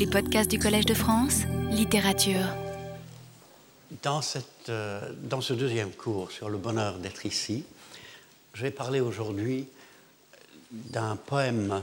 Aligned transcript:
Les 0.00 0.06
podcasts 0.06 0.50
du 0.50 0.58
Collège 0.58 0.86
de 0.86 0.94
France, 0.94 1.42
littérature. 1.70 2.46
Dans, 4.02 4.22
euh, 4.70 5.12
dans 5.24 5.42
ce 5.42 5.52
deuxième 5.52 5.90
cours 5.90 6.32
sur 6.32 6.48
le 6.48 6.56
bonheur 6.56 6.96
d'être 6.96 7.26
ici, 7.26 7.66
je 8.54 8.62
vais 8.62 8.70
parler 8.70 9.00
aujourd'hui 9.00 9.68
d'un 10.70 11.16
poème 11.16 11.82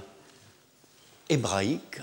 hébraïque. 1.30 2.02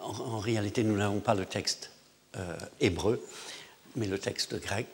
En, 0.00 0.40
réalité, 0.40 0.82
nous 0.82 0.96
n'avons 0.96 1.20
pas 1.20 1.36
le 1.36 1.46
texte 1.46 1.92
euh, 2.36 2.56
hébreu, 2.80 3.24
mais 3.94 4.08
le 4.08 4.18
texte 4.18 4.60
grec, 4.60 4.88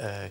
euh, 0.00 0.28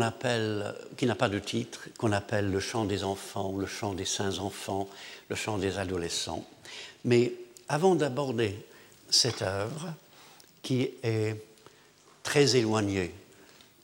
appelle, 0.00 0.76
qui 0.96 1.06
n'a 1.06 1.16
pas 1.16 1.28
de 1.28 1.40
titre, 1.40 1.88
qu'on 1.98 2.12
appelle 2.12 2.52
le 2.52 2.60
chant 2.60 2.84
des 2.84 3.02
enfants, 3.02 3.52
le 3.58 3.66
chant 3.66 3.94
des 3.94 4.04
saints 4.04 4.38
enfants, 4.38 4.88
le 5.28 5.34
chant 5.34 5.58
des 5.58 5.78
adolescents. 5.78 6.46
Mais 7.04 7.32
avant 7.70 7.94
d'aborder 7.94 8.56
cette 9.10 9.42
œuvre, 9.42 9.94
qui 10.60 10.90
est 11.04 11.36
très 12.24 12.56
éloignée 12.56 13.14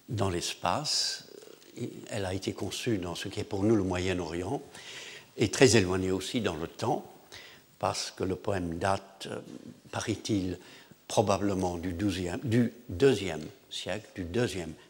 dans 0.08 0.28
l'espace, 0.28 1.24
elle 2.10 2.24
a 2.24 2.34
été 2.34 2.52
conçue 2.52 2.98
dans 2.98 3.14
ce 3.14 3.28
qui 3.28 3.38
est 3.38 3.44
pour 3.44 3.62
nous 3.62 3.76
le 3.76 3.84
Moyen-Orient, 3.84 4.60
et 5.36 5.52
très 5.52 5.76
éloignée 5.76 6.10
aussi 6.10 6.40
dans 6.40 6.56
le 6.56 6.66
temps, 6.66 7.08
parce 7.78 8.10
que 8.10 8.24
le 8.24 8.34
poème 8.34 8.78
date, 8.78 9.28
paraît-il, 9.92 10.58
probablement 11.06 11.78
du, 11.78 11.92
du 11.92 12.72
deuxième 12.88 13.46
siècle, 13.70 14.08
du 14.16 14.26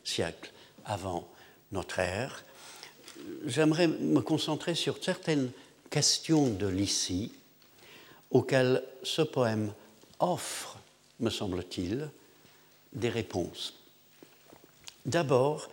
siècle 0.04 0.50
avant 0.86 1.28
notre 1.70 1.98
ère. 1.98 2.44
J'aimerais 3.44 3.88
me 3.88 4.20
concentrer 4.20 4.74
sur 4.74 5.04
certaines 5.04 5.50
questions 5.90 6.48
de 6.48 6.66
l'ici 6.66 7.32
auxquelles 8.30 8.82
ce 9.02 9.22
poème 9.22 9.72
offre, 10.18 10.78
me 11.20 11.30
semble-t-il, 11.30 12.10
des 12.92 13.08
réponses. 13.08 13.74
D'abord, 15.04 15.68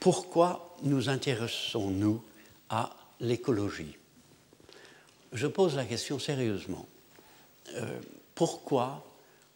pourquoi 0.00 0.76
nous 0.82 1.08
intéressons-nous 1.08 2.22
à 2.68 2.96
l'écologie? 3.20 3.96
Je 5.32 5.46
pose 5.46 5.74
la 5.76 5.84
question 5.84 6.18
sérieusement. 6.18 6.86
Euh, 7.74 8.00
pourquoi 8.34 9.04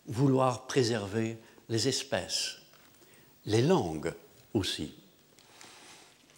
vouloir 0.06 0.66
préserver 0.66 1.36
les 1.68 1.88
espèces, 1.88 2.56
les 3.46 3.62
langues 3.62 4.12
aussi? 4.54 4.94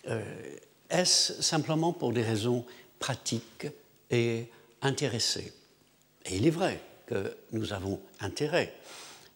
Euh, 0.09 0.23
Est-ce 0.91 1.41
simplement 1.41 1.93
pour 1.93 2.13
des 2.13 2.23
raisons 2.23 2.67
pratiques 2.99 3.69
et 4.11 4.51
intéressées 4.83 5.53
Et 6.27 6.37
il 6.37 6.47
est 6.47 6.51
vrai 6.51 6.81
que 7.07 7.37
nous 7.53 7.73
avons 7.73 8.01
intérêt 8.21 8.75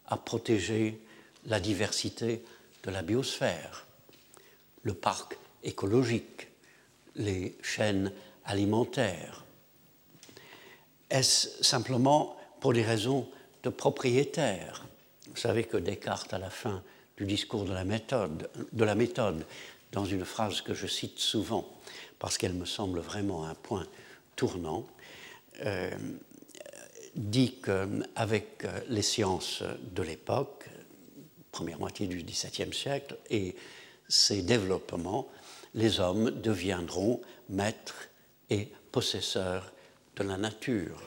à 0.07 0.17
protéger 0.17 1.01
la 1.47 1.61
diversité 1.61 2.45
de 2.85 2.91
la 2.91 3.03
biosphère, 3.03 3.87
le 4.83 4.95
parc 4.95 5.37
écologique, 5.63 6.49
les 7.17 7.57
chaînes 7.63 8.13
alimentaires. 8.45 9.45
Est-ce 11.11 11.63
simplement 11.63 12.37
pour 12.61 12.73
des 12.73 12.83
raisons 12.83 13.29
de 13.63 13.71
propriétaires? 13.71 14.85
Vous 15.29 15.37
savez 15.37 15.65
que 15.65 15.77
Descartes, 15.77 16.33
à 16.33 16.39
la 16.39 16.51
fin 16.51 16.83
du 17.17 17.25
discours 17.25 17.65
de 17.65 17.73
la 17.73 18.95
méthode 18.95 19.47
dans 19.93 20.05
une 20.05 20.25
phrase 20.25 20.61
que 20.61 20.75
je 20.75 20.87
cite 20.87 21.19
souvent, 21.19 21.69
parce 22.19 22.39
qu'elle 22.39 22.55
me 22.55 22.65
semble 22.65 23.01
vraiment 23.01 23.47
un 23.47 23.55
point 23.55 23.87
tournant, 24.37 24.87
euh, 25.65 25.91
dit 27.15 27.55
qu'avec 27.63 28.65
euh, 28.65 28.81
les 28.89 29.03
sciences 29.03 29.63
de 29.95 30.03
l'époque, 30.03 30.69
première 31.51 31.79
moitié 31.79 32.07
du 32.07 32.23
XVIIe 32.23 32.73
siècle, 32.75 33.17
et 33.31 33.57
ses 34.09 34.43
développements, 34.43 35.29
les 35.75 36.01
hommes 36.01 36.31
deviendront 36.31 37.21
maîtres 37.49 38.09
et 38.51 38.69
possesseurs 38.93 39.73
de 40.17 40.23
la 40.25 40.37
nature. 40.37 41.03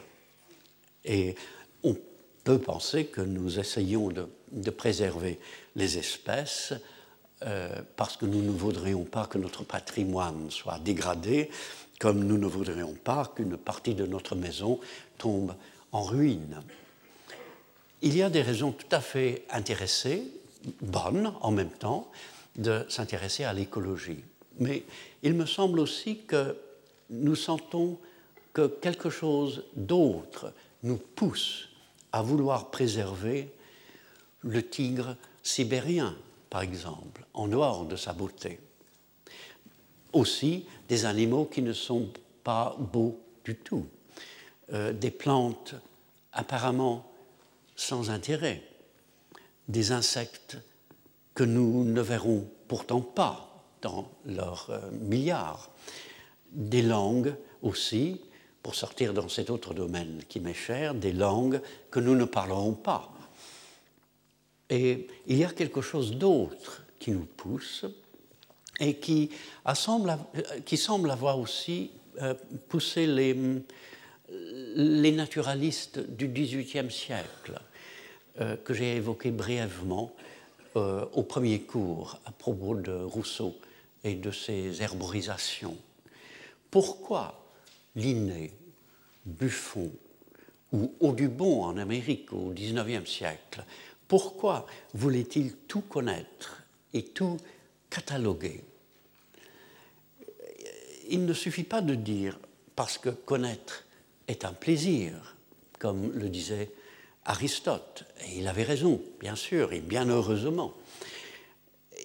Et 1.06 1.36
on 1.84 1.96
peut 2.44 2.60
penser 2.60 3.06
que 3.06 3.22
nous 3.22 3.60
essayons 3.60 4.10
de, 4.10 4.70
préserver 4.72 5.40
les 5.76 5.98
espèces 5.98 6.74
euh, 7.44 7.82
parce 7.96 8.18
que 8.18 8.26
nous 8.26 8.42
ne 8.42 8.52
voudrions 8.52 9.06
pas 9.06 9.26
que 9.26 9.38
notre 9.38 9.64
patrimoine 9.64 10.52
soit 10.52 10.80
dégradé, 10.80 11.50
comme 12.00 12.24
nous 12.24 12.38
ne 12.38 12.48
voudrions 12.48 12.94
pas 12.94 13.32
qu'une 13.36 13.58
partie 13.58 13.94
de 13.94 14.06
notre 14.06 14.36
maison 14.36 14.80
tombe 15.18 15.54
en 15.92 16.02
ruine. 16.02 16.62
Il 18.02 18.16
y 18.16 18.24
a 18.24 18.30
des 18.30 18.42
raisons 18.42 18.72
tout 18.72 18.88
à 18.92 19.02
fait 19.02 19.44
intéressées, 19.50 20.24
bonnes 20.82 21.34
en 21.42 21.52
même 21.52 21.72
temps, 21.72 22.10
de 22.56 22.86
s'intéresser 22.90 23.44
à 23.44 23.54
l'écologie. 23.54 24.24
Mais 24.60 24.84
il 25.24 25.34
me 25.34 25.46
semble 25.46 25.80
aussi 25.80 26.20
que 26.20 26.56
nous 27.10 27.36
sentons 27.36 27.98
que 28.54 28.68
quelque 28.68 29.10
chose 29.10 29.66
d'autre 29.76 30.54
nous 30.84 30.98
pousse 30.98 31.70
à 32.12 32.22
vouloir 32.22 32.72
préserver 32.72 33.50
le 34.42 34.68
tigre 34.68 35.16
sibérien, 35.44 36.16
par 36.50 36.62
exemple, 36.62 37.26
en 37.34 37.48
dehors 37.48 37.86
de 37.86 37.96
sa 37.96 38.14
beauté. 38.14 38.60
Aussi 40.14 40.66
des 40.88 41.06
animaux 41.06 41.46
qui 41.46 41.62
ne 41.62 41.74
sont 41.74 42.10
pas 42.44 42.76
beaux 42.80 43.20
du 43.46 43.56
tout, 43.56 43.86
euh, 44.74 44.94
des 44.94 45.12
plantes 45.12 45.76
apparemment 46.34 47.12
sans 47.76 48.10
intérêt, 48.10 48.64
des 49.68 49.92
insectes 49.92 50.58
que 51.34 51.44
nous 51.44 51.84
ne 51.84 52.02
verrons 52.02 52.48
pourtant 52.68 53.02
pas 53.02 53.64
dans 53.82 54.10
leurs 54.26 54.70
euh, 54.70 54.92
milliards, 54.92 55.70
des 56.52 56.82
langues 56.82 57.34
aussi, 57.62 58.22
pour 58.62 58.76
sortir 58.76 59.14
dans 59.14 59.30
cet 59.30 59.50
autre 59.50 59.74
domaine 59.74 60.22
qui 60.28 60.40
m'est 60.40 60.54
cher, 60.54 60.94
des 60.94 61.14
langues 61.14 61.62
que 61.92 62.00
nous 62.00 62.16
ne 62.16 62.26
parlerons 62.26 62.74
pas. 62.74 63.12
Et 64.70 65.08
il 65.28 65.38
y 65.38 65.46
a 65.46 65.52
quelque 65.52 65.82
chose 65.82 66.12
d'autre 66.16 66.84
qui 67.00 67.12
nous 67.12 67.26
pousse 67.26 67.86
et 68.80 68.96
qui, 68.96 69.30
semble, 69.74 70.18
qui 70.66 70.78
semble 70.78 71.12
avoir 71.12 71.40
aussi 71.40 71.92
euh, 72.22 72.34
poussé 72.68 73.08
les, 73.08 73.36
les 74.76 75.12
naturalistes 75.12 76.00
du 76.00 76.28
XVIIIe 76.28 76.92
siècle, 76.92 77.60
euh, 78.42 78.56
que 78.58 78.74
j'ai 78.74 78.96
évoqué 78.96 79.32
brièvement 79.32 80.12
euh, 80.76 81.06
au 81.14 81.24
premier 81.24 81.62
cours 81.62 82.20
à 82.26 82.32
propos 82.32 82.76
de 82.76 82.92
Rousseau 82.92 83.56
et 84.04 84.16
de 84.16 84.32
ses 84.32 84.82
herborisations. 84.82 85.78
Pourquoi 86.72 87.44
Linné, 87.96 88.54
Buffon 89.26 89.92
ou 90.72 90.94
Audubon 91.00 91.64
en 91.64 91.78
Amérique 91.78 92.32
au 92.32 92.52
XIXe 92.52 93.10
siècle, 93.10 93.64
pourquoi 94.08 94.66
voulait-il 94.94 95.56
tout 95.68 95.82
connaître 95.82 96.62
et 96.94 97.04
tout 97.04 97.38
cataloguer 97.90 98.64
Il 101.10 101.26
ne 101.26 101.34
suffit 101.34 101.64
pas 101.64 101.82
de 101.82 101.96
dire 101.96 102.40
parce 102.76 102.98
que 102.98 103.10
connaître 103.10 103.86
est 104.28 104.46
un 104.46 104.54
plaisir, 104.54 105.36
comme 105.80 106.12
le 106.14 106.30
disait 106.30 106.72
Aristote. 107.26 108.06
Et 108.26 108.38
il 108.38 108.48
avait 108.48 108.64
raison, 108.64 109.02
bien 109.20 109.36
sûr, 109.36 109.74
et 109.74 109.82
bien 109.82 110.08
heureusement. 110.08 110.74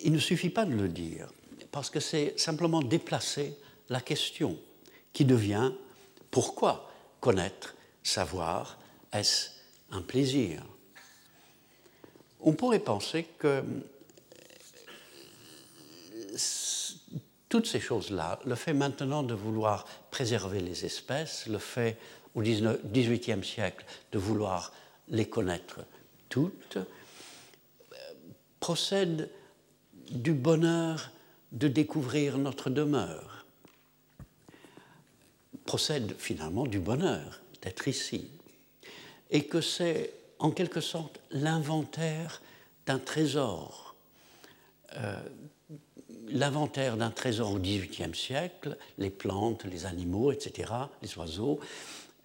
Il 0.03 0.13
ne 0.13 0.19
suffit 0.19 0.51
pas 0.51 0.65
de 0.65 0.75
le 0.75 0.89
dire, 0.89 1.29
parce 1.71 1.91
que 1.91 2.01
c'est 2.01 2.39
simplement 2.39 2.83
déplacer 2.83 3.57
la 3.89 4.01
question 4.01 4.59
qui 5.13 5.25
devient 5.25 5.73
pourquoi 6.31 6.91
connaître, 7.21 7.75
savoir, 8.03 8.79
est-ce 9.13 9.51
un 9.91 10.03
plaisir? 10.03 10.63
On 12.41 12.53
pourrait 12.53 12.81
penser 12.81 13.27
que 13.39 13.63
toutes 17.49 17.67
ces 17.67 17.81
choses-là, 17.81 18.41
le 18.45 18.55
fait 18.55 18.73
maintenant 18.73 19.23
de 19.23 19.35
vouloir 19.35 19.87
préserver 20.11 20.61
les 20.61 20.85
espèces, 20.85 21.47
le 21.47 21.59
fait 21.59 21.99
au 22.35 22.43
XVIIIe 22.43 23.45
siècle 23.45 23.85
de 24.13 24.19
vouloir 24.19 24.73
les 25.09 25.29
connaître 25.29 25.81
toutes, 26.29 26.79
procède 28.61 29.31
du 30.11 30.33
bonheur 30.33 31.11
de 31.53 31.69
découvrir 31.69 32.39
notre 32.39 32.71
demeure, 32.71 33.45
procède 35.65 36.15
finalement 36.19 36.67
du 36.67 36.81
bonheur 36.81 37.41
d'être 37.63 37.89
ici, 37.89 38.29
et 39.31 39.47
que 39.47 39.61
c'est 39.61 40.13
en 40.39 40.51
quelque 40.51 40.81
sorte 40.81 41.21
l'inventaire 41.31 42.43
d'un 42.87 42.99
trésor. 42.99 43.95
Euh, 44.97 45.21
l'inventaire 46.29 46.97
d'un 46.97 47.11
trésor 47.11 47.53
au 47.53 47.59
XVIIIe 47.59 48.15
siècle, 48.15 48.79
les 48.99 49.11
plantes, 49.11 49.65
les 49.65 49.87
animaux, 49.87 50.31
etc., 50.33 50.73
les 51.03 51.19
oiseaux, 51.19 51.61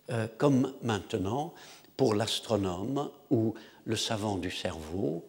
euh, 0.10 0.28
comme 0.38 0.74
maintenant, 0.82 1.54
pour 1.98 2.16
l'astronome 2.16 3.10
ou 3.30 3.54
le 3.86 3.96
savant 3.96 4.38
du 4.38 4.52
cerveau, 4.52 5.26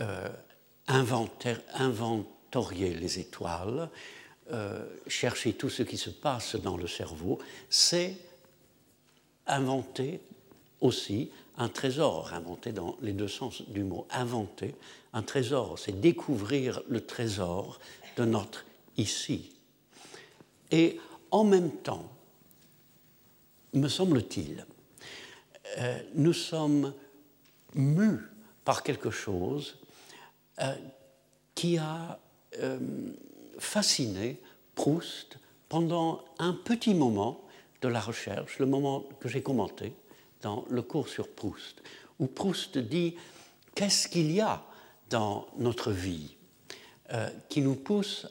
euh, 0.00 0.28
inventorier 0.88 2.94
les 2.94 3.20
étoiles, 3.20 3.88
euh, 4.52 4.84
chercher 5.06 5.54
tout 5.54 5.70
ce 5.70 5.82
qui 5.82 5.96
se 5.96 6.10
passe 6.10 6.56
dans 6.56 6.76
le 6.76 6.86
cerveau, 6.86 7.38
c'est 7.70 8.14
inventer 9.46 10.20
aussi 10.84 11.30
un 11.56 11.68
trésor, 11.68 12.32
inventer 12.34 12.72
dans 12.72 12.96
les 13.00 13.12
deux 13.12 13.28
sens 13.28 13.62
du 13.68 13.82
mot, 13.82 14.06
inventer 14.10 14.74
un 15.12 15.22
trésor, 15.22 15.78
c'est 15.78 15.98
découvrir 15.98 16.82
le 16.88 17.00
trésor 17.00 17.80
de 18.16 18.24
notre 18.24 18.66
ici. 18.96 19.52
Et 20.70 21.00
en 21.30 21.44
même 21.44 21.70
temps, 21.70 22.10
me 23.72 23.88
semble-t-il, 23.88 24.66
euh, 25.78 25.98
nous 26.14 26.32
sommes 26.32 26.92
mus 27.74 28.20
par 28.64 28.82
quelque 28.82 29.10
chose 29.10 29.78
euh, 30.60 30.74
qui 31.54 31.78
a 31.78 32.18
euh, 32.60 32.78
fasciné 33.58 34.40
Proust 34.74 35.38
pendant 35.68 36.24
un 36.38 36.52
petit 36.52 36.94
moment 36.94 37.40
de 37.80 37.88
la 37.88 38.00
recherche, 38.00 38.58
le 38.58 38.66
moment 38.66 39.04
que 39.20 39.28
j'ai 39.28 39.42
commenté 39.42 39.94
dans 40.44 40.64
le 40.70 40.82
cours 40.82 41.08
sur 41.08 41.28
Proust, 41.28 41.82
où 42.20 42.26
Proust 42.26 42.78
dit 42.78 43.16
qu'est-ce 43.74 44.06
qu'il 44.06 44.30
y 44.30 44.40
a 44.40 44.62
dans 45.10 45.48
notre 45.58 45.90
vie 45.90 46.36
qui 47.48 47.60
nous 47.60 47.74
pousse 47.74 48.26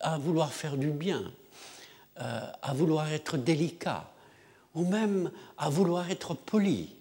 à, 0.00 0.18
vouloir 0.18 0.52
faire 0.52 0.76
du 0.76 0.90
bien, 0.90 1.32
à 2.16 2.72
vouloir 2.74 3.12
être 3.12 3.36
délicat, 3.36 4.10
ou 4.74 4.84
même 4.84 5.30
à 5.58 5.68
vouloir 5.68 6.10
être 6.10 6.34
poli? 6.34 6.94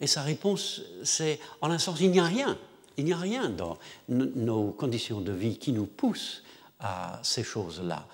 Et 0.00 0.06
sa 0.06 0.22
réponse, 0.22 0.82
c'est 1.02 1.40
en 1.60 1.70
un 1.70 1.78
sens, 1.78 2.00
il 2.00 2.10
n'y 2.10 2.20
a 2.20 2.24
rien. 2.24 2.58
Il 2.96 3.04
n'y 3.04 3.12
a 3.12 3.16
rien 3.16 3.48
dans 3.48 3.78
nos 4.08 4.72
conditions 4.72 5.20
de 5.20 5.32
vie 5.32 5.58
qui 5.58 5.72
nous 5.72 5.86
pousse 5.86 6.42
à 6.80 7.20
ces 7.22 7.44
choses-là. 7.44 8.06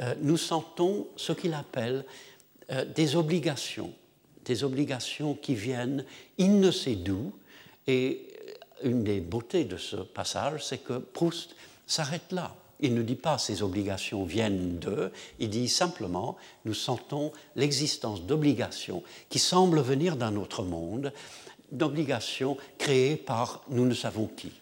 Euh, 0.00 0.14
nous 0.20 0.36
sentons 0.36 1.08
ce 1.16 1.32
qu'il 1.32 1.54
appelle 1.54 2.04
euh, 2.70 2.84
des 2.84 3.16
obligations, 3.16 3.92
des 4.48 4.64
obligations 4.64 5.34
qui 5.34 5.54
viennent 5.54 6.04
il 6.38 6.58
ne 6.58 6.70
sait 6.70 6.96
d'où. 6.96 7.32
Et 7.86 8.26
une 8.82 9.04
des 9.04 9.20
beautés 9.20 9.64
de 9.64 9.76
ce 9.76 9.96
passage, 9.96 10.64
c'est 10.64 10.78
que 10.78 10.98
Proust 10.98 11.54
s'arrête 11.86 12.32
là. 12.32 12.56
Il 12.80 12.94
ne 12.94 13.02
dit 13.02 13.16
pas 13.16 13.38
ces 13.38 13.62
obligations 13.62 14.24
viennent 14.24 14.78
d'eux, 14.78 15.10
il 15.40 15.50
dit 15.50 15.68
simplement 15.68 16.36
nous 16.64 16.74
sentons 16.74 17.32
l'existence 17.56 18.22
d'obligations 18.22 19.02
qui 19.28 19.40
semblent 19.40 19.80
venir 19.80 20.16
d'un 20.16 20.36
autre 20.36 20.62
monde, 20.62 21.12
d'obligations 21.72 22.56
créées 22.78 23.16
par 23.16 23.62
nous 23.68 23.84
ne 23.84 23.94
savons 23.94 24.28
qui. 24.28 24.52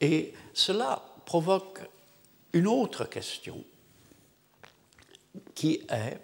Et 0.00 0.32
cela 0.52 1.02
provoque 1.26 1.80
une 2.52 2.68
autre 2.68 3.04
question 3.04 3.64
qui 5.56 5.80
est 5.90 6.20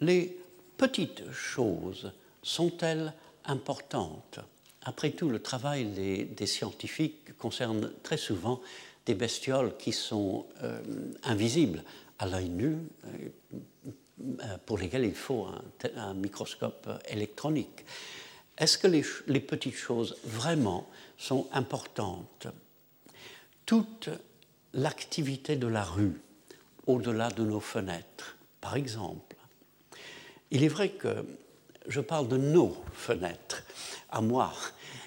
les 0.00 0.36
petites 0.76 1.30
choses 1.32 2.12
sont-elles 2.42 3.12
importantes? 3.44 4.40
Après 4.82 5.10
tout, 5.10 5.28
le 5.28 5.40
travail 5.40 5.84
des, 5.84 6.46
scientifiques 6.46 7.36
concerne 7.38 7.92
très 8.02 8.16
souvent 8.16 8.60
des 9.04 9.14
bestioles 9.14 9.76
qui 9.76 9.92
sont 9.92 10.46
euh, 10.62 10.80
invisibles 11.24 11.82
à 12.18 12.26
l'œil 12.26 12.48
nu, 12.48 12.76
euh, 13.04 14.56
pour 14.64 14.78
lesquelles 14.78 15.04
il 15.04 15.14
faut 15.14 15.46
un, 15.96 16.14
microscope 16.14 16.88
électronique. 17.08 17.84
Est-ce 18.56 18.78
que 18.78 18.86
les, 18.86 19.40
petites 19.40 19.74
choses 19.74 20.16
vraiment 20.24 20.88
sont 21.18 21.48
importantes? 21.52 22.46
Toute 23.66 24.08
l'activité 24.72 25.56
de 25.56 25.66
la 25.66 25.84
rue, 25.84 26.18
au-delà 26.86 27.28
de 27.30 27.42
nos 27.42 27.60
fenêtres, 27.60 28.36
par 28.60 28.76
exemple. 28.76 29.35
Il 30.56 30.64
est 30.64 30.68
vrai 30.68 30.88
que 30.88 31.22
je 31.86 32.00
parle 32.00 32.28
de 32.28 32.38
nos 32.38 32.74
fenêtres, 32.94 33.62
à 34.08 34.22
moi, 34.22 34.54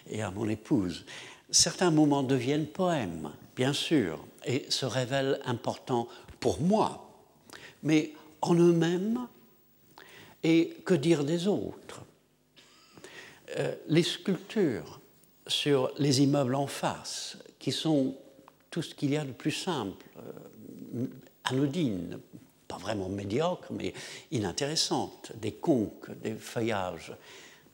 et 0.08 0.22
à 0.22 0.30
mon 0.30 0.48
épouse. 0.48 1.06
Certains 1.50 1.90
moments 1.90 2.22
deviennent 2.22 2.68
poèmes, 2.68 3.32
bien 3.56 3.74
sûr, 3.74 4.24
et 4.46 4.68
se 4.70 4.86
révèlent 4.86 5.40
importants 5.46 6.08
pour 6.40 6.62
moi, 6.62 7.12
mais 7.82 8.14
en 8.42 8.54
eux-mêmes, 8.54 9.28
et 10.44 10.78
que 10.86 10.94
dire 10.94 11.24
des 11.24 11.48
autres? 11.48 12.04
Euh, 13.58 13.74
Les 13.88 14.04
sculptures 14.04 15.00
sur 15.48 15.92
les 15.98 16.22
immeubles 16.22 16.54
en 16.54 16.68
face, 16.68 17.40
qui 17.58 17.72
sont 17.72 18.16
tout 18.70 18.84
ce 18.84 18.94
qu'il 18.94 19.10
y 19.10 19.18
a 19.18 19.26
de 19.26 19.32
plus 19.32 19.50
simple, 19.50 20.06
euh, 20.20 21.08
anodines, 21.46 22.20
pas 22.70 22.78
vraiment 22.78 23.10
médiocres, 23.10 23.72
mais 23.72 23.94
inintéressantes, 24.32 25.34
des 25.36 25.54
conques, 25.54 26.12
des 26.22 26.36
feuillages, 26.36 27.12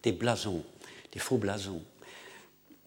des 0.01 0.13
blasons, 0.13 0.63
des 1.11 1.19
faux 1.19 1.37
blasons. 1.37 1.83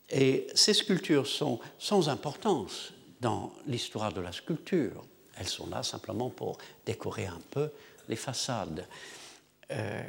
Et 0.09 0.47
ces 0.55 0.73
sculptures 0.73 1.27
sont 1.27 1.61
sans 1.79 2.09
importance 2.09 2.95
dans 3.21 3.53
l'histoire 3.67 4.13
de 4.13 4.23
la 4.23 4.33
sculpture. 4.33 5.05
Elles 5.37 5.49
sont 5.49 5.69
là 5.69 5.83
simplement 5.83 6.31
pour 6.31 6.57
décorer 6.87 7.27
un 7.27 7.41
peu 7.51 7.71
les 8.09 8.17
façades. 8.17 8.87
Euh, 9.71 10.03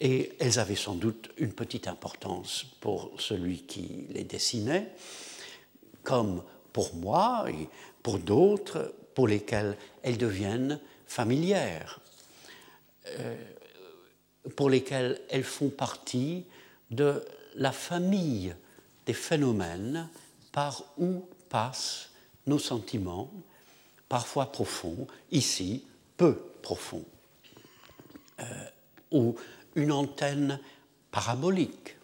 et 0.00 0.32
elles 0.38 0.60
avaient 0.60 0.76
sans 0.76 0.94
doute 0.94 1.30
une 1.38 1.52
petite 1.52 1.88
importance 1.88 2.64
pour 2.80 3.10
celui 3.18 3.62
qui 3.62 4.06
les 4.10 4.24
dessinait, 4.24 4.92
comme 6.04 6.42
pour 6.72 6.94
moi 6.94 7.46
et 7.48 7.68
pour 8.00 8.18
d'autres 8.18 8.94
pour 9.14 9.28
lesquels 9.28 9.76
elles 10.02 10.18
deviennent 10.18 10.80
familières, 11.12 12.00
euh, 13.06 13.36
pour 14.56 14.70
lesquelles 14.70 15.20
elles 15.28 15.44
font 15.44 15.68
partie 15.68 16.46
de 16.90 17.22
la 17.54 17.70
famille 17.70 18.56
des 19.04 19.12
phénomènes 19.12 20.08
par 20.52 20.84
où 20.96 21.28
passent 21.50 22.08
nos 22.46 22.58
sentiments, 22.58 23.30
parfois 24.08 24.52
profonds, 24.52 25.06
ici 25.30 25.84
peu 26.16 26.34
profonds, 26.62 27.04
euh, 28.40 28.44
ou 29.10 29.36
une 29.74 29.92
antenne 29.92 30.58
parabolique 31.10 31.98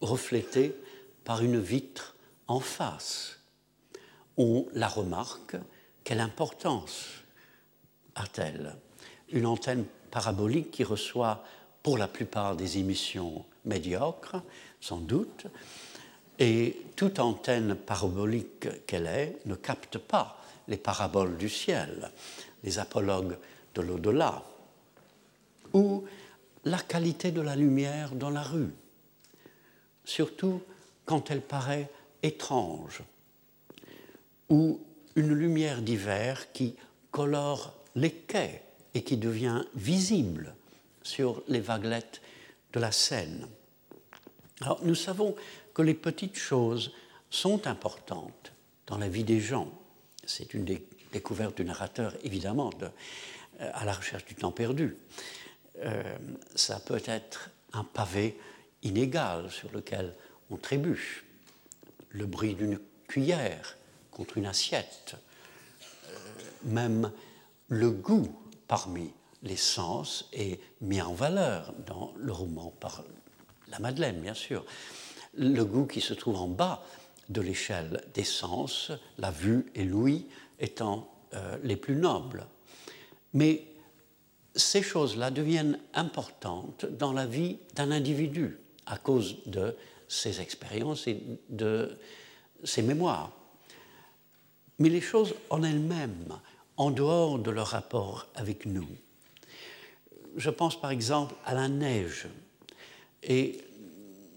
reflétée 0.00 0.74
par 1.22 1.44
une 1.44 1.60
vitre 1.60 2.16
en 2.48 2.58
face. 2.58 3.38
On 4.36 4.66
la 4.72 4.88
remarque, 4.88 5.54
quelle 6.02 6.20
importance 6.20 7.23
a-t-elle 8.14 8.76
Une 9.30 9.46
antenne 9.46 9.84
parabolique 10.10 10.70
qui 10.70 10.84
reçoit 10.84 11.44
pour 11.82 11.98
la 11.98 12.08
plupart 12.08 12.56
des 12.56 12.78
émissions 12.78 13.44
médiocres, 13.64 14.36
sans 14.80 14.98
doute, 14.98 15.46
et 16.38 16.80
toute 16.96 17.18
antenne 17.18 17.74
parabolique 17.74 18.86
qu'elle 18.86 19.06
est 19.06 19.38
ne 19.46 19.54
capte 19.54 19.98
pas 19.98 20.40
les 20.68 20.76
paraboles 20.76 21.36
du 21.36 21.48
ciel, 21.48 22.10
les 22.62 22.78
apologues 22.78 23.36
de 23.74 23.82
l'au-delà, 23.82 24.42
ou 25.72 26.04
la 26.64 26.78
qualité 26.78 27.30
de 27.30 27.40
la 27.40 27.56
lumière 27.56 28.14
dans 28.14 28.30
la 28.30 28.42
rue, 28.42 28.72
surtout 30.04 30.62
quand 31.04 31.30
elle 31.30 31.42
paraît 31.42 31.90
étrange, 32.22 33.02
ou 34.48 34.80
une 35.16 35.34
lumière 35.34 35.82
d'hiver 35.82 36.52
qui 36.52 36.74
colore 37.10 37.74
les 37.94 38.12
quais 38.12 38.62
et 38.94 39.02
qui 39.02 39.16
devient 39.16 39.64
visible 39.74 40.54
sur 41.02 41.42
les 41.48 41.60
vaguelettes 41.60 42.20
de 42.72 42.80
la 42.80 42.92
Seine. 42.92 43.46
Alors 44.60 44.80
nous 44.84 44.94
savons 44.94 45.34
que 45.72 45.82
les 45.82 45.94
petites 45.94 46.36
choses 46.36 46.92
sont 47.30 47.66
importantes 47.66 48.52
dans 48.86 48.98
la 48.98 49.08
vie 49.08 49.24
des 49.24 49.40
gens. 49.40 49.70
C'est 50.24 50.54
une 50.54 50.64
des 50.64 50.86
découvertes 51.12 51.56
du 51.56 51.64
narrateur, 51.64 52.14
évidemment, 52.22 52.70
de, 52.70 52.86
euh, 53.60 53.70
à 53.74 53.84
la 53.84 53.92
recherche 53.92 54.24
du 54.24 54.34
temps 54.34 54.52
perdu. 54.52 54.96
Euh, 55.80 56.02
ça 56.54 56.80
peut 56.80 57.02
être 57.06 57.50
un 57.72 57.84
pavé 57.84 58.38
inégal 58.82 59.50
sur 59.50 59.70
lequel 59.72 60.14
on 60.50 60.56
trébuche, 60.56 61.24
le 62.10 62.26
bruit 62.26 62.54
d'une 62.54 62.78
cuillère 63.08 63.76
contre 64.10 64.38
une 64.38 64.46
assiette, 64.46 65.16
euh, 66.06 66.16
même 66.64 67.10
le 67.68 67.90
goût 67.90 68.28
parmi 68.68 69.12
les 69.42 69.56
sens 69.56 70.28
est 70.32 70.58
mis 70.80 71.00
en 71.02 71.12
valeur 71.12 71.74
dans 71.86 72.12
le 72.16 72.32
roman 72.32 72.72
par 72.80 73.04
la 73.68 73.78
Madeleine, 73.78 74.20
bien 74.20 74.34
sûr. 74.34 74.64
Le 75.34 75.64
goût 75.64 75.86
qui 75.86 76.00
se 76.00 76.14
trouve 76.14 76.36
en 76.36 76.48
bas 76.48 76.82
de 77.28 77.40
l'échelle 77.40 78.02
des 78.14 78.24
sens, 78.24 78.92
la 79.18 79.30
vue 79.30 79.66
et 79.74 79.84
l'ouïe 79.84 80.26
étant 80.58 81.10
euh, 81.34 81.56
les 81.62 81.76
plus 81.76 81.96
nobles. 81.96 82.46
Mais 83.32 83.64
ces 84.54 84.82
choses-là 84.82 85.30
deviennent 85.30 85.78
importantes 85.94 86.86
dans 86.86 87.12
la 87.12 87.26
vie 87.26 87.58
d'un 87.74 87.90
individu 87.90 88.58
à 88.86 88.96
cause 88.98 89.38
de 89.46 89.76
ses 90.08 90.40
expériences 90.40 91.06
et 91.06 91.20
de 91.48 91.98
ses 92.62 92.82
mémoires. 92.82 93.32
Mais 94.78 94.88
les 94.88 95.00
choses 95.00 95.34
en 95.50 95.62
elles-mêmes, 95.62 96.38
en 96.76 96.90
dehors 96.90 97.38
de 97.38 97.50
leur 97.50 97.68
rapport 97.68 98.26
avec 98.34 98.66
nous, 98.66 98.88
je 100.36 100.50
pense 100.50 100.80
par 100.80 100.90
exemple 100.90 101.34
à 101.44 101.54
la 101.54 101.68
neige. 101.68 102.26
Et 103.22 103.58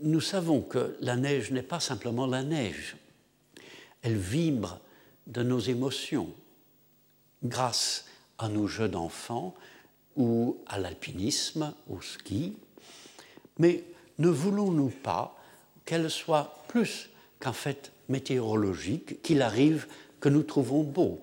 nous 0.02 0.22
savons 0.22 0.62
que 0.62 0.96
la 1.02 1.16
neige 1.16 1.52
n'est 1.52 1.64
pas 1.64 1.80
simplement 1.80 2.28
la 2.28 2.44
neige. 2.44 2.96
Elle 4.02 4.18
vibre 4.18 4.80
de 5.26 5.44
nos 5.44 5.60
émotions 5.60 6.34
grâce 7.44 8.06
à 8.38 8.48
nos 8.48 8.68
jeux 8.68 8.88
d'enfants 8.88 9.56
ou 10.16 10.58
à 10.68 10.80
l'alpinisme, 10.80 11.74
au 11.90 12.02
ski. 12.02 12.54
Mais 13.60 13.84
ne 14.20 14.30
voulons-nous 14.30 14.90
pas 14.90 15.38
qu'elle 15.86 16.10
soit 16.10 16.64
plus 16.68 17.10
qu'un 17.40 17.54
fait 17.54 17.92
météorologique 18.10 19.22
qu'il 19.22 19.42
arrive 19.42 19.88
que 20.20 20.30
nous 20.30 20.44
trouvons 20.44 20.84
beau? 20.84 21.20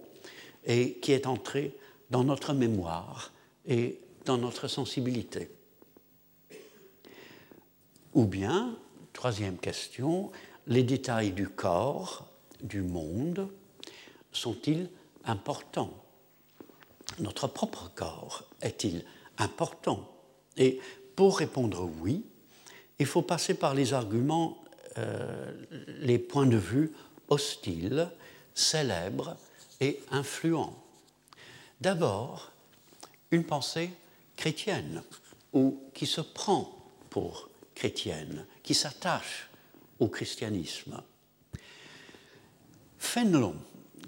Et 0.67 0.95
qui 0.95 1.13
est 1.13 1.27
entré 1.27 1.77
dans 2.11 2.25
notre 2.25 2.53
mémoire 2.53 3.33
et 3.67 4.01
dans 4.25 4.39
notre 4.39 4.69
sensibilité. 4.69 5.51
Ou 8.15 8.27
bien, 8.27 8.77
troisième 9.13 9.59
question, 9.59 10.31
les 10.67 10.83
détails 10.83 11.33
du 11.33 11.49
corps, 11.49 12.29
du 12.63 12.83
monde, 12.83 13.49
sont-ils 14.33 14.89
importants? 15.25 15.93
Notre 17.19 17.49
propre 17.49 17.91
corps 17.95 18.45
est-il 18.63 19.05
important? 19.39 20.09
Et 20.57 20.81
pour 21.17 21.39
répondre 21.39 21.91
oui, 22.01 22.25
il 22.99 23.07
faut 23.07 23.23
passer 23.23 23.55
par 23.55 23.75
les 23.75 23.93
arguments, 23.93 24.63
euh, 24.99 25.53
les 26.01 26.19
points 26.19 26.47
de 26.47 26.57
vue 26.57 26.93
hostiles, 27.29 28.09
célèbres 28.55 29.37
et 29.85 30.01
influents. 30.11 30.75
D'abord, 31.81 32.51
une 33.31 33.45
pensée 33.45 33.91
chrétienne 34.37 35.03
ou 35.53 35.79
qui 35.93 36.07
se 36.07 36.23
prend 36.23 36.75
pour 37.11 37.51
chrétienne, 37.75 38.47
qui 38.63 38.75
s'attache 38.75 39.51
au 40.01 40.09
christianisme. 40.09 41.03
Fénelon, 42.99 43.57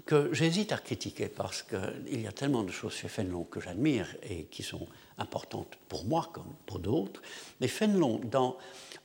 que 0.05 0.33
j'hésite 0.33 0.71
à 0.71 0.77
critiquer 0.77 1.27
parce 1.27 1.61
qu'il 1.61 2.21
y 2.21 2.27
a 2.27 2.31
tellement 2.31 2.63
de 2.63 2.71
choses 2.71 2.93
chez 2.93 3.07
Fénelon 3.07 3.43
que 3.43 3.59
j'admire 3.59 4.07
et 4.23 4.45
qui 4.45 4.63
sont 4.63 4.87
importante 5.17 5.77
pour 5.89 6.05
moi 6.05 6.29
comme 6.33 6.55
pour 6.65 6.79
d'autres, 6.79 7.21
mais 7.61 7.67
Fénelon, 7.67 8.19
dans 8.23 8.57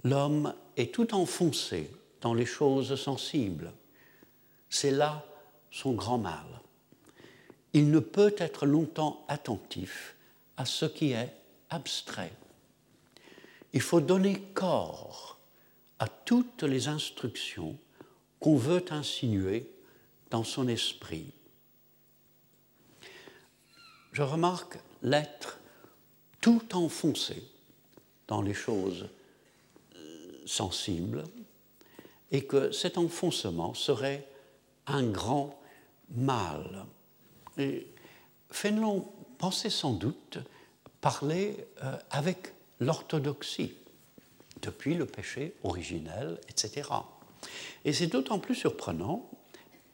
l'homme 0.04 0.54
est 0.76 0.94
tout 0.94 1.16
enfoncé 1.16 1.90
dans 2.20 2.34
les 2.34 2.46
choses 2.46 3.02
sensibles. 3.02 3.72
C'est 4.70 4.92
là 4.92 5.26
son 5.72 5.94
grand 5.94 6.18
mal. 6.18 6.60
Il 7.72 7.90
ne 7.90 8.00
peut 8.00 8.36
être 8.38 8.66
longtemps 8.66 9.24
attentif 9.30 10.18
à 10.58 10.66
ce 10.66 10.86
qui 10.86 11.14
est 11.14 11.34
abstrait. 11.70 12.34
Il 13.74 13.82
faut 13.82 14.02
donner 14.02 14.42
corps 14.54 15.38
à 16.00 16.08
toutes 16.08 16.64
les 16.64 16.88
instructions 16.88 17.78
qu'on 18.40 18.58
veut 18.58 18.86
insinuer 18.92 19.70
dans 20.30 20.44
son 20.44 20.68
esprit. 20.68 21.32
Je 24.12 24.22
remarque 24.22 24.78
l'être 25.02 25.60
tout 26.42 26.76
enfoncé 26.76 27.44
dans 28.28 28.42
les 28.42 28.54
choses 28.54 29.10
sensible 30.46 31.24
et 32.32 32.46
que 32.46 32.72
cet 32.72 32.98
enfoncement 32.98 33.74
serait 33.74 34.28
un 34.88 35.04
grand 35.04 35.60
mal. 36.16 36.86
Fénelon 38.50 39.08
pensait 39.38 39.70
sans 39.70 39.94
doute 39.94 40.38
parler 41.06 41.68
euh, 41.84 41.96
avec 42.10 42.56
l'orthodoxie 42.80 43.76
depuis 44.64 44.96
le 44.96 45.06
péché 45.06 45.54
originel, 45.64 46.40
etc. 46.50 46.90
Et 47.84 47.94
c'est 47.94 48.08
d'autant 48.08 48.40
plus 48.40 48.56
surprenant 48.56 49.30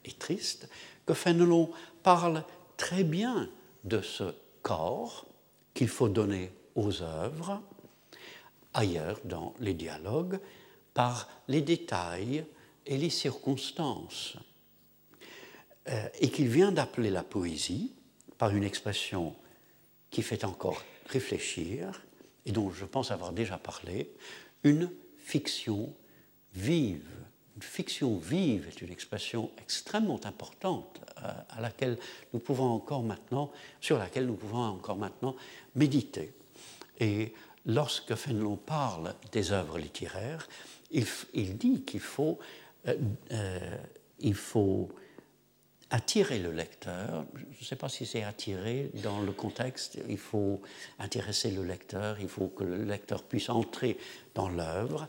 et 0.06 0.12
triste 0.12 0.70
que 1.04 1.12
Fénelon 1.12 1.70
parle 2.02 2.44
très 2.78 3.04
bien 3.04 3.50
de 3.84 4.00
ce 4.00 4.34
corps 4.62 5.26
qu'il 5.74 5.88
faut 5.88 6.08
donner 6.08 6.50
aux 6.76 7.02
œuvres, 7.02 7.60
ailleurs 8.72 9.20
dans 9.24 9.52
les 9.60 9.74
dialogues 9.74 10.40
par 10.94 11.28
les 11.46 11.60
détails 11.60 12.46
et 12.86 12.96
les 12.96 13.10
circonstances, 13.10 14.38
euh, 15.90 16.08
et 16.20 16.30
qu'il 16.30 16.48
vient 16.48 16.72
d'appeler 16.72 17.10
la 17.10 17.22
poésie 17.22 17.92
par 18.38 18.56
une 18.56 18.64
expression 18.64 19.36
qui 20.10 20.22
fait 20.22 20.44
encore 20.44 20.80
réfléchir, 21.08 22.02
et 22.46 22.52
dont 22.52 22.70
je 22.70 22.84
pense 22.84 23.10
avoir 23.10 23.32
déjà 23.32 23.58
parlé, 23.58 24.10
une 24.64 24.90
fiction 25.18 25.94
vive. 26.54 27.08
Une 27.56 27.62
fiction 27.62 28.16
vive 28.16 28.66
est 28.68 28.80
une 28.82 28.90
expression 28.90 29.50
extrêmement 29.58 30.20
importante 30.24 31.00
euh, 31.18 31.30
à 31.50 31.60
laquelle 31.60 31.98
nous 32.32 32.40
pouvons 32.40 32.66
encore 32.66 33.02
maintenant, 33.02 33.52
sur 33.80 33.98
laquelle 33.98 34.26
nous 34.26 34.34
pouvons 34.34 34.62
encore 34.62 34.96
maintenant 34.96 35.36
méditer. 35.74 36.32
Et 36.98 37.34
lorsque 37.66 38.14
Fénelon 38.14 38.56
parle 38.56 39.14
des 39.32 39.52
œuvres 39.52 39.78
littéraires, 39.78 40.48
il, 40.90 41.56
dit 41.56 41.82
qu'il 41.82 42.00
faut, 42.00 42.38
euh, 42.86 42.94
euh, 43.32 43.76
il 44.18 44.34
faut 44.34 44.88
attirer 45.92 46.40
le 46.40 46.50
lecteur. 46.50 47.24
Je 47.36 47.60
ne 47.60 47.64
sais 47.64 47.76
pas 47.76 47.88
si 47.88 48.04
c'est 48.04 48.24
attirer 48.24 48.90
dans 49.02 49.20
le 49.20 49.30
contexte, 49.30 49.98
il 50.08 50.18
faut 50.18 50.60
intéresser 50.98 51.52
le 51.52 51.62
lecteur, 51.62 52.18
il 52.20 52.28
faut 52.28 52.48
que 52.48 52.64
le 52.64 52.84
lecteur 52.84 53.22
puisse 53.22 53.48
entrer 53.48 53.96
dans 54.34 54.48
l'œuvre 54.48 55.06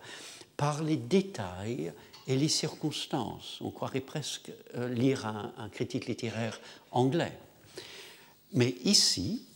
par 0.55 0.83
les 0.83 0.97
détails 0.97 1.91
et 2.27 2.35
les 2.35 2.49
circonstances. 2.49 3.59
On 3.61 3.71
croirait 3.71 4.01
presque 4.01 4.51
euh, 4.75 4.87
lire 4.89 5.25
un, 5.25 5.69
critique 5.69 6.05
littéraire 6.05 6.59
anglais. 6.91 7.37
Mais 8.53 8.75
ici, 8.83 9.47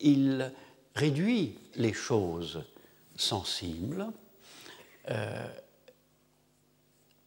il 0.00 0.52
réduit 0.94 1.58
les 1.76 1.92
choses 1.92 2.62
sensibles 3.16 4.06
euh, 5.10 5.46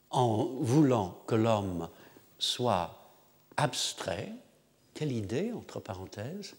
en 0.10 0.46
voulant 0.60 1.24
que 1.28 1.36
l'homme 1.36 1.90
soit 2.44 3.12
abstrait, 3.58 4.32
quelle 4.94 5.12
idée, 5.12 5.52
entre 5.54 5.80
parenthèses, 5.80 6.56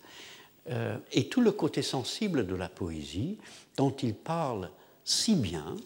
euh, 0.70 0.96
et 1.12 1.28
tout 1.28 1.40
le 1.40 1.52
côté 1.52 1.82
sensible 1.82 2.46
de 2.46 2.54
la 2.54 2.68
poésie 2.68 3.38
dont 3.76 3.90
il 3.90 4.14
parle 4.14 4.70
si 5.04 5.34
bien 5.34 5.76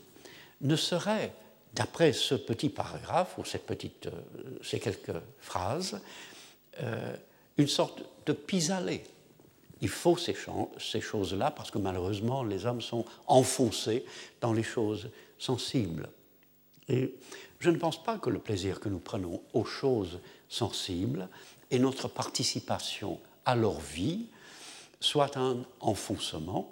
ne 0.60 0.76
serait, 0.76 1.32
d'après 1.74 2.12
ce 2.12 2.34
petit 2.34 2.68
paragraphe 2.68 3.38
ou 3.38 3.44
cette 3.44 3.66
petite, 3.66 4.06
euh, 4.06 4.58
ces 4.62 4.78
quelques 4.78 5.16
phrases, 5.40 6.00
une 7.56 7.66
sorte 7.66 8.04
de 8.24 8.32
pis-aller 8.32 9.02
il 9.80 9.88
faut 9.88 10.16
ces, 10.16 10.34
ces 10.78 11.00
choses-là 11.00 11.50
parce 11.50 11.70
que 11.70 11.78
malheureusement, 11.78 12.42
les 12.42 12.66
hommes 12.66 12.80
sont 12.80 13.04
enfoncés 13.26 14.04
dans 14.40 14.52
les 14.52 14.62
choses 14.62 15.10
sensibles. 15.38 16.08
Je 17.58 17.70
ne 17.70 17.76
pense 17.76 18.02
pas 18.02 18.18
que 18.18 18.30
le 18.30 18.38
plaisir 18.38 18.80
que 18.80 18.88
nous 18.88 18.98
prenons 18.98 19.42
aux 19.52 19.64
choses 19.64 20.20
sensibles 20.48 21.28
et 21.70 21.78
notre 21.78 22.08
participation 22.08 23.20
à 23.44 23.56
leur 23.56 23.80
vie 23.80 24.26
soit 25.00 25.36
un 25.36 25.64
enfoncement. 25.80 26.68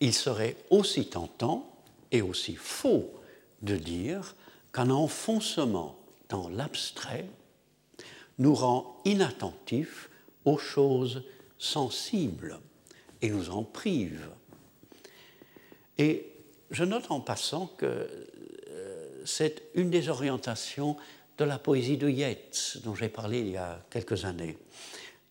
Il 0.00 0.12
serait 0.12 0.56
aussi 0.70 1.06
tentant 1.06 1.72
et 2.10 2.22
aussi 2.22 2.56
faux 2.56 3.12
de 3.62 3.76
dire 3.76 4.34
qu'un 4.72 4.90
enfoncement 4.90 5.96
dans 6.28 6.48
l'abstrait 6.48 7.28
nous 8.38 8.54
rend 8.54 9.00
inattentifs 9.04 10.10
aux 10.44 10.58
choses 10.58 11.22
sensible 11.58 12.58
et 13.20 13.30
nous 13.30 13.50
en 13.50 13.62
prive. 13.62 14.28
Et 15.98 16.32
je 16.70 16.84
note 16.84 17.10
en 17.10 17.20
passant 17.20 17.66
que 17.66 18.08
c'est 19.24 19.62
une 19.74 19.90
des 19.90 20.08
orientations 20.08 20.96
de 21.38 21.44
la 21.44 21.58
poésie 21.58 21.96
de 21.96 22.08
Yeats, 22.08 22.78
dont 22.84 22.94
j'ai 22.94 23.08
parlé 23.08 23.40
il 23.40 23.50
y 23.50 23.56
a 23.56 23.82
quelques 23.90 24.24
années. 24.24 24.58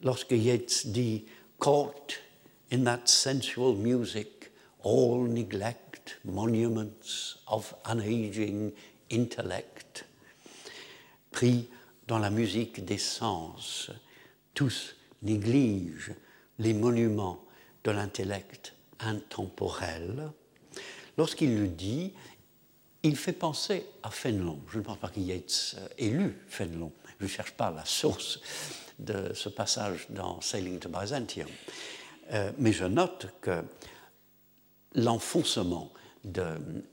Lorsque 0.02 0.32
Yeats 0.32 0.86
dit 0.86 1.26
Caught 1.60 2.20
in 2.72 2.84
that 2.84 3.02
sensual 3.06 3.76
music, 3.76 4.52
all 4.84 5.28
neglect 5.28 6.20
monuments 6.26 7.38
of 7.48 7.74
unaging 7.86 8.72
intellect, 9.12 10.06
pris 11.32 11.70
dans 12.08 12.20
la 12.20 12.30
musique 12.30 12.84
des 12.84 12.98
sens, 12.98 13.92
tous 14.54 14.96
négligent 15.22 16.16
les 16.60 16.74
monuments 16.74 17.44
de 17.84 17.92
l'intellect 17.92 18.74
intemporel. 19.00 20.32
Lorsqu'il 21.18 21.58
le 21.58 21.68
dit, 21.68 22.14
il 23.04 23.16
fait 23.16 23.34
penser 23.34 23.86
à 24.04 24.12
Fénelon. 24.12 24.60
Je 24.72 24.78
ne 24.78 24.84
pense 24.84 24.98
pas 24.98 25.10
qu'il 25.10 25.30
ait 25.32 25.46
ait 25.98 26.10
lu 26.10 26.38
Fénelon. 26.48 26.92
Je 27.20 27.26
ne 27.26 27.30
cherche 27.30 27.52
pas 27.52 27.72
la 27.72 27.86
source 27.86 28.40
de 29.00 29.34
ce 29.34 29.50
passage 29.50 30.06
dans 30.10 30.40
Sailing 30.42 30.80
to 30.80 30.90
Byzantium. 30.90 31.48
Euh, 32.32 32.52
mais 32.58 32.72
je 32.72 32.86
note 32.86 33.28
que 33.42 33.64
l'enfoncement 34.96 35.92
de 36.24 36.44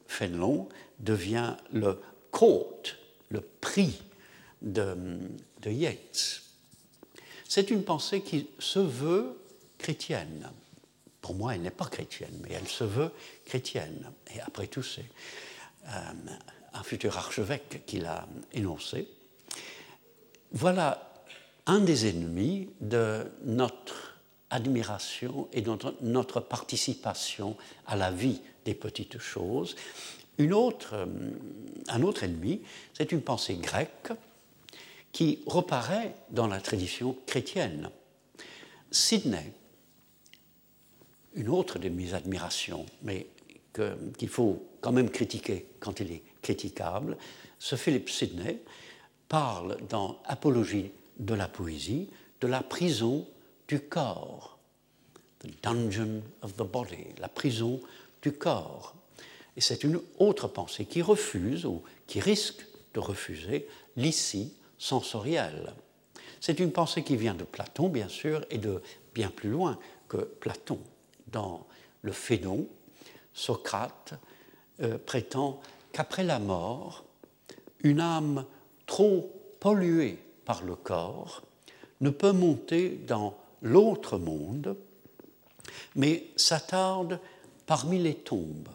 Fénelon 0.07 0.69
devient 0.99 1.55
le 1.73 2.01
court, 2.31 2.83
le 3.29 3.41
prix 3.41 4.01
de, 4.63 5.19
Yeats. 5.67 6.41
C'est 7.47 7.71
une 7.71 7.85
pensée 7.85 8.23
qui 8.23 8.49
se 8.59 8.79
veut 8.79 9.39
chrétienne. 9.77 10.51
Pour 11.21 11.35
moi, 11.35 11.55
elle 11.55 11.63
n'est 11.63 11.71
pas 11.71 11.87
chrétienne, 11.87 12.33
mais 12.43 12.55
elle 12.55 12.69
se 12.69 12.85
veut 12.85 13.11
chrétienne. 13.45 14.11
Et 14.35 14.41
après 14.41 14.67
tout, 14.67 14.83
c'est 14.83 15.01
euh, 15.01 15.05
un 15.89 16.83
futur 16.83 17.17
archevêque 17.17 17.83
qui 17.87 17.99
l'a 17.99 18.27
énoncé. 18.53 19.09
Voilà 20.53 21.09
un 21.67 21.81
des 21.81 22.09
ennemis 22.09 22.71
de 22.81 23.31
notre 23.45 24.19
admiration 24.51 25.49
et 25.53 25.61
de 25.61 25.73
notre 26.01 26.41
participation 26.41 27.57
à 27.87 27.97
la 27.97 28.11
vie 28.11 28.41
des 28.65 28.75
petites 28.75 29.19
choses. 29.19 29.77
Une 30.39 30.55
autre, 30.55 30.95
euh, 30.95 31.07
un 31.89 32.03
autre 32.03 32.25
ennemi, 32.25 32.63
c'est 32.95 33.13
une 33.13 33.23
pensée 33.23 33.57
grecque 33.57 34.13
qui 35.13 35.41
reparaît 35.47 36.15
dans 36.31 36.47
la 36.47 36.61
tradition 36.61 37.17
chrétienne. 37.27 37.91
Sidney, 38.91 39.53
une 41.35 41.49
autre 41.49 41.79
de 41.79 41.89
mes 41.89 42.15
admirations, 42.15 42.87
mais 43.03 43.27
qu'il 43.73 44.29
faut 44.29 44.67
quand 44.81 44.93
même 44.93 45.11
critiquer 45.11 45.67
quand 45.81 46.01
il 46.01 46.13
est 46.13 46.23
critiquable, 46.43 47.17
ce 47.59 47.77
Philip 47.77 48.09
Sidney 48.09 48.61
parle 49.29 49.77
dans 49.89 50.21
Apologie 50.25 50.91
de 51.19 51.35
la 51.35 51.49
poésie 51.49 52.09
de 52.41 52.47
la 52.47 52.63
prison 52.63 53.27
du 53.67 53.81
corps, 53.81 54.59
the 55.41 55.49
dungeon 55.63 56.23
of 56.43 56.55
the 56.55 56.63
body, 56.63 57.07
la 57.19 57.29
prison 57.29 57.81
du 58.23 58.33
corps. 58.33 58.95
Et 59.57 59.61
c'est 59.61 59.85
une 59.85 60.01
autre 60.19 60.49
pensée 60.49 60.85
qui 60.85 61.03
refuse 61.03 61.67
ou 61.67 61.83
qui 62.07 62.21
risque 62.21 62.65
de 62.95 63.01
refuser 63.01 63.67
l'ici 63.97 64.55
sensoriel. 64.79 65.73
C'est 66.41 66.61
une 66.61 66.71
pensée 66.71 67.03
qui 67.03 67.17
vient 67.17 67.35
de 67.35 67.45
Platon, 67.45 67.89
bien 67.89 68.09
sûr, 68.09 68.45
et 68.51 68.59
de 68.59 68.81
bien 69.15 69.31
plus 69.31 69.51
loin 69.51 69.79
que 70.09 70.19
Platon. 70.19 70.79
Dans 71.27 71.67
le 72.03 72.13
Phénon, 72.13 72.69
Socrate 73.39 74.15
euh, 74.83 74.99
prétend 74.99 75.61
qu'après 75.93 76.25
la 76.25 76.41
mort, 76.41 77.05
une 77.83 78.01
âme 78.01 78.45
trop 78.87 79.33
polluée 79.61 80.19
par 80.45 80.65
le 80.65 80.75
corps 80.75 81.43
ne 82.01 82.11
peut 82.11 82.33
monter 82.33 82.91
dans 83.07 83.37
l'autre 83.63 84.19
monde, 84.19 84.77
mais 85.95 86.27
s'attarde 86.37 87.21
parmi 87.67 87.99
les 87.99 88.15
tombes. 88.15 88.69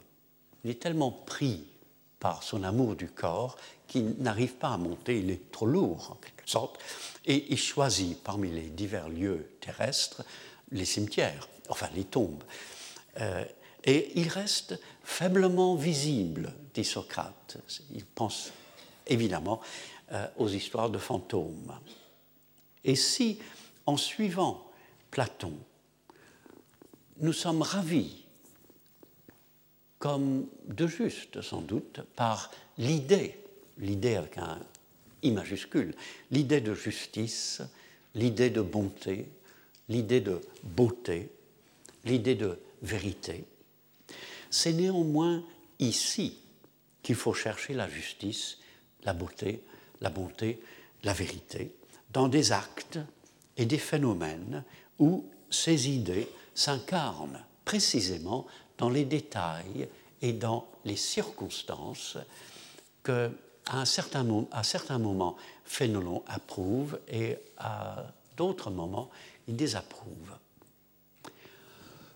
Il 0.64 0.72
est 0.72 0.82
tellement 0.82 1.12
pris 1.12 1.68
par 2.20 2.42
son 2.44 2.64
amour 2.64 2.96
du 2.96 3.10
corps 3.10 3.58
qu'il 3.88 4.16
n'arrive 4.20 4.54
pas 4.54 4.70
à 4.70 4.78
monter, 4.78 5.20
il 5.20 5.30
est 5.30 5.52
trop 5.52 5.66
lourd 5.66 6.12
en 6.12 6.16
quelque 6.16 6.50
sorte, 6.50 6.80
et 7.26 7.52
il 7.52 7.58
choisit 7.58 8.22
parmi 8.24 8.50
les 8.50 8.70
divers 8.70 9.10
lieux 9.10 9.50
terrestres 9.60 10.24
les 10.72 10.86
cimetières, 10.86 11.50
enfin 11.70 11.90
les 11.96 12.06
tombes. 12.06 12.44
Euh, 13.20 13.44
et 13.84 14.20
il 14.20 14.30
reste 14.30 14.80
faiblement 15.04 15.76
visible, 15.76 16.54
dit 16.74 16.84
Socrate. 16.84 17.58
Il 17.92 18.06
pense 18.06 18.52
évidemment 19.08 19.62
euh, 20.12 20.28
aux 20.38 20.48
histoires 20.48 20.90
de 20.90 20.98
fantômes. 20.98 21.74
Et 22.84 22.96
si, 22.96 23.40
en 23.86 23.98
suivant 23.98 24.66
Platon, 25.12 25.54
nous 27.18 27.34
sommes 27.34 27.62
ravis, 27.62 28.26
comme 30.00 30.48
de 30.68 30.88
juste 30.88 31.42
sans 31.42 31.62
doute, 31.62 32.02
par 32.16 32.52
l'idée, 32.78 33.40
l'idée 33.78 34.16
avec 34.16 34.38
un 34.38 34.60
I 35.22 35.32
majuscule, 35.32 35.96
l'idée 36.32 36.60
de 36.60 36.74
justice, 36.74 37.62
l'idée 38.16 38.50
de 38.50 38.62
bonté, 38.62 39.30
l'idée 39.88 40.20
de 40.20 40.42
beauté, 40.64 41.30
l'idée 42.04 42.36
de 42.36 42.60
vérité, 42.82 43.46
c'est 44.54 44.74
néanmoins 44.74 45.44
ici 45.80 46.38
qu'il 47.02 47.16
faut 47.16 47.34
chercher 47.34 47.74
la 47.74 47.90
justice, 47.90 48.60
la 49.04 49.14
beauté, 49.14 49.64
la 50.00 50.12
bonté, 50.12 50.62
la 51.04 51.12
vérité, 51.12 51.76
dans 52.12 52.28
des 52.28 52.52
actes 52.52 53.00
et 53.58 53.66
des 53.66 53.80
phénomènes 53.80 54.64
où 55.00 55.26
ces 55.50 55.90
idées 55.90 56.30
s'incarnent 56.54 57.44
précisément 57.66 58.46
dans 58.78 58.92
les 58.92 59.06
détails 59.06 59.90
et 60.22 60.34
dans 60.34 60.68
les 60.86 60.98
circonstances 60.98 62.20
que 63.02 63.32
à 63.66 63.80
un 63.80 63.86
certain, 63.86 64.46
à 64.52 64.64
certains 64.64 65.00
moments 65.00 65.36
Fénelon 65.66 66.24
approuve 66.28 67.00
et 67.08 67.38
à 67.58 68.06
d'autres 68.38 68.70
moments 68.70 69.10
il 69.48 69.56
désapprouve. 69.56 70.38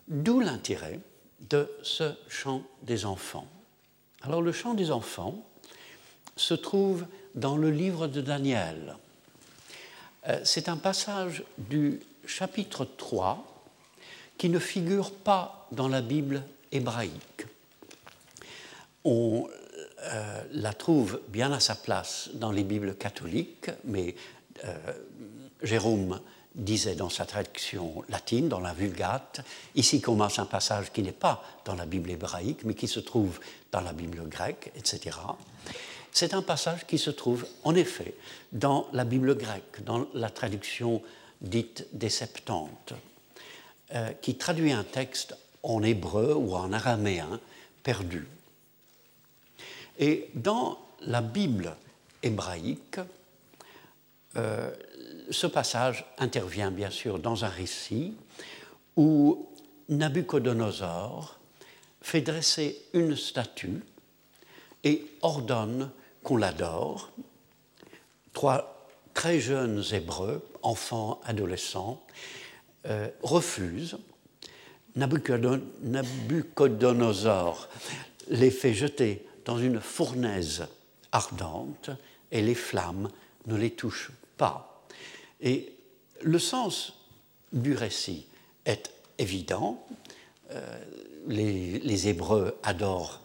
D'où 0.07 0.39
l'intérêt 0.39 0.99
de 1.49 1.69
ce 1.83 2.13
chant 2.27 2.63
des 2.83 3.05
enfants. 3.05 3.47
Alors 4.21 4.41
le 4.41 4.51
chant 4.51 4.73
des 4.73 4.91
enfants 4.91 5.45
se 6.35 6.53
trouve 6.53 7.05
dans 7.35 7.57
le 7.57 7.71
livre 7.71 8.07
de 8.07 8.21
Daniel. 8.21 8.95
Euh, 10.27 10.39
c'est 10.43 10.69
un 10.69 10.77
passage 10.77 11.43
du 11.57 11.99
chapitre 12.25 12.85
3 12.85 13.45
qui 14.37 14.49
ne 14.49 14.59
figure 14.59 15.11
pas 15.11 15.67
dans 15.71 15.87
la 15.87 16.01
Bible 16.01 16.43
hébraïque. 16.71 17.45
On 19.03 19.47
euh, 20.03 20.43
la 20.51 20.73
trouve 20.73 21.21
bien 21.29 21.51
à 21.51 21.59
sa 21.59 21.75
place 21.75 22.29
dans 22.33 22.51
les 22.51 22.63
Bibles 22.63 22.95
catholiques, 22.95 23.71
mais 23.83 24.15
euh, 24.65 24.75
Jérôme 25.63 26.19
disait 26.57 26.95
dans 26.95 27.09
sa 27.09 27.25
traduction 27.25 28.03
latine, 28.09 28.49
dans 28.49 28.59
la 28.59 28.73
Vulgate, 28.73 29.41
ici 29.75 30.01
commence 30.01 30.39
un 30.39 30.45
passage 30.45 30.91
qui 30.91 31.03
n'est 31.03 31.11
pas 31.11 31.43
dans 31.65 31.75
la 31.75 31.85
Bible 31.85 32.09
hébraïque, 32.09 32.63
mais 32.65 32.73
qui 32.73 32.87
se 32.87 32.99
trouve 32.99 33.39
dans 33.71 33.81
la 33.81 33.93
Bible 33.93 34.27
grecque, 34.27 34.71
etc. 34.75 35.17
C'est 36.11 36.33
un 36.33 36.41
passage 36.41 36.87
qui 36.87 36.97
se 36.97 37.11
trouve 37.11 37.45
en 37.63 37.75
effet 37.75 38.15
dans 38.51 38.87
la 38.91 39.05
Bible 39.05 39.37
grecque, 39.37 39.83
dans 39.85 40.07
la 40.15 40.31
traduction 40.31 41.03
dite 41.41 41.85
des 41.93 42.09
Septante, 42.09 42.93
euh, 43.93 44.11
qui 44.21 44.35
traduit 44.35 44.71
un 44.71 44.83
texte 44.83 45.37
en 45.61 45.83
hébreu 45.83 46.33
ou 46.33 46.55
en 46.55 46.73
araméen 46.73 47.39
perdu. 47.83 48.27
Et 49.99 50.29
dans 50.33 50.79
la 51.01 51.21
Bible 51.21 51.75
hébraïque, 52.23 52.99
euh, 54.35 54.71
ce 55.29 55.47
passage 55.47 56.05
intervient 56.17 56.71
bien 56.71 56.89
sûr 56.89 57.19
dans 57.19 57.45
un 57.45 57.49
récit 57.49 58.15
où 58.95 59.49
Nabucodonosor 59.89 61.37
fait 62.01 62.21
dresser 62.21 62.81
une 62.93 63.15
statue 63.15 63.83
et 64.83 65.05
ordonne 65.21 65.91
qu'on 66.23 66.37
l'adore. 66.37 67.11
Trois 68.33 68.87
très 69.13 69.39
jeunes 69.39 69.83
Hébreux, 69.91 70.43
enfants, 70.61 71.21
adolescents, 71.25 72.03
euh, 72.85 73.07
refusent. 73.21 73.97
Nabucodonosor 74.95 77.69
les 78.29 78.51
fait 78.51 78.73
jeter 78.73 79.25
dans 79.45 79.57
une 79.57 79.79
fournaise 79.79 80.67
ardente 81.11 81.89
et 82.31 82.41
les 82.41 82.55
flammes 82.55 83.09
ne 83.45 83.55
les 83.55 83.71
touchent 83.71 84.11
pas. 84.37 84.76
Et 85.41 85.73
le 86.21 86.39
sens 86.39 86.93
du 87.51 87.75
récit 87.75 88.27
est 88.65 88.91
évident. 89.17 89.85
Euh, 90.51 90.79
les, 91.27 92.07
Hébreux 92.07 92.57
adorent 92.63 93.21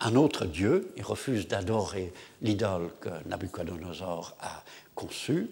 un 0.00 0.14
autre 0.14 0.44
Dieu, 0.44 0.92
ils 0.96 1.02
refusent 1.02 1.48
d'adorer 1.48 2.12
l'idole 2.42 2.90
que 3.00 3.08
Nabucodonosor 3.26 4.36
a 4.40 4.62
conçue, 4.94 5.48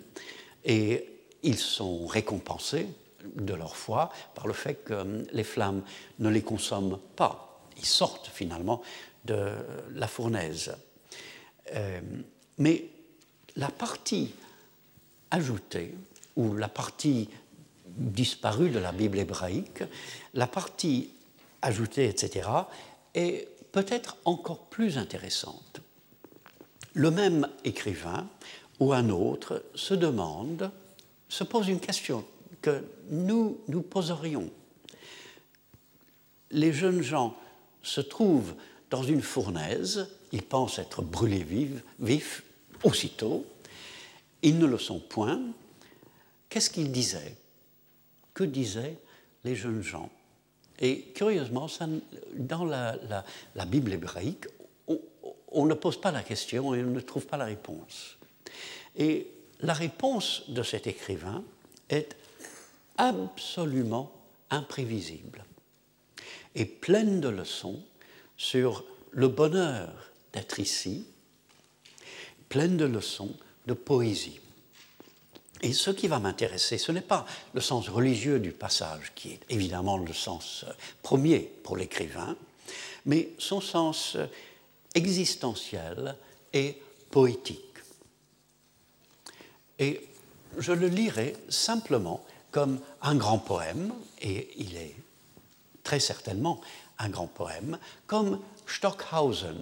et 0.64 1.06
ils 1.42 1.58
sont 1.58 2.06
récompensés 2.06 2.88
de 3.36 3.54
leur 3.54 3.76
foi 3.76 4.10
par 4.34 4.46
le 4.46 4.52
fait 4.52 4.84
que 4.84 5.24
les 5.32 5.44
flammes 5.44 5.82
ne 6.18 6.28
les 6.28 6.42
consomment 6.42 6.98
pas. 7.16 7.60
Ils 7.78 7.86
sortent 7.86 8.28
finalement 8.28 8.82
de 9.24 9.52
la 9.94 10.08
fournaise. 10.08 10.74
Euh, 11.74 12.00
mais 12.58 12.84
la 13.56 13.68
partie 13.68 14.34
ajoutée, 15.30 15.94
ou 16.36 16.54
la 16.54 16.68
partie 16.68 17.28
disparue 17.86 18.70
de 18.70 18.78
la 18.78 18.92
Bible 18.92 19.18
hébraïque, 19.18 19.82
la 20.34 20.46
partie 20.46 21.10
ajoutée, 21.62 22.08
etc., 22.08 22.48
est 23.14 23.48
peut-être 23.72 24.16
encore 24.24 24.66
plus 24.66 24.98
intéressante. 24.98 25.80
Le 26.94 27.10
même 27.10 27.48
écrivain 27.64 28.28
ou 28.80 28.92
un 28.92 29.08
autre 29.10 29.64
se 29.74 29.94
demande, 29.94 30.70
se 31.28 31.44
pose 31.44 31.68
une 31.68 31.80
question 31.80 32.24
que 32.62 32.84
nous 33.10 33.58
nous 33.68 33.82
poserions. 33.82 34.50
Les 36.50 36.72
jeunes 36.72 37.02
gens 37.02 37.36
se 37.82 38.00
trouvent 38.00 38.54
dans 38.90 39.02
une 39.02 39.22
fournaise, 39.22 40.08
ils 40.32 40.42
pensent 40.42 40.78
être 40.78 41.02
brûlés 41.02 41.46
vifs, 41.98 42.42
aussitôt, 42.84 43.44
ils 44.42 44.58
ne 44.58 44.66
le 44.66 44.78
sont 44.78 45.00
point. 45.00 45.40
Qu'est-ce 46.48 46.70
qu'ils 46.70 46.92
disaient? 46.92 47.36
Que 48.34 48.44
disaient 48.44 48.96
les 49.44 49.54
jeunes 49.54 49.82
gens? 49.82 50.10
Et 50.78 51.02
curieusement, 51.14 51.66
dans 52.34 52.64
la, 52.64 53.66
Bible 53.66 53.92
hébraïque, 53.92 54.46
on, 55.50 55.66
ne 55.66 55.74
pose 55.74 56.00
pas 56.00 56.12
la 56.12 56.22
question 56.22 56.74
et 56.74 56.82
on 56.82 56.90
ne 56.90 57.00
trouve 57.00 57.26
pas 57.26 57.36
la 57.36 57.46
réponse. 57.46 58.16
Et 58.96 59.26
la 59.60 59.72
réponse 59.72 60.44
de 60.48 60.62
cet 60.62 60.86
écrivain 60.86 61.42
est 61.88 62.16
absolument 62.96 64.12
imprévisible 64.50 65.44
et 66.54 66.64
pleine 66.64 67.20
de 67.20 67.28
leçons 67.28 67.80
sur 68.36 68.84
le 69.10 69.28
bonheur 69.28 70.10
d'être 70.32 70.58
ici, 70.58 71.06
pleine 72.48 72.76
de 72.76 72.84
leçons 72.84 73.34
de 73.68 73.74
poésie. 73.74 74.40
Et 75.62 75.72
ce 75.72 75.90
qui 75.90 76.08
va 76.08 76.18
m'intéresser, 76.18 76.78
ce 76.78 76.90
n'est 76.90 77.00
pas 77.00 77.26
le 77.52 77.60
sens 77.60 77.88
religieux 77.88 78.40
du 78.40 78.52
passage, 78.52 79.12
qui 79.14 79.32
est 79.32 79.40
évidemment 79.50 79.98
le 79.98 80.12
sens 80.12 80.64
premier 81.02 81.40
pour 81.40 81.76
l'écrivain, 81.76 82.36
mais 83.06 83.30
son 83.38 83.60
sens 83.60 84.16
existentiel 84.94 86.16
et 86.52 86.80
poétique. 87.10 87.64
Et 89.78 90.00
je 90.56 90.72
le 90.72 90.88
lirai 90.88 91.36
simplement 91.48 92.24
comme 92.50 92.80
un 93.02 93.16
grand 93.16 93.38
poème, 93.38 93.92
et 94.20 94.50
il 94.56 94.76
est 94.76 94.96
très 95.84 96.00
certainement 96.00 96.60
un 96.98 97.08
grand 97.08 97.26
poème, 97.26 97.78
comme 98.06 98.40
Stockhausen 98.66 99.58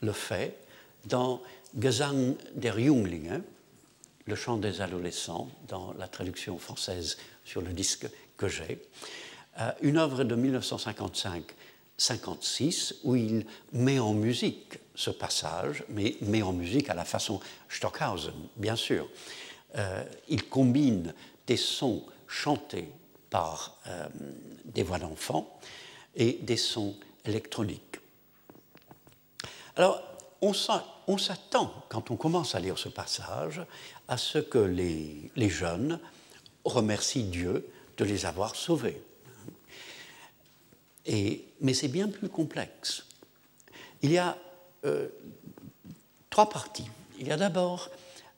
le 0.00 0.12
fait 0.12 0.56
dans 1.04 1.40
Gesang 1.78 2.36
der 2.54 2.78
Junglinge, 2.78 3.42
le 4.26 4.34
chant 4.34 4.56
des 4.56 4.80
adolescents, 4.80 5.48
dans 5.68 5.92
la 5.94 6.08
traduction 6.08 6.58
française 6.58 7.16
sur 7.44 7.62
le 7.62 7.72
disque 7.72 8.08
que 8.36 8.48
j'ai, 8.48 8.82
euh, 9.60 9.70
une 9.80 9.96
œuvre 9.98 10.24
de 10.24 10.34
1955-56 11.96 12.94
où 13.04 13.14
il 13.16 13.46
met 13.72 13.98
en 13.98 14.14
musique 14.14 14.78
ce 14.94 15.10
passage, 15.10 15.84
mais 15.88 16.16
met 16.22 16.42
en 16.42 16.52
musique 16.52 16.90
à 16.90 16.94
la 16.94 17.04
façon 17.04 17.40
Stockhausen, 17.68 18.34
bien 18.56 18.76
sûr. 18.76 19.08
Euh, 19.76 20.02
il 20.28 20.48
combine 20.48 21.14
des 21.46 21.56
sons 21.56 22.02
chantés 22.26 22.88
par 23.30 23.78
euh, 23.86 24.08
des 24.64 24.82
voix 24.82 24.98
d'enfants 24.98 25.60
et 26.16 26.32
des 26.42 26.56
sons 26.56 26.96
électroniques. 27.24 27.98
Alors, 29.76 30.02
on 30.42 30.52
s'attend, 31.18 31.84
quand 31.88 32.10
on 32.10 32.16
commence 32.16 32.54
à 32.54 32.60
lire 32.60 32.78
ce 32.78 32.88
passage, 32.88 33.62
à 34.08 34.16
ce 34.16 34.38
que 34.38 34.58
les, 34.58 35.48
jeunes 35.48 36.00
remercient 36.64 37.24
Dieu 37.24 37.68
de 37.96 38.04
les 38.04 38.26
avoir 38.26 38.54
sauvés. 38.56 39.02
Mais 41.06 41.74
c'est 41.74 41.88
bien 41.88 42.08
plus 42.08 42.28
complexe. 42.28 43.04
Il 44.02 44.12
y 44.12 44.18
a 44.18 44.36
euh, 44.84 45.08
trois 46.30 46.48
parties. 46.48 46.88
Il 47.18 47.28
y 47.28 47.32
a 47.32 47.36
d'abord 47.36 47.90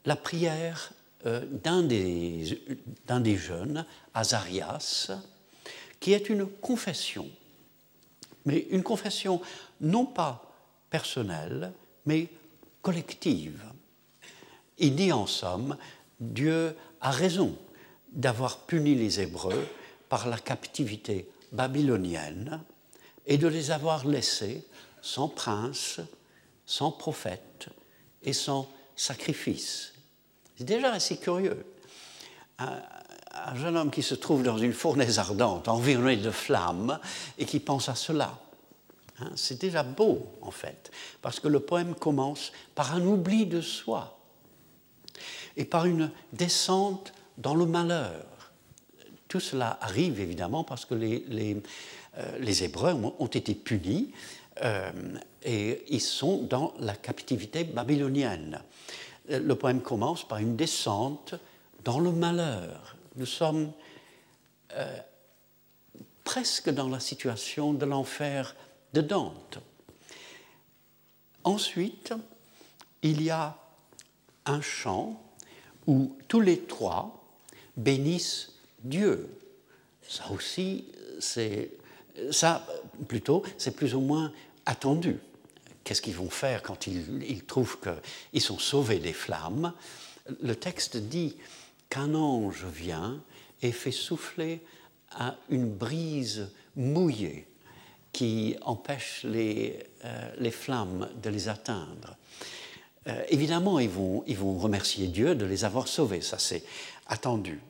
la 0.05 0.17
prière 0.17 0.93
euh, 1.27 1.45
d'un 1.47 1.83
des, 1.83 3.37
jeunes, 3.37 3.87
Azarias, 4.13 5.13
qui 6.01 6.15
est 6.15 6.29
une 6.29 6.47
confession, 6.47 7.29
mais 8.45 8.67
une 8.71 8.83
confession 8.83 9.41
non 9.81 10.05
pas 10.05 10.53
personnelle, 10.91 11.73
mais 12.07 12.29
collective. 12.83 13.63
Il 14.79 14.97
dit 14.97 15.13
en 15.13 15.27
somme, 15.27 15.77
Dieu 16.21 16.77
a 17.01 17.11
raison 17.11 17.57
d'avoir 18.13 18.59
puni 18.59 18.95
les 18.95 19.21
Hébreux 19.21 19.67
par 20.09 20.29
la 20.29 20.39
captivité 20.39 21.29
babylonienne 21.53 22.61
et 23.27 23.39
de 23.39 23.47
les 23.47 23.71
avoir 23.71 24.07
laissés 24.07 24.65
sans 25.01 25.29
prince, 25.29 26.01
sans 26.67 26.91
prophète 26.91 27.69
et 28.23 28.33
sans 28.33 28.69
sacrifice. 28.97 29.93
C'est 30.57 30.65
déjà 30.65 30.93
assez 30.93 31.17
curieux. 31.17 31.65
Un, 32.59 32.81
jeune 33.55 33.77
homme 33.77 33.91
qui 33.91 34.03
se 34.03 34.15
trouve 34.15 34.43
dans 34.43 34.59
une 34.59 34.73
fournaise 34.73 35.19
ardente, 35.19 35.67
environné 35.67 36.17
de 36.17 36.31
flammes, 36.31 37.01
et 37.39 37.47
qui 37.47 37.59
pense 37.59 37.89
à 37.89 37.95
cela. 37.95 38.39
Hein, 39.23 39.33
c'est 39.37 39.61
déjà 39.61 39.83
beau, 39.83 40.27
en 40.41 40.51
fait, 40.51 40.91
parce 41.21 41.41
que 41.41 41.49
le 41.49 41.61
poème 41.61 41.95
commence 41.95 42.53
par 42.75 42.95
un 42.95 43.05
oubli 43.05 43.47
de 43.47 43.61
soi 43.61 44.19
et 45.57 45.65
par 45.65 45.87
une 45.87 46.11
descente 46.33 47.13
dans 47.39 47.55
le 47.55 47.67
malheur. 47.67 48.53
Tout 49.29 49.41
cela 49.41 49.79
arrive 49.81 50.21
évidemment 50.21 50.65
parce 50.65 50.85
que 50.85 50.95
les, 50.95 51.63
euh, 52.19 52.45
Hébreux 52.61 52.93
ont, 52.93 53.27
été 53.27 53.55
punis 53.55 54.13
euh, 54.63 54.91
et 55.43 55.85
ils 55.89 56.01
sont 56.01 56.39
dans 56.43 56.75
la 56.79 56.95
captivité 56.95 57.65
babylonienne 57.65 58.61
le 59.29 59.55
poème 59.55 59.81
commence 59.81 60.27
par 60.27 60.39
une 60.39 60.57
descente 60.57 61.35
dans 61.85 62.01
le 62.01 62.13
malheur. 62.13 62.97
Nous 63.17 63.27
sommes 63.27 63.73
euh, 64.75 64.99
presque 66.25 66.71
dans 66.71 66.89
la 66.89 67.01
situation 67.01 67.73
de 67.73 67.85
l'enfer 67.85 68.55
de 68.93 69.01
Dante. 69.01 69.59
Ensuite, 71.45 72.15
il 73.03 73.23
y 73.23 73.31
a 73.31 73.59
un 74.47 74.61
chant 74.61 75.23
où 75.87 76.17
tous 76.29 76.41
les 76.41 76.61
trois 76.61 77.25
bénissent 77.77 78.53
Dieu. 78.85 79.29
Ça 80.09 80.31
aussi, 80.31 80.87
c'est 81.21 81.71
ça 82.31 82.67
plutôt, 83.09 83.43
c'est 83.59 83.75
plus 83.75 83.95
ou 83.95 84.01
moins 84.01 84.33
attendu 84.67 85.19
qu'est-ce 85.85 86.03
qu'ils 86.03 86.17
vont 86.17 86.31
faire 86.31 86.63
quand 86.63 86.87
ils, 86.87 87.45
trouvent 87.45 87.79
qu'ils 87.81 88.41
sont 88.41 88.59
sauvés 88.59 88.99
des 88.99 89.13
flammes? 89.13 89.73
Le 90.41 90.55
texte 90.55 90.97
dit 90.97 91.37
qu'un 91.89 92.15
ange 92.15 92.65
vient 92.65 93.23
et 93.63 93.73
fait 93.73 93.93
souffler 93.93 94.61
à 95.11 95.37
une 95.51 95.69
brise 95.69 96.51
mouillée 96.77 97.47
qui 98.13 98.57
empêche 98.63 99.25
les, 99.25 99.79
euh, 100.05 100.31
les 100.39 100.51
flammes 100.51 101.09
de 101.23 101.31
les 101.31 101.49
atteindre. 101.49 102.17
Euh, 103.09 103.23
évidemment, 103.29 103.79
ils 103.79 103.89
vont, 103.89 104.23
ils 104.27 104.37
vont 104.37 104.59
remercier 104.59 105.09
Dieu 105.09 105.35
de 105.35 105.45
les 105.45 105.65
avoir 105.65 105.89
sauvés, 105.89 106.21
ça 106.21 106.39
c'est 106.39 106.63
attendu. 107.07 107.61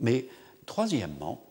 Mais 0.00 0.26
troisièmement, 0.66 1.42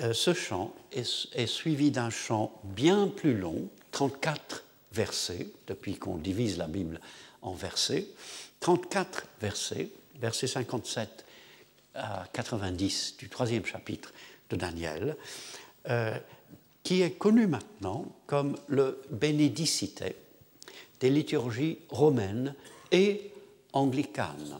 euh, 0.00 0.12
ce 0.12 0.32
chant 0.32 0.74
est, 0.92 1.46
suivi 1.46 1.90
d'un 1.90 2.10
chant 2.10 2.52
bien 2.64 3.08
plus 3.08 3.36
long, 3.36 3.68
34 3.90 4.64
versets, 4.92 5.48
depuis 5.66 5.96
qu'on 5.96 6.16
divise 6.16 6.56
la 6.56 6.68
Bible 6.68 7.00
en 7.42 7.52
versets, 7.52 8.06
34 8.60 9.26
versets, 9.40 9.88
versets 10.20 10.46
57 10.46 11.26
à 11.94 12.24
90 12.32 13.16
du 13.18 13.28
troisième 13.28 13.66
chapitre 13.66 14.12
de 14.48 14.56
Daniel, 14.56 15.16
qui 16.82 17.02
est 17.02 17.12
connu 17.12 17.46
maintenant 17.46 18.06
comme 18.26 18.56
le 18.68 19.00
Bénédicite 19.10 20.04
des 21.00 21.10
liturgies 21.10 21.78
romaines 21.88 22.54
et 22.90 23.30
anglicanes. 23.72 24.58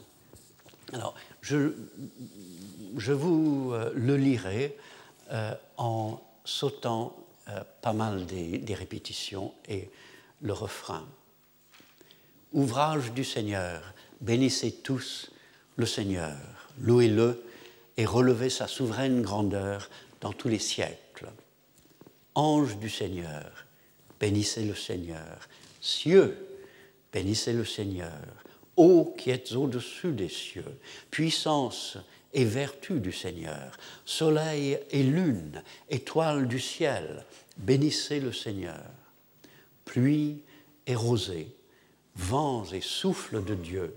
Alors, 0.91 1.15
je, 1.41 1.73
je 2.97 3.13
vous 3.13 3.71
euh, 3.73 3.91
le 3.95 4.17
lirai 4.17 4.75
euh, 5.31 5.53
en 5.77 6.21
sautant 6.45 7.15
pas 7.81 7.91
mal 7.91 8.25
des, 8.25 8.57
des, 8.57 8.73
répétitions 8.73 9.53
et 9.67 9.89
le 10.41 10.53
refrain. 10.53 11.05
Ouvrage 12.53 13.11
du 13.11 13.25
Seigneur, 13.25 13.93
bénissez 14.21 14.71
tous 14.71 15.29
le 15.75 15.85
Seigneur, 15.85 16.37
louez-le 16.79 17.43
et 17.97 18.05
relevez 18.05 18.49
sa 18.49 18.67
souveraine 18.67 19.21
grandeur 19.21 19.89
dans 20.21 20.31
tous 20.31 20.47
les 20.47 20.59
siècles. 20.59 21.02
Ange 22.35 22.77
du 22.77 22.89
Seigneur, 22.89 23.65
bénissez 24.19 24.63
le 24.63 24.75
Seigneur. 24.75 25.47
Cieux, 25.81 26.37
bénissez 27.11 27.53
le 27.53 27.65
Seigneur. 27.65 28.21
Ô 28.75 29.13
qui 29.17 29.29
êtes 29.29 29.51
au-dessus 29.51 30.13
des 30.13 30.29
cieux, 30.29 30.79
puissance 31.11 31.97
et 32.33 32.45
vertu 32.45 32.99
du 32.99 33.11
Seigneur, 33.11 33.77
soleil 34.03 34.79
et 34.89 35.03
lune, 35.03 35.61
étoiles 35.89 36.47
du 36.47 36.59
ciel, 36.59 37.23
bénissez 37.57 38.19
le 38.19 38.33
Seigneur. 38.33 38.83
Pluie 39.85 40.41
et 40.87 40.95
rosée, 40.95 41.55
vents 42.15 42.65
et 42.71 42.81
souffles 42.81 43.43
de 43.43 43.53
Dieu, 43.53 43.95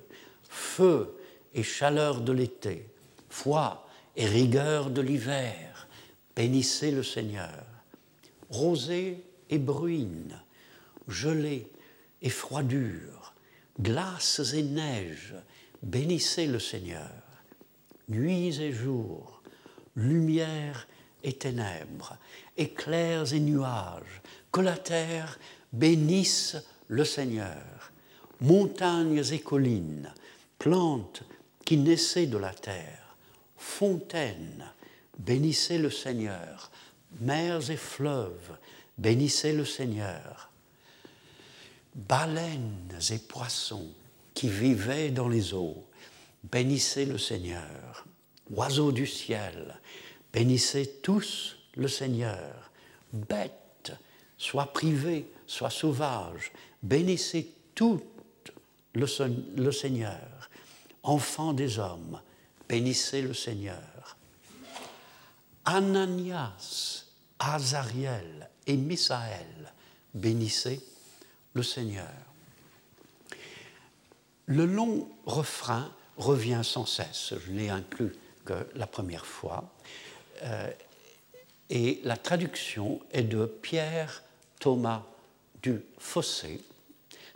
feu 0.49 1.17
et 1.55 1.63
chaleur 1.63 2.21
de 2.21 2.33
l'été, 2.33 2.87
foi 3.31 3.89
et 4.15 4.27
rigueur 4.27 4.91
de 4.91 5.01
l'hiver, 5.01 5.89
bénissez 6.35 6.91
le 6.91 7.03
Seigneur. 7.03 7.66
Rosée 8.51 9.23
et 9.51 9.59
bruine, 9.59 10.39
gelée 11.09 11.71
et 12.23 12.31
froidure, 12.31 13.35
glaces 13.81 14.53
et 14.55 14.63
neiges, 14.63 15.35
bénissez 15.83 16.47
le 16.47 16.59
Seigneur. 16.59 17.11
Nuits 18.09 18.61
et 18.61 18.73
jours, 18.73 19.43
lumière 19.97 20.87
et 21.25 21.33
ténèbres, 21.33 22.17
éclairs 22.57 23.33
et 23.33 23.41
nuages, 23.41 24.23
que 24.53 24.61
la 24.61 24.77
terre 24.77 25.39
bénisse 25.73 26.57
le 26.89 27.05
Seigneur. 27.05 27.93
Montagnes 28.41 29.25
et 29.33 29.41
collines, 29.41 30.13
plantes 30.59 31.23
qui 31.65 31.79
naissaient 31.79 32.27
de 32.27 32.37
la 32.37 32.53
terre, 32.53 33.17
fontaines, 33.57 34.65
bénissez 35.19 35.79
le 35.79 35.91
Seigneur. 35.91 36.71
Mers 37.21 37.71
et 37.71 37.77
fleuves, 37.77 38.57
bénissez 38.99 39.53
le 39.53 39.65
Seigneur. 39.65 40.51
Baleines 41.95 42.99
et 43.11 43.19
poissons 43.19 43.89
qui 44.35 44.49
vivaient 44.49 45.11
dans 45.11 45.29
les 45.29 45.55
eaux, 45.55 45.83
bénissez 46.45 47.07
le 47.07 47.19
Seigneur. 47.19 48.07
Oiseaux 48.51 48.93
du 48.93 49.07
ciel, 49.07 49.81
bénissez 50.33 50.99
tous 51.03 51.57
le 51.75 51.89
Seigneur. 51.89 52.71
Bêtes, 53.13 53.93
soit 54.37 54.73
privées, 54.73 55.27
soit 55.47 55.71
sauvages, 55.71 56.53
bénissez 56.83 57.51
toutes 57.75 58.05
le, 58.95 59.07
le 59.57 59.73
Seigneur. 59.73 60.51
Enfants 61.03 61.53
des 61.53 61.79
hommes, 61.79 62.21
bénissez 62.69 63.23
le 63.23 63.33
Seigneur. 63.33 63.96
Ananias, 65.67 67.05
Azariel 67.41 68.49
et 68.69 68.77
Misaël, 68.77 69.73
bénissez 70.15 70.81
le 71.55 71.65
Seigneur. 71.65 72.07
Le 74.47 74.65
long 74.65 75.09
refrain 75.27 75.93
revient 76.17 76.61
sans 76.63 76.87
cesse, 76.87 77.35
je 77.45 77.53
l'ai 77.53 77.69
inclus 77.69 78.13
que 78.45 78.55
la 78.77 78.87
première 78.87 79.27
fois, 79.27 79.65
euh, 80.45 80.71
et 81.69 82.01
la 82.05 82.17
traduction 82.17 83.01
est 83.11 83.25
de 83.25 83.45
Pierre 83.45 84.23
Thomas 84.61 85.03
du 85.65 85.81
Fossé. 85.99 86.61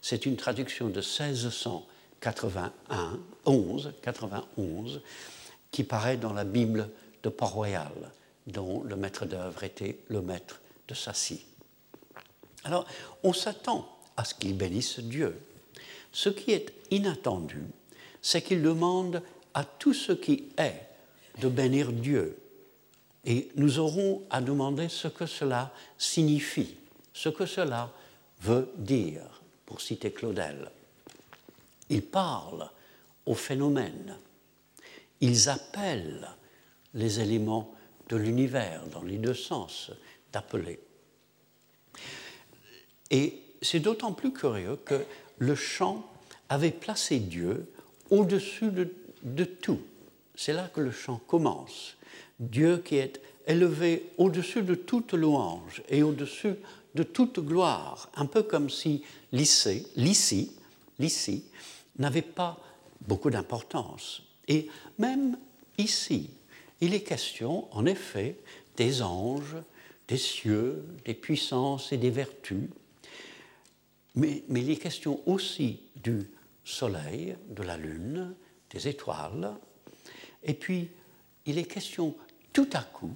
C'est 0.00 0.24
une 0.24 0.36
traduction 0.36 0.86
de 0.86 1.00
1681, 1.00 3.18
11, 3.44 3.92
91, 4.02 5.02
qui 5.72 5.82
paraît 5.82 6.16
dans 6.16 6.32
la 6.32 6.44
Bible 6.44 6.88
de 7.24 7.28
Port-Royal 7.28 7.90
dont 8.50 8.82
le 8.82 8.96
maître 8.96 9.26
d'œuvre 9.26 9.64
était 9.64 9.98
le 10.08 10.22
maître 10.22 10.60
de 10.88 10.94
Sassy. 10.94 11.44
Alors, 12.64 12.86
on 13.22 13.32
s'attend 13.32 13.88
à 14.16 14.24
ce 14.24 14.34
qu'il 14.34 14.56
bénisse 14.56 15.00
Dieu. 15.00 15.40
Ce 16.12 16.28
qui 16.28 16.52
est 16.52 16.72
inattendu, 16.90 17.62
c'est 18.20 18.42
qu'il 18.42 18.62
demande 18.62 19.22
à 19.54 19.64
tout 19.64 19.94
ce 19.94 20.12
qui 20.12 20.48
est 20.58 20.86
de 21.40 21.48
bénir 21.48 21.92
Dieu. 21.92 22.36
Et 23.24 23.50
nous 23.54 23.78
aurons 23.78 24.22
à 24.30 24.40
demander 24.40 24.88
ce 24.88 25.08
que 25.08 25.26
cela 25.26 25.72
signifie, 25.98 26.76
ce 27.12 27.28
que 27.28 27.46
cela 27.46 27.92
veut 28.40 28.72
dire, 28.76 29.42
pour 29.66 29.80
citer 29.80 30.10
Claudel. 30.10 30.70
Ils 31.88 32.02
parlent 32.02 32.70
aux 33.26 33.34
phénomènes, 33.34 34.16
ils 35.20 35.48
appellent 35.48 36.28
les 36.94 37.20
éléments 37.20 37.74
de 38.10 38.16
l'univers, 38.16 38.82
dans 38.92 39.02
les 39.02 39.16
deux 39.16 39.34
sens 39.34 39.90
d'appeler. 40.32 40.80
Et 43.10 43.40
c'est 43.62 43.80
d'autant 43.80 44.12
plus 44.12 44.32
curieux 44.32 44.76
que 44.84 45.02
le 45.38 45.54
chant 45.54 46.04
avait 46.48 46.72
placé 46.72 47.18
Dieu 47.18 47.72
au-dessus 48.10 48.70
de, 48.70 49.44
tout. 49.44 49.80
C'est 50.34 50.52
là 50.52 50.68
que 50.68 50.80
le 50.80 50.90
chant 50.90 51.20
commence. 51.26 51.96
Dieu 52.38 52.78
qui 52.78 52.96
est 52.96 53.20
élevé 53.46 54.10
au-dessus 54.18 54.62
de 54.62 54.74
toute 54.74 55.12
louange 55.14 55.82
et 55.88 56.02
au-dessus 56.02 56.54
de 56.94 57.02
toute 57.04 57.38
gloire, 57.38 58.10
un 58.16 58.26
peu 58.26 58.42
comme 58.42 58.68
si 58.68 59.04
l'ici, 59.30 59.86
l'ici, 59.96 61.44
n'avait 61.98 62.22
pas 62.22 62.58
beaucoup 63.06 63.30
d'importance. 63.30 64.22
Et 64.48 64.68
même 64.98 65.38
ici, 65.78 66.30
il 66.80 66.94
est 66.94 67.02
question, 67.02 67.68
en 67.74 67.86
effet, 67.86 68.36
des 68.76 69.02
anges, 69.02 69.56
des 70.08 70.16
cieux, 70.16 70.84
des 71.04 71.14
puissances 71.14 71.92
et 71.92 71.96
des 71.96 72.10
vertus, 72.10 72.68
mais, 74.14 74.42
mais 74.48 74.60
il 74.62 74.70
est 74.70 74.76
question 74.76 75.20
aussi 75.26 75.80
du 75.96 76.28
soleil, 76.64 77.36
de 77.48 77.62
la 77.62 77.76
lune, 77.76 78.34
des 78.70 78.88
étoiles, 78.88 79.52
et 80.42 80.54
puis 80.54 80.88
il 81.46 81.58
est 81.58 81.64
question 81.64 82.14
tout 82.52 82.68
à 82.72 82.82
coup 82.82 83.14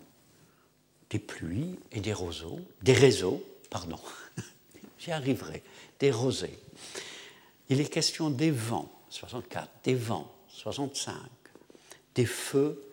des 1.10 1.18
pluies 1.18 1.78
et 1.92 2.00
des 2.00 2.12
roseaux, 2.12 2.60
des 2.82 2.92
réseaux, 2.92 3.42
pardon, 3.70 3.98
j'y 4.98 5.10
arriverai, 5.10 5.62
des 6.00 6.10
rosées. 6.10 6.58
Il 7.68 7.80
est 7.80 7.88
question 7.88 8.30
des 8.30 8.50
vents, 8.50 8.90
64, 9.10 9.68
des 9.84 9.94
vents, 9.94 10.32
65, 10.48 11.14
des 12.14 12.26
feux 12.26 12.84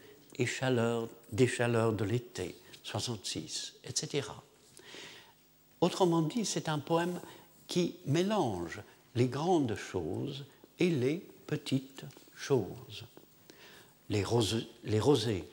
des 1.32 1.48
chaleurs 1.48 1.94
de 1.94 2.04
l'été, 2.04 2.56
66, 2.84 3.76
etc. 3.84 4.28
Autrement 5.82 6.22
dit, 6.22 6.46
c'est 6.46 6.70
un 6.70 6.80
poème 6.80 7.20
qui 7.68 7.96
mélange 8.06 8.82
les 9.16 9.28
grandes 9.28 9.76
choses 9.76 10.46
et 10.80 10.90
les 10.90 11.26
petites 11.48 12.06
choses. 12.36 13.06
Les, 14.10 14.24
les 14.84 15.00
rosées 15.00 15.46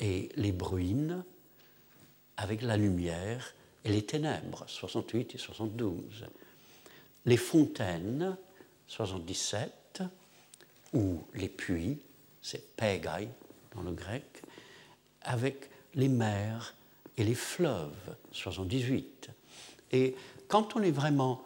et 0.00 0.28
les 0.36 0.52
bruines 0.52 1.24
avec 2.36 2.62
la 2.62 2.76
lumière 2.76 3.54
et 3.84 3.90
les 3.90 4.04
ténèbres, 4.04 4.64
68 4.66 5.34
et 5.34 5.38
72. 5.38 6.26
Les 7.24 7.36
fontaines, 7.36 8.36
77, 8.88 10.02
ou 10.92 11.22
les 11.34 11.48
puits, 11.48 11.98
c'est 12.42 12.76
Pegai, 12.76 13.28
dans 13.76 13.82
le 13.82 13.92
grec, 13.92 14.42
avec 15.22 15.70
les 15.94 16.08
mers 16.08 16.74
et 17.16 17.24
les 17.24 17.34
fleuves, 17.34 18.16
78. 18.32 19.30
Et 19.92 20.14
quand 20.48 20.76
on 20.76 20.82
est 20.82 20.90
vraiment 20.90 21.42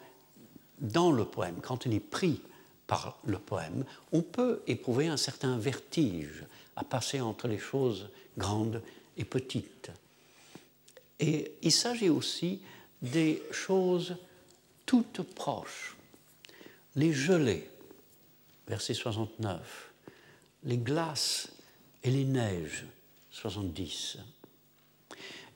dans 0.80 1.12
le 1.12 1.24
poème, 1.24 1.56
quand 1.60 1.86
on 1.86 1.90
est 1.90 2.00
pris 2.00 2.40
par 2.86 3.18
le 3.24 3.38
poème, 3.38 3.84
on 4.12 4.22
peut 4.22 4.62
éprouver 4.66 5.06
un 5.08 5.16
certain 5.16 5.58
vertige 5.58 6.44
à 6.76 6.84
passer 6.84 7.20
entre 7.20 7.46
les 7.46 7.58
choses 7.58 8.08
grandes 8.36 8.82
et 9.16 9.24
petites. 9.24 9.90
Et 11.20 11.52
il 11.62 11.72
s'agit 11.72 12.08
aussi 12.08 12.60
des 13.02 13.42
choses 13.50 14.16
toutes 14.86 15.22
proches. 15.22 15.96
Les 16.96 17.12
gelées, 17.12 17.70
verset 18.66 18.94
69, 18.94 19.92
les 20.64 20.78
glaces 20.78 21.48
et 22.02 22.10
les 22.10 22.24
neiges, 22.24 22.84
70. 23.30 24.18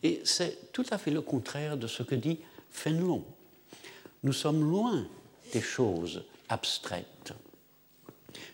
Et 0.02 0.20
c'est 0.24 0.72
tout 0.72 0.84
à 0.90 0.98
fait 0.98 1.10
le 1.10 1.22
contraire 1.22 1.76
de 1.76 1.86
ce 1.86 2.02
que 2.02 2.14
dit 2.14 2.38
Fénelon. 2.70 3.24
Nous 4.22 4.32
sommes 4.32 4.68
loin 4.68 5.06
des 5.52 5.62
choses 5.62 6.24
abstraites. 6.48 7.32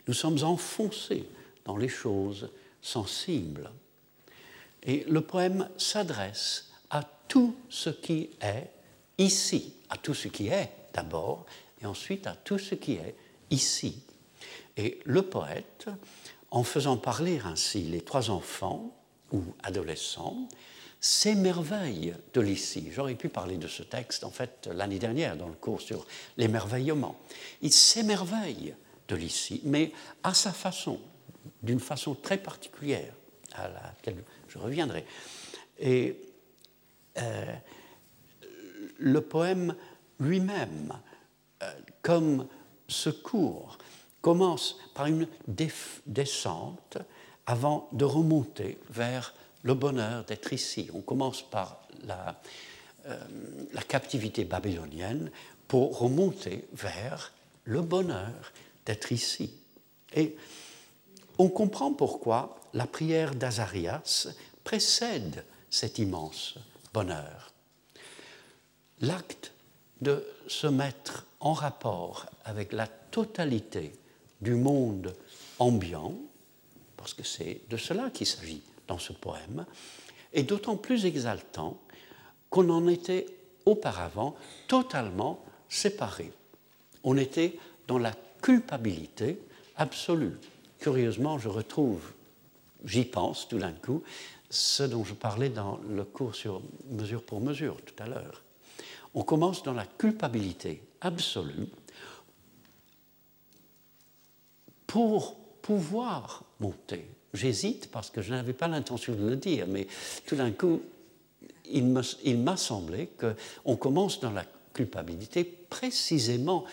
Nous 0.06 0.14
sommes 0.14 0.42
enfoncés 0.42 1.28
dans 1.64 1.76
les 1.76 1.88
choses 1.88 2.50
sensibles. 2.80 3.70
Et 4.82 5.04
le 5.08 5.20
poème 5.20 5.68
s'adresse 5.76 6.70
à 6.90 7.02
tout 7.28 7.56
ce 7.68 7.90
qui 7.90 8.30
est 8.40 8.70
ici, 9.18 9.74
à 9.90 9.96
tout 9.96 10.14
ce 10.14 10.28
qui 10.28 10.48
est 10.48 10.70
d'abord, 10.94 11.46
et 11.82 11.86
ensuite 11.86 12.26
à 12.26 12.34
tout 12.34 12.58
ce 12.58 12.74
qui 12.74 12.94
est 12.94 13.14
ici. 13.50 14.02
Et 14.76 15.00
le 15.04 15.22
poète, 15.22 15.88
en 16.50 16.64
faisant 16.64 16.96
parler 16.96 17.40
ainsi 17.44 17.82
les 17.82 18.00
trois 18.00 18.30
enfants 18.30 18.96
ou 19.32 19.42
adolescents, 19.62 20.48
s'émerveille 21.00 22.14
de 22.34 22.40
l'ici. 22.40 22.88
J'aurais 22.92 23.14
pu 23.14 23.28
parler 23.28 23.56
de 23.56 23.68
ce 23.68 23.82
texte, 23.82 24.24
en 24.24 24.30
fait, 24.30 24.68
l'année 24.72 24.98
dernière, 24.98 25.36
dans 25.36 25.48
le 25.48 25.54
cours 25.54 25.80
sur 25.80 26.06
l'émerveillement. 26.36 27.18
Il 27.62 27.72
s'émerveille 27.72 28.74
de 29.08 29.16
l'ici, 29.16 29.62
mais 29.64 29.92
à 30.22 30.34
sa 30.34 30.52
façon, 30.52 31.00
d'une 31.62 31.80
façon 31.80 32.14
très 32.14 32.36
particulière, 32.36 33.14
à 33.54 33.68
laquelle 33.68 34.22
je 34.48 34.58
reviendrai. 34.58 35.04
Et 35.78 36.20
euh, 37.18 37.54
le 38.98 39.20
poème 39.22 39.74
lui-même, 40.18 40.92
euh, 41.62 41.72
comme 42.02 42.46
ce 42.88 43.08
cours, 43.08 43.78
commence 44.20 44.78
par 44.94 45.06
une 45.06 45.26
descente 45.46 46.98
avant 47.46 47.88
de 47.92 48.04
remonter 48.04 48.78
vers 48.90 49.34
le 49.62 49.74
bonheur 49.74 50.24
d'être 50.24 50.52
ici. 50.52 50.88
On 50.94 51.00
commence 51.00 51.42
par 51.42 51.82
la, 52.04 52.40
euh, 53.06 53.18
la, 53.72 53.82
captivité 53.82 54.44
babylonienne 54.44 55.30
pour 55.68 55.98
remonter 55.98 56.66
vers 56.72 57.32
le 57.64 57.82
bonheur 57.82 58.52
d'être 58.86 59.12
ici. 59.12 59.52
Et 60.14 60.36
on 61.38 61.48
comprend 61.48 61.92
pourquoi 61.92 62.60
la 62.74 62.86
prière 62.86 63.34
d'Azarias 63.34 64.28
précède 64.64 65.44
cet 65.70 65.98
immense 65.98 66.54
bonheur. 66.92 67.52
L'acte 69.00 69.52
de 70.00 70.26
se 70.46 70.66
mettre 70.66 71.26
en 71.40 71.52
rapport 71.52 72.26
avec 72.44 72.72
la 72.72 72.86
totalité 72.86 73.92
du 74.40 74.54
monde 74.54 75.14
ambiant, 75.58 76.14
parce 76.96 77.14
que 77.14 77.22
c'est 77.22 77.60
de 77.68 77.76
cela 77.76 78.10
qu'il 78.10 78.26
s'agit 78.26 78.62
dans 78.86 78.98
ce 78.98 79.12
poème, 79.12 79.66
est 80.32 80.42
d'autant 80.42 80.76
plus 80.76 81.06
exaltant 81.06 81.78
qu'on 82.48 82.68
en 82.70 82.88
était 82.88 83.26
auparavant 83.66 84.36
totalement 84.68 85.44
séparés. 85.68 86.32
On 87.04 87.16
était 87.16 87.58
dans 87.86 87.98
la 87.98 88.12
culpabilité 88.42 89.40
absolue. 89.76 90.36
Curieusement, 90.78 91.38
je 91.38 91.48
retrouve, 91.48 92.12
j'y 92.84 93.04
pense 93.04 93.48
tout 93.48 93.58
d'un 93.58 93.72
coup, 93.72 94.02
ce 94.48 94.82
dont 94.82 95.04
je 95.04 95.14
parlais 95.14 95.48
dans 95.48 95.80
le 95.88 96.04
cours 96.04 96.34
sur 96.34 96.62
mesure 96.90 97.22
pour 97.22 97.40
mesure 97.40 97.76
tout 97.82 98.02
à 98.02 98.06
l'heure. 98.06 98.42
On 99.14 99.22
commence 99.22 99.62
dans 99.62 99.72
la 99.72 99.86
culpabilité 99.86 100.82
absolue 101.00 101.68
pour 104.90 105.36
pouvoir 105.62 106.42
monter. 106.58 107.06
J'hésite 107.32 107.92
parce 107.92 108.10
que 108.10 108.22
je 108.22 108.34
n'avais 108.34 108.52
pas 108.52 108.66
l'intention 108.66 109.14
de 109.14 109.24
le 109.24 109.36
dire, 109.36 109.68
mais 109.68 109.86
tout 110.26 110.34
d'un 110.34 110.50
coup, 110.50 110.82
il 111.64 111.86
m'a 112.38 112.56
semblé 112.56 113.08
qu'on 113.16 113.76
commence 113.76 114.18
dans 114.18 114.32
la 114.32 114.44
culpabilité 114.74 115.44
précisément 115.44 116.64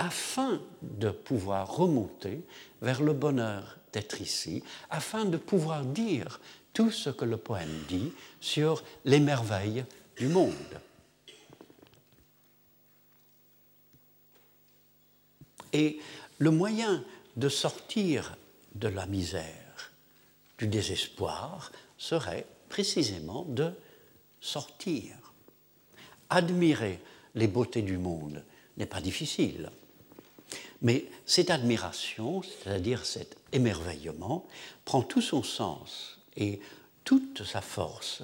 afin 0.00 0.60
de 0.82 1.10
pouvoir 1.10 1.76
remonter 1.76 2.40
vers 2.82 3.00
le 3.00 3.12
bonheur 3.12 3.78
d'être 3.92 4.20
ici, 4.20 4.64
afin 4.90 5.24
de 5.24 5.36
pouvoir 5.36 5.84
dire 5.84 6.40
tout 6.72 6.90
ce 6.90 7.10
que 7.10 7.24
le 7.24 7.36
poème 7.36 7.84
dit 7.88 8.10
sur 8.40 8.82
les 9.04 9.20
merveilles 9.20 9.84
du 10.16 10.26
monde. 10.26 10.52
Et 15.72 16.00
le 16.38 16.50
moyen 16.50 17.04
de 17.36 17.48
sortir 17.48 18.36
de 18.74 18.88
la 18.88 19.06
misère, 19.06 19.92
du 20.58 20.66
désespoir, 20.66 21.70
serait 21.98 22.46
précisément 22.68 23.44
de 23.48 23.72
sortir. 24.40 25.14
Admirer 26.30 27.00
les 27.34 27.46
beautés 27.46 27.82
du 27.82 27.98
monde 27.98 28.42
n'est 28.76 28.86
pas 28.86 29.00
difficile. 29.00 29.70
Mais 30.82 31.06
cette 31.24 31.50
admiration, 31.50 32.42
c'est-à-dire 32.42 33.04
cet 33.06 33.36
émerveillement, 33.52 34.46
prend 34.84 35.02
tout 35.02 35.22
son 35.22 35.42
sens 35.42 36.18
et 36.36 36.60
toute 37.04 37.44
sa 37.44 37.60
force 37.60 38.22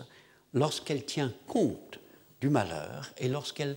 lorsqu'elle 0.53 1.05
tient 1.05 1.33
compte 1.46 1.98
du 2.40 2.51
malheur 2.51 3.11
et 3.18 3.29
lorsqu'elle, 3.29 3.77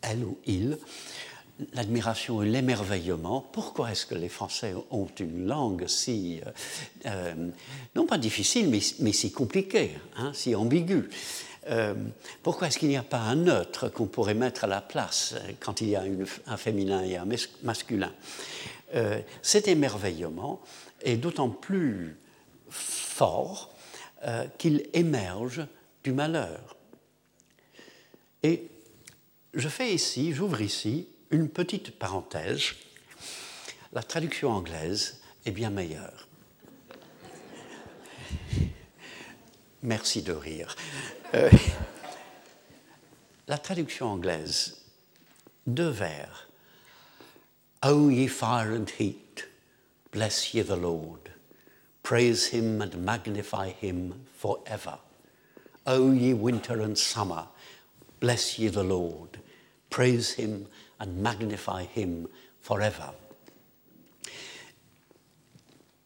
elle 0.00 0.24
ou 0.24 0.38
il, 0.46 0.78
l'admiration 1.74 2.42
et 2.42 2.48
l'émerveillement. 2.48 3.40
Pourquoi 3.52 3.92
est-ce 3.92 4.06
que 4.06 4.14
les 4.14 4.28
Français 4.28 4.74
ont 4.90 5.08
une 5.18 5.46
langue 5.46 5.86
si, 5.86 6.40
euh, 6.46 6.50
euh, 7.06 7.50
non 7.94 8.06
pas 8.06 8.18
difficile, 8.18 8.68
mais, 8.68 9.12
si 9.12 9.32
compliquée, 9.32 9.92
hein, 10.16 10.32
si 10.34 10.54
ambiguë 10.54 11.08
euh, 11.70 11.94
pourquoi 12.42 12.66
est-ce 12.66 12.76
qu'il 12.76 12.88
n'y 12.88 12.96
a 12.96 13.04
pas 13.04 13.20
un 13.20 13.36
neutre 13.36 13.88
qu'on 13.88 14.06
pourrait 14.06 14.34
mettre 14.34 14.64
à 14.64 14.66
la 14.66 14.80
place 14.80 15.36
quand 15.60 15.80
il 15.80 15.90
y 15.90 15.96
a 15.96 16.02
un 16.48 16.56
féminin 16.56 17.04
et 17.04 17.16
un 17.16 17.26
masculin? 17.62 18.12
Cet 19.42 19.68
émerveillement 19.68 20.60
est 21.02 21.16
d'autant 21.16 21.50
plus 21.50 22.16
fort 22.68 23.72
qu'il 24.58 24.84
émerge 24.92 25.64
du 26.02 26.12
malheur. 26.12 26.76
Et 28.42 28.68
je 29.54 29.68
fais 29.68 29.94
ici, 29.94 30.32
j'ouvre 30.32 30.62
ici 30.62 31.06
une 31.32 31.48
petite 31.48 31.98
parenthèse, 31.98 32.74
la 33.92 34.02
traduction 34.02 34.50
anglaise 34.50 35.20
est 35.46 35.50
bien 35.50 35.70
meilleure. 35.70 36.28
Merci 39.82 40.22
de 40.22 40.32
rire. 40.32 40.76
Euh, 41.34 41.50
la 43.48 43.58
traduction 43.58 44.06
anglaise, 44.08 44.76
deux 45.66 45.88
vers. 45.88 46.48
O 47.84 48.10
ye 48.10 48.28
fire 48.28 48.74
and 48.76 48.86
heat, 49.00 49.48
bless 50.12 50.54
ye 50.54 50.62
the 50.62 50.76
Lord. 50.76 51.30
Praise 52.02 52.46
him 52.46 52.82
and 52.82 52.96
magnify 52.98 53.70
him 53.70 54.14
forever. 54.36 54.98
O 55.86 56.12
ye 56.12 56.34
winter 56.34 56.82
and 56.82 56.96
summer, 56.96 57.46
bless 58.20 58.58
ye 58.58 58.68
the 58.68 58.84
Lord. 58.84 59.38
Praise 59.90 60.34
him 60.34 60.68
and 61.02 61.20
magnify 61.20 61.84
him 61.94 62.28
forever. 62.60 63.12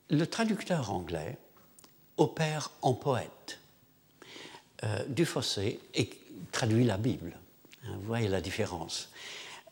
Le 0.08 0.24
traducteur 0.26 0.90
anglais 0.90 1.36
opère 2.16 2.70
en 2.82 2.94
poète. 2.94 3.58
Euh, 4.84 5.04
Dufossé 5.08 5.80
et 5.94 6.10
traduit 6.52 6.84
la 6.84 6.96
Bible. 6.96 7.36
Hein, 7.84 7.96
vous 8.00 8.06
voyez 8.06 8.28
la 8.28 8.40
différence. 8.40 9.10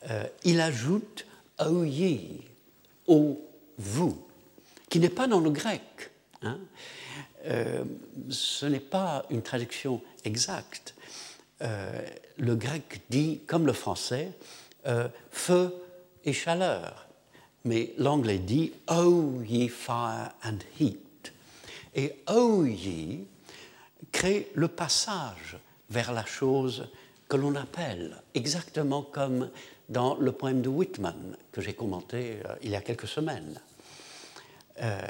Euh, 0.09 0.25
il 0.43 0.61
ajoute 0.61 1.25
O 1.59 1.83
ye, 1.83 2.41
O 3.07 3.39
vous, 3.77 4.27
qui 4.89 4.99
n'est 4.99 5.09
pas 5.09 5.27
dans 5.27 5.39
le 5.39 5.49
grec. 5.49 6.11
Hein. 6.41 6.59
Euh, 7.45 7.83
ce 8.29 8.65
n'est 8.65 8.79
pas 8.79 9.25
une 9.29 9.41
traduction 9.41 10.01
exacte. 10.23 10.95
le 12.37 12.55
grec 12.55 13.01
dit, 13.09 13.41
comme 13.47 13.65
le 13.65 13.73
français, 13.73 14.31
euh, 14.87 15.07
feu 15.31 15.73
et 16.23 16.33
chaleur. 16.33 17.07
Mais 17.63 17.93
l'anglais 17.97 18.39
dit 18.39 18.73
Oh 18.89 19.41
ye 19.43 19.67
fire 19.69 20.31
and 20.43 20.59
heat. 20.79 21.33
Et 21.95 22.23
Oh 22.29 22.65
ye 22.65 23.25
crée 24.11 24.51
le 24.53 24.67
passage 24.67 25.57
vers 25.89 26.13
la 26.13 26.25
chose 26.25 26.87
que 27.27 27.37
l'on 27.37 27.55
appelle, 27.55 28.21
exactement 28.33 29.01
comme 29.01 29.49
dans 29.89 30.15
le 30.15 30.31
poème 30.31 30.61
de 30.61 30.69
Whitman 30.69 31.37
que 31.51 31.61
j'ai 31.61 31.73
commenté 31.73 32.39
euh, 32.45 32.55
il 32.61 32.71
y 32.71 32.75
a 32.75 32.81
quelques 32.81 33.07
semaines. 33.07 33.59
Euh, 34.81 35.01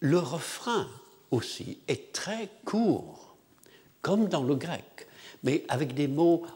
le 0.00 0.18
refrain 0.18 0.88
aussi 1.30 1.78
est 1.88 2.12
très 2.12 2.48
court, 2.64 3.36
comme 4.02 4.28
dans 4.28 4.42
le 4.42 4.54
grec, 4.54 5.06
mais 5.42 5.64
avec 5.68 5.94
des 5.94 6.08
mots 6.08 6.46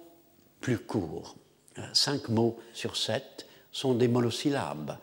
plus 0.60 0.78
courts 0.78 1.36
cinq 1.92 2.28
mots 2.28 2.58
sur 2.72 2.96
sept 2.96 3.46
sont 3.72 3.94
des 3.94 4.08
monosyllabes. 4.08 4.96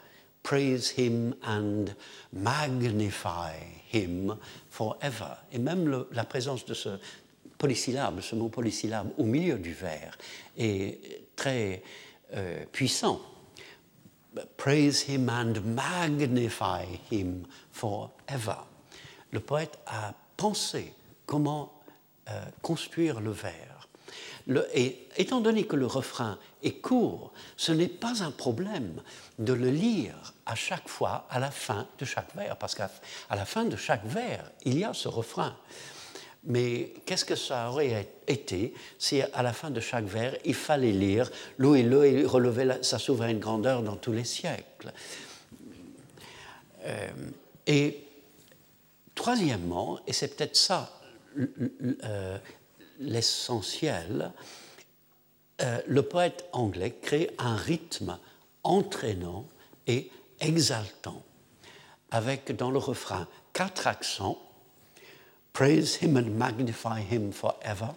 Praise 0.44 0.94
him 0.98 1.36
and 1.46 1.86
magnify 2.32 3.54
him 3.94 4.38
forever. 4.70 5.38
Et 5.52 5.60
même 5.60 6.06
la 6.12 6.24
présence 6.24 6.66
de 6.66 6.74
ce 6.74 6.90
polysyllabe, 7.58 8.22
ce 8.22 8.36
mot 8.36 8.50
polysyllabe 8.50 9.12
au 9.18 9.24
milieu 9.24 9.58
du 9.58 9.74
vers 9.74 10.18
est 10.58 11.26
très 11.36 11.84
euh, 12.34 12.64
puissant. 12.72 13.22
Praise 14.56 15.10
him 15.10 15.30
and 15.30 15.62
magnify 15.66 16.86
him 17.12 17.44
forever. 17.72 18.58
Le 19.32 19.40
poète 19.40 19.80
a 19.88 20.14
pensé 20.38 20.94
comment 21.26 21.74
euh, 22.30 22.42
construire 22.62 23.20
le 23.20 23.32
vers 23.32 23.78
et 24.74 25.08
étant 25.18 25.42
donné 25.42 25.66
que 25.66 25.76
le 25.76 25.86
refrain 25.86 26.38
est 26.68 26.82
court, 26.82 27.34
ce 27.56 27.72
n'est 27.72 27.88
pas 27.88 28.24
un 28.24 28.32
problème 28.32 29.02
de 29.40 29.54
le 29.54 29.70
lire 29.70 30.34
à 30.46 30.56
chaque 30.56 30.88
fois 30.88 31.26
à 31.30 31.40
la 31.40 31.52
fin 31.52 31.88
de 32.00 32.06
chaque 32.06 32.34
vers, 32.36 32.58
parce 32.58 32.76
qu'à 32.76 32.90
la 33.30 33.46
fin 33.46 33.66
de 33.66 33.76
chaque 33.76 34.06
vers, 34.06 34.52
il 34.64 34.78
y 34.78 34.84
a 34.84 34.94
ce 34.94 35.08
refrain. 35.08 35.56
Mais 36.44 36.94
qu'est-ce 37.06 37.26
que 37.26 37.36
ça 37.36 37.70
aurait 37.70 38.08
été 38.28 38.74
si 38.98 39.22
à 39.22 39.44
la 39.44 39.52
fin 39.52 39.70
de 39.70 39.82
chaque 39.82 40.06
vers, 40.06 40.38
il 40.46 40.54
fallait 40.54 40.92
lire 40.92 41.30
Louis 41.58 41.82
et 41.82 42.26
relever 42.26 42.82
sa 42.82 43.00
souveraine 43.00 43.40
grandeur 43.40 43.82
dans 43.84 43.98
tous 43.98 44.14
les 44.14 44.24
siècles 44.24 44.94
euh, 46.86 47.10
Et 47.66 48.06
troisièmement, 49.14 50.00
et 50.08 50.14
c'est 50.14 50.38
peut-être 50.38 50.56
ça 50.56 50.90
euh, 52.06 52.38
l'essentiel, 53.00 54.32
euh, 55.62 55.82
le 55.88 56.04
poète 56.04 56.48
anglais 56.52 56.96
crée 57.02 57.32
un 57.40 57.56
rythme 57.56 58.20
entraînant 58.64 59.48
et 59.88 60.12
exaltant, 60.40 61.24
avec 62.12 62.56
dans 62.56 62.70
le 62.70 62.78
refrain 62.78 63.28
quatre 63.54 63.88
accents. 63.88 64.38
Praise 65.54 65.98
him 66.02 66.18
and 66.18 66.30
magnify 66.38 67.02
him 67.02 67.32
forever, 67.32 67.90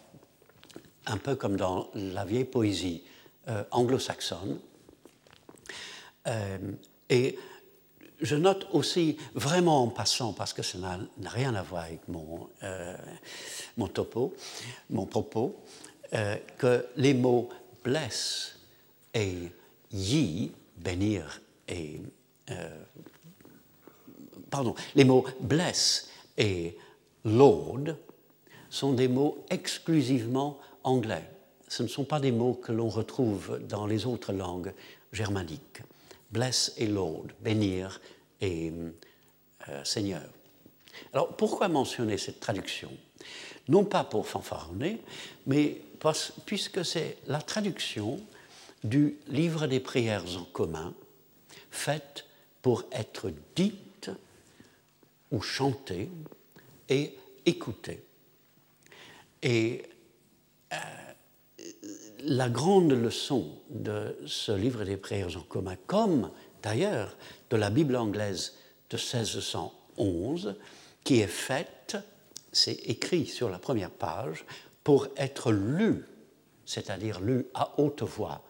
un 1.07 1.19
peu 1.19 1.35
comme 1.35 1.57
dans 1.57 1.91
la 1.95 2.25
vieille 2.25 2.45
poésie 2.45 3.03
euh, 3.49 3.63
anglo-saxonne. 3.71 4.59
Euh, 6.29 6.59
et 7.11 7.39
je 8.23 8.37
note 8.37 8.69
aussi, 8.73 9.19
vraiment 9.35 9.83
en 9.83 9.89
passant, 9.89 10.33
parce 10.33 10.55
que 10.55 10.63
ça 10.63 10.79
n'a 10.79 11.31
rien 11.31 11.55
à 11.55 11.63
voir 11.63 11.85
avec 11.85 12.07
mon, 12.09 12.49
mon 13.79 13.89
topo, 13.89 14.35
mon 14.91 15.07
propos, 15.07 15.59
que 16.11 16.87
les 16.97 17.15
mots 17.15 17.49
bless 17.85 18.59
et 19.15 19.51
ye, 19.93 20.53
bénir 20.77 21.41
et. 21.69 22.01
pardon, 24.51 24.75
les 24.95 25.05
mots 25.05 25.25
bless 25.41 26.11
et 26.37 26.77
Lord 27.25 27.97
sont 28.69 28.93
des 28.93 29.09
mots 29.09 29.45
exclusivement 29.51 30.59
anglais. 30.85 31.25
Ce 31.69 31.83
ne 31.83 31.89
sont 31.89 32.05
pas 32.05 32.19
des 32.19 32.33
mots 32.33 32.55
que 32.55 32.73
l'on 32.73 32.89
retrouve 32.89 33.61
dans 33.69 33.87
les 33.87 34.07
autres 34.07 34.33
langues 34.33 34.73
germaniques. 35.13 35.83
Bless 36.31 36.73
et 36.77 36.87
Lord, 36.87 37.27
bénir 37.41 38.01
et 38.41 38.73
euh, 39.69 39.85
Seigneur. 39.85 40.23
Alors 41.13 41.37
pourquoi 41.37 41.69
mentionner 41.69 42.19
cette 42.19 42.41
traduction? 42.41 42.91
Non 43.69 43.85
pas 43.85 44.05
pour 44.05 44.27
fanfaronner, 44.27 45.01
mais 45.47 45.81
puisque 46.47 46.85
c'est 46.85 47.19
la 47.27 47.41
traduction 47.41 48.21
du 48.85 49.17
livre 49.29 49.67
des 49.67 49.81
prières 49.81 50.25
en 50.37 50.45
commun, 50.45 50.95
faite 51.71 52.27
pour 52.63 52.85
être 52.93 53.31
dite 53.55 54.11
ou 55.31 55.41
chantée 55.41 56.09
et 56.89 57.15
écouter. 57.47 58.03
Et 59.43 59.83
euh, 60.73 60.77
la 62.25 62.49
grande 62.49 62.93
leçon 62.93 63.59
de 63.71 64.17
ce 64.27 64.53
livre 64.53 64.85
des 64.85 64.97
prières 64.97 65.37
en 65.37 65.43
commun, 65.43 65.77
comme 65.87 66.31
d'ailleurs 66.63 67.17
de 67.49 67.57
la 67.57 67.71
Bible 67.71 67.97
anglaise 67.97 68.55
de 68.91 68.97
1611, 68.97 70.57
qui 71.05 71.21
est 71.21 71.27
faite, 71.27 71.97
c'est 72.53 72.89
écrit 72.89 73.27
sur 73.27 73.49
la 73.49 73.59
première 73.59 73.91
page, 73.91 74.45
pour 74.85 75.09
être 75.17 75.53
lu, 75.53 76.05
c'est-à-dire 76.65 77.21
lu 77.21 77.47
à 77.55 77.79
haute 77.79 78.03
voix 78.03 78.43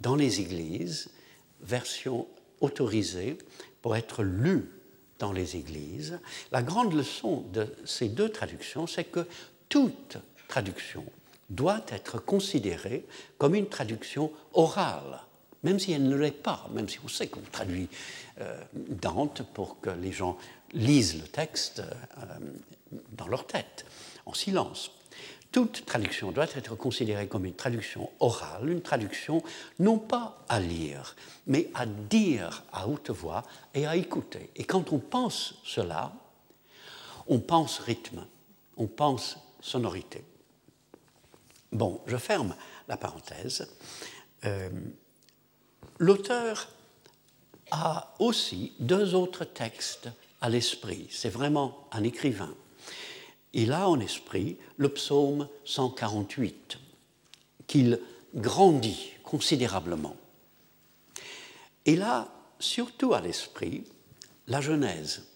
dans 0.00 0.16
les 0.16 0.40
églises, 0.40 1.10
version 1.60 2.26
autorisée, 2.60 3.38
pour 3.82 3.96
être 3.96 4.22
lu 4.22 4.70
dans 5.18 5.32
les 5.32 5.56
églises. 5.56 6.18
La 6.52 6.62
grande 6.62 6.92
leçon 6.92 7.44
de 7.52 7.74
ces 7.84 8.08
deux 8.08 8.28
traductions, 8.28 8.86
c'est 8.86 9.04
que 9.04 9.26
toute 9.68 10.18
traduction 10.46 11.04
doit 11.50 11.84
être 11.88 12.18
considérée 12.18 13.06
comme 13.38 13.54
une 13.54 13.68
traduction 13.68 14.30
orale, 14.52 15.20
même 15.62 15.78
si 15.78 15.92
elle 15.92 16.06
ne 16.06 16.16
l'est 16.16 16.30
pas, 16.30 16.68
même 16.72 16.88
si 16.88 16.98
on 17.04 17.08
sait 17.08 17.28
qu'on 17.28 17.40
traduit 17.52 17.88
euh, 18.40 18.60
Dante 18.74 19.42
pour 19.54 19.80
que 19.80 19.90
les 19.90 20.12
gens 20.12 20.36
lisent 20.72 21.20
le 21.20 21.26
texte 21.26 21.80
euh, 21.80 22.94
dans 23.12 23.28
leur 23.28 23.46
tête, 23.46 23.86
en 24.26 24.34
silence 24.34 24.92
toute 25.52 25.86
traduction 25.86 26.30
doit 26.30 26.46
être 26.54 26.76
considérée 26.76 27.26
comme 27.26 27.46
une 27.46 27.54
traduction 27.54 28.10
orale, 28.20 28.68
une 28.68 28.82
traduction 28.82 29.42
non 29.78 29.98
pas 29.98 30.44
à 30.48 30.60
lire, 30.60 31.16
mais 31.46 31.70
à 31.74 31.86
dire 31.86 32.64
à 32.72 32.86
haute 32.86 33.10
voix 33.10 33.44
et 33.74 33.86
à 33.86 33.96
écouter. 33.96 34.50
Et 34.56 34.64
quand 34.64 34.92
on 34.92 34.98
pense 34.98 35.54
cela, 35.64 36.12
on 37.26 37.38
pense 37.40 37.78
rythme, 37.78 38.26
on 38.76 38.86
pense 38.86 39.38
sonorité. 39.60 40.22
Bon, 41.72 42.00
je 42.06 42.16
ferme 42.16 42.54
la 42.88 42.96
parenthèse. 42.96 43.68
Euh, 44.44 44.70
l'auteur 45.98 46.68
a 47.70 48.14
aussi 48.18 48.72
deux 48.78 49.14
autres 49.14 49.44
textes 49.44 50.08
à 50.40 50.48
l'esprit. 50.48 51.08
C'est 51.10 51.28
vraiment 51.28 51.88
un 51.92 52.04
écrivain 52.04 52.54
il 53.52 53.72
a 53.72 53.88
en 53.88 54.00
esprit 54.00 54.56
le 54.76 54.88
psaume 54.88 55.48
148, 55.64 56.78
qu'il 57.66 58.00
grandit 58.34 59.12
considérablement. 59.22 60.16
Il 61.84 62.02
a 62.02 62.28
surtout 62.58 63.14
à 63.14 63.20
l'esprit 63.20 63.84
la 64.46 64.60
Genèse, 64.60 65.26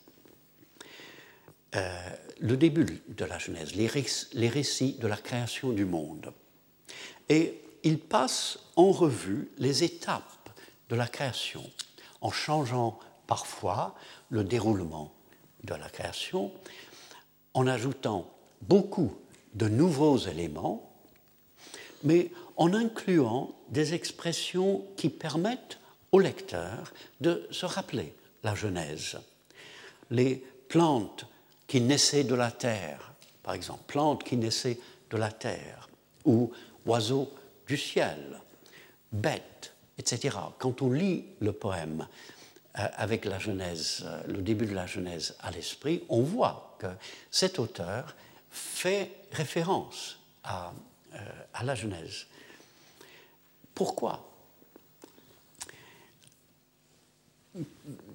euh, 1.75 2.11
le 2.41 2.57
début 2.57 3.03
de 3.09 3.25
la 3.25 3.39
Genèse, 3.39 3.75
les, 3.75 3.89
les 4.33 4.49
récits 4.49 4.95
de 4.95 5.07
la 5.07 5.17
création 5.17 5.71
du 5.71 5.85
monde. 5.85 6.33
Et 7.29 7.63
il 7.85 7.99
passe 7.99 8.59
en 8.77 8.91
revue 8.91 9.51
les 9.59 9.85
étapes 9.85 10.51
de 10.89 10.97
la 10.97 11.07
création, 11.07 11.69
en 12.21 12.31
changeant 12.31 12.99
parfois 13.27 13.95
le 14.31 14.45
déroulement 14.45 15.15
de 15.65 15.75
la 15.75 15.89
création, 15.89 16.53
en 17.55 17.67
ajoutant 17.67 18.31
beaucoup 18.63 19.13
de 19.55 19.69
nouveaux 19.69 20.19
éléments, 20.19 20.91
mais 22.05 22.31
en 22.57 22.73
incluant 22.75 23.55
des 23.71 23.95
expressions 23.95 24.85
qui 24.97 25.09
permettent 25.09 25.79
au 26.11 26.19
lecteur 26.19 26.93
de 27.21 27.47
se 27.51 27.67
rappeler 27.67 28.13
la 28.43 28.55
Genèse. 28.55 29.19
Les 30.11 30.45
plantes 30.69 31.27
qui 31.67 31.81
naissaient 31.81 32.25
de 32.25 32.35
la 32.35 32.51
terre, 32.51 33.13
par 33.43 33.55
exemple, 33.55 33.83
plantes 33.87 34.25
qui 34.25 34.37
naissaient 34.37 34.79
de 35.11 35.17
la 35.17 35.31
terre, 35.31 35.89
ou 36.25 36.53
oiseaux 36.87 37.31
du 37.67 37.77
ciel, 37.77 38.41
bêtes, 39.13 39.73
etc. 39.99 40.37
Quand 40.59 40.83
on 40.83 40.91
lit 40.91 41.25
le 41.41 41.53
poème 41.53 42.07
avec 42.75 43.25
la 43.25 43.39
Genèse, 43.39 44.03
euh, 44.05 44.23
le 44.29 44.43
début 44.43 44.67
de 44.67 44.75
la 44.75 44.87
Genèse 44.87 45.37
à 45.41 45.51
l'esprit, 45.51 46.05
on 46.09 46.23
voit 46.23 46.77
que 46.79 46.87
cet 47.31 47.59
auteur 47.59 48.15
fait 48.51 49.11
référence 49.31 50.19
à, 50.45 50.73
euh, 51.15 51.19
à 51.55 51.65
la 51.65 51.75
Genèse. 51.75 52.27
Pourquoi? 53.75 54.29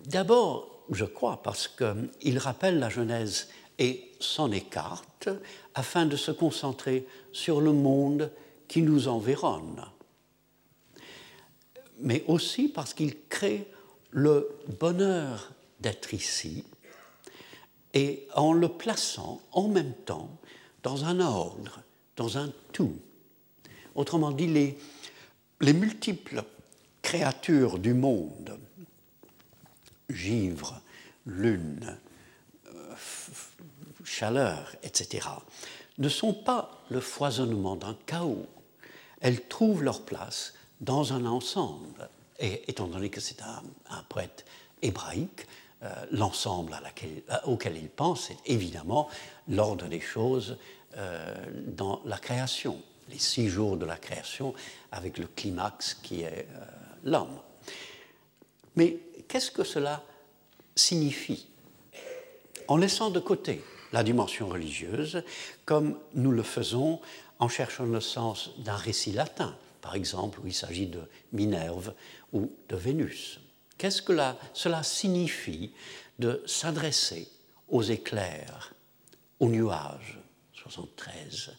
D'abord, 0.06 0.86
je 0.92 1.06
crois, 1.06 1.44
parce 1.44 1.68
qu'il 1.68 2.38
rappelle 2.40 2.80
la 2.80 2.90
Genèse 2.90 3.50
et 3.78 4.12
s'en 4.20 4.52
écarte 4.52 5.30
afin 5.76 6.06
de 6.06 6.16
se 6.16 6.32
concentrer 6.32 7.08
sur 7.32 7.62
le 7.62 7.74
monde 7.74 8.32
qui 8.68 8.82
nous 8.82 9.08
environne, 9.08 9.86
mais 12.00 12.24
aussi 12.28 12.68
parce 12.68 12.94
qu'il 12.94 13.28
crée 13.28 13.68
le 14.12 14.50
bonheur 14.80 15.52
d'être 15.80 16.14
ici 16.14 16.64
et 17.94 18.28
en 18.36 18.54
le 18.54 18.70
plaçant 18.70 19.42
en 19.52 19.68
même 19.68 19.94
temps 20.06 20.30
dans 20.84 21.06
un 21.06 21.20
ordre, 21.20 21.82
dans 22.16 22.38
un 22.38 22.52
tout. 22.72 22.98
Autrement 23.96 24.32
dit, 24.32 24.48
les, 24.48 24.78
les 25.62 25.74
multiples 25.74 26.44
créatures 27.02 27.80
du 27.80 27.94
monde, 27.94 28.60
givre, 30.10 30.82
lune, 31.26 31.98
euh, 32.68 32.96
chaleur, 34.04 34.76
etc., 34.84 35.28
ne 35.98 36.10
sont 36.10 36.34
pas 36.34 36.84
le 36.90 37.00
foisonnement 37.00 37.76
d'un 37.76 37.98
chaos. 38.06 38.46
Elles 39.20 39.48
trouvent 39.48 39.84
leur 39.84 40.06
place 40.06 40.54
dans 40.80 41.14
un 41.14 41.26
ensemble. 41.26 42.10
Et 42.40 42.70
étant 42.70 42.88
donné 42.88 43.10
que 43.10 43.20
c'est 43.20 43.42
un, 43.42 44.04
poète 44.10 44.46
hébraïque, 44.82 45.48
euh, 45.84 45.90
l'ensemble 46.12 46.74
euh, 46.74 47.36
auquel 47.46 47.78
il 47.78 47.90
pense, 47.90 48.28
c'est 48.28 48.38
évidemment 48.46 49.10
l'ordre 49.48 49.88
des 49.88 50.00
choses 50.00 50.58
euh, 50.98 51.36
dans 51.68 52.02
la 52.06 52.18
création. 52.18 52.82
les 53.10 53.20
six 53.20 53.48
jours 53.48 53.78
de 53.78 53.86
la 53.86 53.98
création, 53.98 54.54
avec 54.92 55.18
le 55.18 55.28
climax 55.28 55.94
qui 55.94 56.24
est 56.24 56.48
l'homme. 57.04 57.40
Mais 58.76 58.98
qu'est-ce 59.28 59.50
que 59.50 59.64
cela 59.64 60.04
signifie? 60.76 61.48
En 62.68 62.76
laissant 62.76 63.10
de 63.10 63.22
côté 63.22 63.64
la 63.94 64.04
dimension 64.04 64.50
religieuse, 64.50 65.24
comme 65.66 65.98
nous 66.16 66.32
le 66.32 66.44
faisons 66.44 67.00
en 67.40 67.48
cherchant 67.48 67.86
le 67.86 68.02
sens 68.02 68.52
d'un 68.58 68.76
récit 68.76 69.12
latin, 69.12 69.56
par 69.82 69.96
exemple 69.96 70.40
où 70.42 70.48
il 70.48 70.54
s'agit 70.54 70.88
de 70.88 71.02
Minerve 71.32 71.94
ou 72.34 72.52
de 72.70 72.76
Vénus. 72.76 73.40
Qu'est-ce 73.78 74.02
que 74.02 74.18
cela 74.54 74.84
signifie 74.84 75.72
de 76.20 76.42
s'adresser 76.46 77.28
aux 77.68 77.84
éclairs, 77.84 78.74
aux 79.40 79.50
nuages, 79.50 80.20
73, 80.54 81.52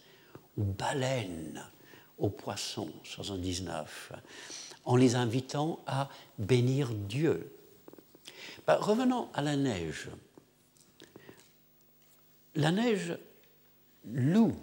aux 0.58 0.64
baleines, 0.64 1.64
aux 2.18 2.30
poissons, 2.30 2.92
79, 3.04 4.12
en 4.84 4.96
les 4.96 5.14
invitant 5.14 5.80
à 5.86 6.08
bénir 6.38 6.92
Dieu? 6.92 7.54
Ben, 8.66 8.76
revenons 8.76 9.28
à 9.32 9.42
la 9.42 9.56
neige. 9.56 10.08
La 12.54 12.72
neige 12.72 13.16
loue 14.04 14.56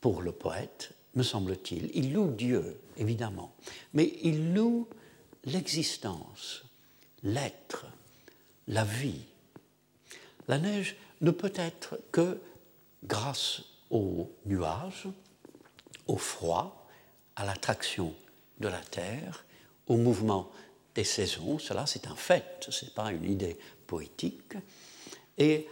pour 0.00 0.22
le 0.22 0.30
poète, 0.30 0.92
me 1.16 1.24
semble-t-il. 1.24 1.90
Il 1.94 2.12
loue 2.12 2.30
Dieu, 2.30 2.78
évidemment, 2.96 3.54
mais 3.94 4.12
il 4.22 4.54
loue 4.54 4.88
l'existence, 5.44 6.64
l'être, 7.22 7.86
la 8.68 8.84
vie. 8.84 9.24
La 10.48 10.58
neige 10.58 10.96
ne 11.20 11.30
peut 11.30 11.52
être 11.54 11.98
que 12.12 12.40
grâce 13.04 13.62
aux 13.90 14.30
nuages, 14.44 15.08
au 16.06 16.16
froid, 16.16 16.86
à 17.36 17.44
l'attraction 17.44 18.14
de 18.60 18.68
la 18.68 18.80
terre, 18.80 19.44
au 19.86 19.96
mouvement 19.96 20.50
des 20.94 21.04
saisons. 21.04 21.58
Cela, 21.58 21.86
c'est 21.86 22.06
un 22.06 22.16
fait, 22.16 22.66
ce 22.68 22.84
n'est 22.84 22.90
pas 22.90 23.12
une 23.12 23.30
idée 23.30 23.58
poétique. 23.86 24.54
Et 25.38 25.68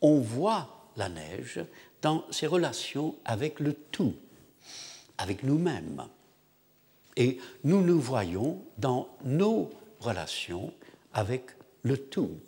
on 0.00 0.20
voit 0.20 0.90
la 0.96 1.08
neige 1.08 1.60
dans 2.02 2.24
ses 2.30 2.46
relations 2.46 3.16
avec 3.24 3.60
le 3.60 3.74
tout, 3.74 4.14
avec 5.18 5.42
nous-mêmes. 5.42 6.06
Et 7.18 7.38
nous 7.64 7.82
nous 7.82 8.00
voyons 8.00 8.64
dans 8.78 9.08
nos 9.24 9.70
relations 9.98 10.72
avec 11.12 11.50
le 11.82 11.98
tout. 11.98 12.38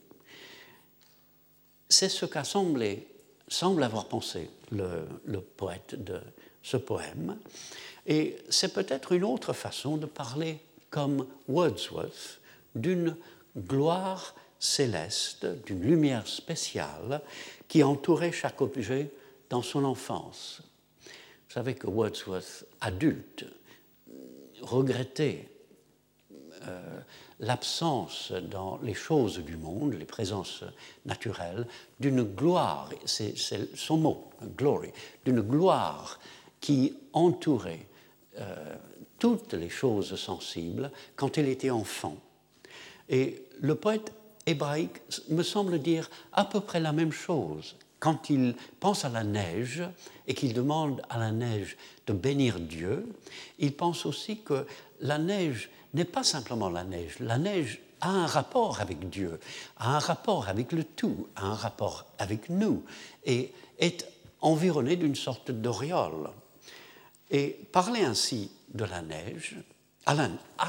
C'est 1.88 2.08
ce 2.08 2.24
qu'a 2.24 2.44
semblé, 2.44 3.08
semble 3.48 3.82
avoir 3.82 4.06
pensé 4.06 4.48
le, 4.70 5.08
le 5.24 5.40
poète 5.40 6.02
de 6.02 6.20
ce 6.62 6.76
poème. 6.76 7.36
Et 8.06 8.36
c'est 8.48 8.72
peut-être 8.72 9.10
une 9.10 9.24
autre 9.24 9.52
façon 9.52 9.96
de 9.96 10.06
parler 10.06 10.60
comme 10.88 11.26
Wordsworth 11.48 12.40
d'une 12.76 13.16
gloire 13.58 14.36
céleste, 14.60 15.46
d'une 15.66 15.82
lumière 15.82 16.28
spéciale 16.28 17.22
qui 17.66 17.82
entourait 17.82 18.30
chaque 18.30 18.60
objet 18.60 19.10
dans 19.48 19.62
son 19.62 19.82
enfance. 19.82 20.62
Vous 21.48 21.54
savez 21.54 21.74
que 21.74 21.88
Wordsworth, 21.88 22.66
adulte, 22.80 23.46
regrettait 24.62 25.48
euh, 26.66 27.00
l'absence 27.38 28.32
dans 28.32 28.78
les 28.82 28.92
choses 28.94 29.38
du 29.38 29.56
monde, 29.56 29.94
les 29.94 30.04
présences 30.04 30.62
naturelles, 31.06 31.66
d'une 31.98 32.22
gloire, 32.22 32.90
c'est 33.06 33.34
son 33.74 33.96
mot, 33.96 34.30
glory, 34.58 34.90
d'une 35.24 35.40
gloire 35.40 36.20
qui 36.60 36.94
entourait 37.14 37.86
euh, 38.38 38.76
toutes 39.18 39.54
les 39.54 39.70
choses 39.70 40.16
sensibles 40.16 40.90
quand 41.16 41.38
il 41.38 41.48
était 41.48 41.70
enfant. 41.70 42.16
Et 43.08 43.46
le 43.60 43.74
poète 43.74 44.12
hébraïque 44.46 45.00
me 45.30 45.42
semble 45.42 45.78
dire 45.78 46.10
à 46.32 46.44
peu 46.44 46.60
près 46.60 46.80
la 46.80 46.92
même 46.92 47.12
chose. 47.12 47.76
Quand 48.00 48.30
il 48.30 48.54
pense 48.80 49.04
à 49.04 49.10
la 49.10 49.24
neige 49.24 49.82
et 50.26 50.34
qu'il 50.34 50.54
demande 50.54 51.02
à 51.10 51.18
la 51.18 51.30
neige 51.30 51.76
de 52.06 52.12
bénir 52.12 52.58
Dieu, 52.58 53.06
il 53.58 53.74
pense 53.74 54.06
aussi 54.06 54.40
que 54.40 54.66
la 55.00 55.18
neige 55.18 55.70
n'est 55.92 56.04
pas 56.04 56.24
simplement 56.24 56.70
la 56.70 56.84
neige. 56.84 57.16
La 57.20 57.38
neige 57.38 57.80
a 58.00 58.08
un 58.08 58.26
rapport 58.26 58.80
avec 58.80 59.10
Dieu, 59.10 59.38
a 59.76 59.96
un 59.96 59.98
rapport 59.98 60.48
avec 60.48 60.72
le 60.72 60.84
tout, 60.84 61.28
a 61.36 61.44
un 61.44 61.54
rapport 61.54 62.06
avec 62.18 62.48
nous 62.48 62.82
et 63.24 63.52
est 63.78 64.06
environnée 64.40 64.96
d'une 64.96 65.16
sorte 65.16 65.50
d'auréole. 65.50 66.30
Et 67.30 67.58
parler 67.70 68.00
ainsi 68.00 68.50
de 68.72 68.84
la 68.84 69.02
neige, 69.02 69.56
à 70.06 70.14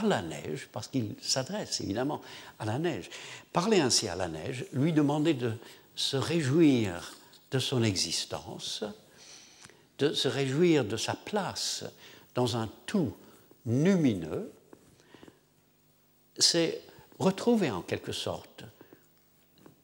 la, 0.03 0.21
neige, 0.21 0.67
parce 0.71 0.88
qu'il 0.88 1.15
s'adresse 1.21 1.79
évidemment 1.82 2.21
à 2.59 2.65
la 2.65 2.77
neige, 2.77 3.09
parler 3.53 3.79
ainsi 3.79 4.07
à 4.07 4.15
la 4.15 4.27
neige, 4.27 4.65
lui 4.73 4.91
demander 4.93 5.34
de 5.34 5.53
se 5.95 6.17
réjouir 6.17 7.13
de 7.52 7.60
son 7.60 7.84
existence, 7.84 8.84
de 9.99 10.14
se 10.14 10.28
réjouir 10.28 10.86
de 10.86 10.97
sa 10.97 11.14
place 11.14 11.84
dans 12.34 12.58
un 12.58 12.70
tout 12.86 13.14
lumineux, 13.66 14.52
c'est 16.38 16.82
retrouver 17.20 17.70
en 17.70 17.82
quelque 17.82 18.14
sorte 18.14 18.64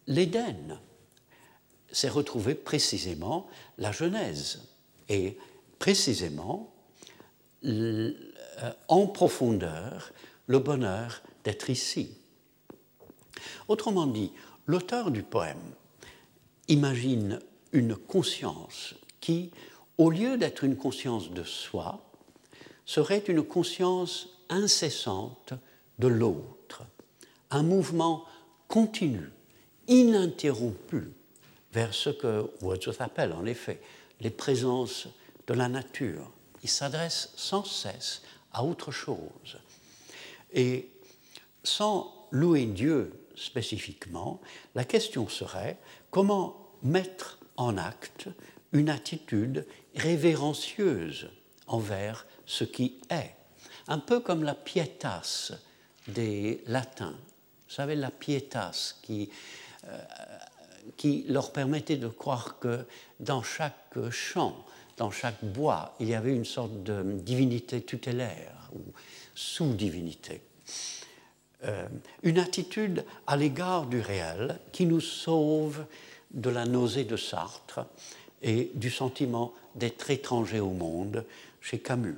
l'Éden, 0.08 0.80
c'est 1.92 2.10
retrouver 2.10 2.56
précisément 2.56 3.48
la 3.78 3.92
Genèse. 3.92 4.62
Et 5.10 5.38
précisément 5.80 6.74
en 8.88 9.08
profondeur 9.08 10.12
le 10.48 10.60
bonheur 10.60 11.22
d'être 11.44 11.70
ici. 11.70 12.18
Autrement 13.68 14.08
dit, 14.08 14.32
l'auteur 14.66 15.12
du 15.12 15.24
poème 15.24 15.62
imagine 16.68 17.40
une 17.72 17.96
conscience 17.96 18.96
qui, 19.20 19.52
au 19.98 20.10
lieu 20.10 20.38
d'être 20.38 20.64
une 20.64 20.78
conscience 20.78 21.32
de 21.32 21.44
soi, 21.44 22.02
serait 22.86 23.24
une 23.28 23.44
conscience 23.44 24.30
incessante 24.50 25.54
de 26.00 26.08
l'autre, 26.08 26.84
un 27.52 27.64
mouvement 27.64 28.26
continu, 28.68 29.30
ininterrompu 29.88 31.10
vers 31.74 31.94
ce 31.94 32.10
que 32.10 32.50
Wordsworth 32.62 33.02
appelle 33.02 33.34
en 33.34 33.46
effet 33.46 33.82
les 34.22 34.30
présences 34.30 35.08
de 35.48 35.54
la 35.54 35.70
nature. 35.70 36.32
Il 36.64 36.70
s'adresse 36.70 37.32
sans 37.36 37.64
cesse 37.64 38.22
à 38.52 38.64
autre 38.64 38.92
chose. 38.92 39.58
Et 40.54 40.90
sans 41.64 42.28
louer 42.32 42.66
Dieu 42.66 43.14
spécifiquement, 43.36 44.42
la 44.76 44.84
question 44.84 45.28
serait 45.28 45.78
comment 46.10 46.72
mettre 46.84 47.37
en 47.58 47.78
acte 47.78 48.30
une 48.72 48.90
attitude 48.90 49.66
révérencieuse 49.96 51.30
envers 51.68 52.26
ce 52.46 52.64
qui 52.64 53.00
est, 53.10 53.36
un 53.88 54.00
peu 54.00 54.20
comme 54.20 54.44
la 54.44 54.56
pietas 54.56 55.54
des 56.08 56.64
latins. 56.68 57.16
Vous 57.68 57.74
savez, 57.74 57.96
la 57.96 58.12
pietas 58.12 58.96
qui, 59.02 59.30
euh, 59.86 59.98
qui 60.96 61.26
leur 61.28 61.52
permettait 61.52 61.98
de 61.98 62.08
croire 62.08 62.60
que 62.60 62.86
dans 63.20 63.44
chaque 63.44 63.98
champ, 64.12 64.66
dans 64.98 65.12
chaque 65.12 65.44
bois, 65.44 65.96
il 66.00 66.08
y 66.08 66.16
avait 66.16 66.36
une 66.36 66.46
sorte 66.46 66.84
de 66.84 67.04
divinité 67.04 67.82
tutélaire 67.82 68.70
ou 68.74 68.82
sous-divinité. 69.36 70.42
Euh, 71.64 71.88
une 72.24 72.38
attitude 72.38 73.04
à 73.26 73.36
l'égard 73.36 73.88
du 73.88 74.00
réel 74.00 74.60
qui 74.72 74.86
nous 74.86 75.02
sauve 75.02 75.86
de 76.32 76.50
la 76.50 76.66
nausée 76.66 77.04
de 77.04 77.18
Sartre 77.18 77.86
et 78.42 78.72
du 78.76 78.90
sentiment 78.90 79.54
d'être 79.76 80.10
étranger 80.10 80.60
au 80.60 80.70
monde 80.70 81.26
chez 81.62 81.80
Camus. 81.80 82.18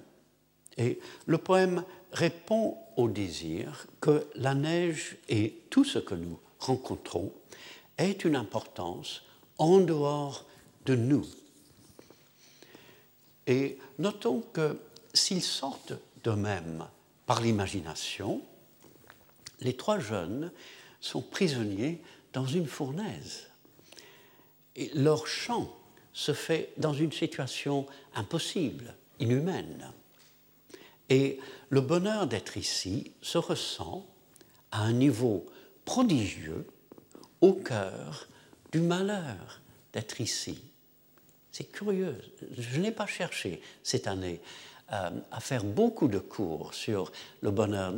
Et 0.78 0.99
le 1.26 1.38
poème 1.38 1.84
répond 2.12 2.78
au 2.97 3.07
désir 3.07 3.88
que 4.01 4.28
la 4.36 4.55
neige 4.55 5.18
et 5.28 5.62
tout 5.70 5.84
ce 5.84 5.99
que 5.99 6.16
nous 6.16 6.39
rencontrons 6.60 7.32
ait 7.97 8.12
une 8.12 8.36
importance 8.36 9.24
en 9.57 9.80
dehors 9.80 10.45
de 10.86 10.95
nous, 10.95 11.26
et 13.49 13.80
notons 13.97 14.41
que 14.53 14.80
s'ils 15.12 15.41
sortent 15.41 15.95
d'eux-mêmes 16.24 16.86
par 17.26 17.41
l'imagination, 17.41 18.41
les 19.60 19.76
trois 19.76 19.99
jeunes 19.99 20.51
sont 21.01 21.24
prisonniers 21.24 21.99
dans 22.32 22.45
une 22.45 22.68
fournaise. 22.68 23.49
Et 24.80 24.89
leur 24.95 25.27
chant 25.27 25.71
se 26.13 26.34
fait 26.34 26.73
dans 26.77 26.93
une 26.93 27.11
situation 27.11 27.86
impossible, 28.15 28.95
inhumaine. 29.19 29.91
Et 31.09 31.39
le 31.69 31.82
bonheur 31.82 32.27
d'être 32.27 32.57
ici 32.57 33.11
se 33.21 33.38
ressent 33.38 34.07
à 34.71 34.82
un 34.82 34.93
niveau 34.93 35.45
prodigieux 35.86 36.65
au 37.41 37.53
cœur 37.53 38.27
du 38.71 38.80
malheur 38.80 39.61
d'être 39.93 40.21
ici. 40.21 40.61
C'est 41.51 41.71
curieux. 41.71 42.17
Je 42.57 42.80
n'ai 42.80 42.91
pas 42.91 43.07
cherché 43.07 43.61
cette 43.84 44.07
année 44.07 44.39
euh, 44.93 45.09
à 45.32 45.39
faire 45.39 45.63
beaucoup 45.63 46.07
de 46.07 46.19
cours 46.19 46.73
sur 46.73 47.11
le 47.41 47.51
bonheur 47.51 47.93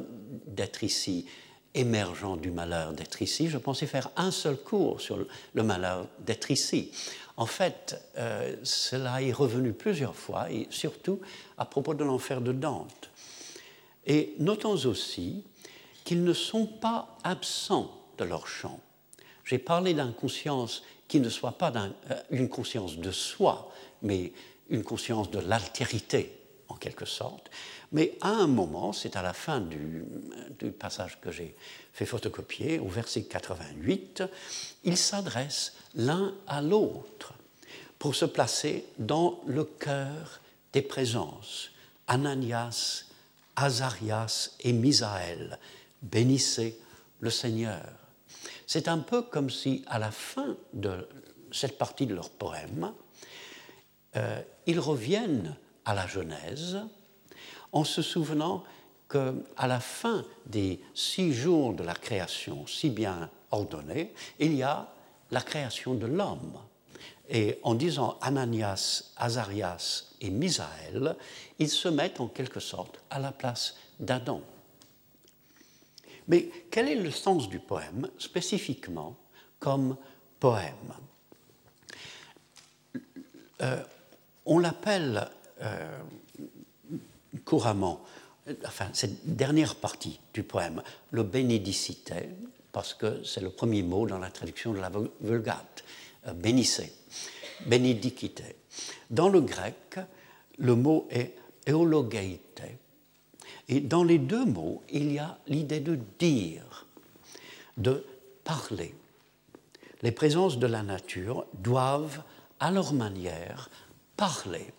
d'être 0.47 0.83
ici, 0.83 1.27
émergent 1.73 2.37
du 2.37 2.51
malheur 2.51 2.93
d'être 2.93 3.21
ici. 3.21 3.49
Je 3.49 3.57
pensais 3.57 3.87
faire 3.87 4.09
un 4.15 4.31
seul 4.31 4.57
cours 4.57 5.01
sur 5.01 5.25
le 5.53 5.63
malheur 5.63 6.07
d'être 6.19 6.51
ici. 6.51 6.91
En 7.37 7.45
fait, 7.45 7.99
euh, 8.17 8.55
cela 8.63 9.21
est 9.21 9.31
revenu 9.31 9.73
plusieurs 9.73 10.15
fois, 10.15 10.51
et 10.51 10.67
surtout 10.69 11.19
à 11.57 11.65
propos 11.65 11.93
de 11.93 12.03
l'enfer 12.03 12.41
de 12.41 12.51
Dante. 12.51 13.09
Et 14.05 14.35
notons 14.39 14.85
aussi 14.85 15.43
qu'ils 16.03 16.23
ne 16.23 16.33
sont 16.33 16.65
pas 16.65 17.17
absents 17.23 17.91
de 18.17 18.25
leur 18.25 18.47
champ. 18.47 18.79
J'ai 19.45 19.57
parlé 19.57 19.93
d'inconscience 19.93 20.83
qui 21.07 21.19
ne 21.19 21.29
soit 21.29 21.57
pas 21.57 21.73
euh, 21.75 22.15
une 22.29 22.49
conscience 22.49 22.97
de 22.97 23.11
soi, 23.11 23.71
mais 24.01 24.33
une 24.69 24.83
conscience 24.83 25.29
de 25.31 25.39
l'altérité, 25.39 26.40
quelque 26.81 27.05
sorte. 27.05 27.49
Mais 27.93 28.17
à 28.19 28.29
un 28.29 28.47
moment, 28.47 28.91
c'est 28.91 29.15
à 29.15 29.21
la 29.21 29.31
fin 29.31 29.61
du, 29.61 30.03
passage 30.77 31.21
que 31.21 31.31
j'ai 31.31 31.55
fait 31.93 32.05
photocopier, 32.05 32.79
au 32.79 32.87
verset 32.87 33.23
88, 33.23 34.23
ils 34.83 34.97
s'adressent 34.97 35.75
l'un 35.95 36.33
à 36.47 36.61
l'autre 36.61 37.33
pour 37.97 38.15
se 38.15 38.25
placer 38.25 38.85
dans 38.97 39.41
le 39.45 39.63
cœur 39.63 40.41
des 40.73 40.81
présences. 40.81 41.69
Ananias, 42.07 43.05
Azarias 43.55 44.51
et 44.61 44.73
Misaël, 44.73 45.59
bénissez 46.01 46.77
le 47.19 47.29
Seigneur. 47.29 47.85
C'est 48.65 48.87
un 48.87 48.99
peu 48.99 49.21
comme 49.21 49.49
si, 49.49 49.83
à 49.87 49.99
la 49.99 50.11
fin 50.11 50.57
de 50.73 51.07
cette 51.51 51.77
partie 51.77 52.05
de 52.05 52.15
leur 52.15 52.29
poème, 52.29 52.93
euh, 54.15 54.41
ils 54.65 54.79
reviennent 54.79 55.55
à 55.85 55.93
la 55.93 56.07
Genèse 56.07 56.79
en 57.71 57.83
se 57.83 58.01
souvenant 58.01 58.63
qu'à 59.09 59.67
la 59.67 59.79
fin 59.79 60.25
des 60.45 60.79
six 60.93 61.33
jours 61.33 61.73
de 61.73 61.83
la 61.83 61.93
création 61.93 62.65
si 62.67 62.89
bien 62.89 63.29
ordonnée, 63.51 64.13
il 64.39 64.53
y 64.55 64.63
a 64.63 64.87
la 65.31 65.41
création 65.41 65.93
de 65.95 66.05
l'homme. 66.05 66.57
Et 67.29 67.59
en 67.63 67.75
disant 67.75 68.17
Ananias, 68.21 69.13
Azarias 69.15 70.15
et 70.19 70.29
Misaël, 70.29 71.15
ils 71.59 71.69
se 71.69 71.87
mettent 71.87 72.19
en 72.19 72.27
quelque 72.27 72.59
sorte 72.59 73.01
à 73.09 73.19
la 73.19 73.31
place 73.31 73.75
d'Adam. 73.99 74.41
Mais 76.27 76.49
quel 76.69 76.89
est 76.89 76.95
le 76.95 77.11
sens 77.11 77.49
du 77.49 77.59
poème 77.59 78.09
spécifiquement 78.17 79.15
comme 79.59 79.95
poème? 80.39 80.93
Euh, 83.61 83.83
On 84.45 84.59
l'appelle 84.59 85.29
couramment, 87.45 88.01
enfin 88.65 88.89
cette 88.93 89.35
dernière 89.35 89.75
partie 89.75 90.19
du 90.33 90.43
poème, 90.43 90.81
le 91.11 91.23
bénédicite, 91.23 92.13
parce 92.71 92.93
que 92.93 93.23
c'est 93.23 93.41
le 93.41 93.49
premier 93.49 93.83
mot 93.83 94.07
dans 94.07 94.17
la 94.17 94.29
traduction 94.29 94.73
de 94.73 94.79
la 94.79 94.91
Vulgate, 95.21 95.83
euh, 96.27 96.33
bénissez, 96.33 96.93
bénédicite. 97.65 98.43
Dans 99.09 99.29
le 99.29 99.41
grec, 99.41 99.99
le 100.57 100.75
mot 100.75 101.07
est 101.09 101.35
eologeite, 101.67 102.61
et 103.67 103.79
dans 103.79 104.03
les 104.03 104.17
deux 104.17 104.45
mots, 104.45 104.81
il 104.89 105.11
y 105.11 105.19
a 105.19 105.37
l'idée 105.47 105.79
de 105.79 105.97
dire, 106.19 106.85
de 107.77 108.05
parler. 108.43 108.95
Les 110.01 110.11
présences 110.11 110.57
de 110.57 110.67
la 110.67 110.83
nature 110.83 111.45
doivent, 111.53 112.23
à 112.59 112.71
leur 112.71 112.93
manière, 112.93 113.69
parler. 114.17 114.73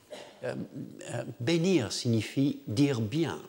Euh, 0.45 0.57
euh, 1.11 1.25
bénir 1.39 1.93
signifie 1.93 2.61
dire 2.67 3.01
bien 3.01 3.41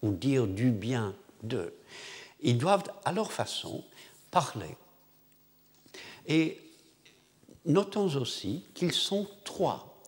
ou 0.00 0.12
dire 0.12 0.46
du 0.46 0.70
bien 0.70 1.14
d'eux. 1.42 1.74
Ils 2.40 2.56
doivent, 2.56 2.90
à 3.04 3.12
leur 3.12 3.32
façon, 3.32 3.84
parler. 4.30 4.76
Et 6.26 6.58
notons 7.66 8.16
aussi 8.16 8.64
qu'ils 8.72 8.92
sont 8.92 9.28
trois. 9.44 10.02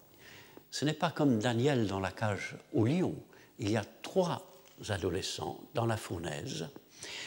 Ce 0.70 0.84
n'est 0.84 0.94
pas 0.94 1.10
comme 1.10 1.40
Daniel 1.40 1.86
dans 1.86 2.00
la 2.00 2.10
cage 2.10 2.56
au 2.72 2.86
lion. 2.86 3.14
Il 3.58 3.70
y 3.70 3.76
a 3.76 3.84
trois 4.02 4.46
adolescents 4.88 5.60
dans 5.74 5.86
la 5.86 5.98
fournaise. 5.98 6.68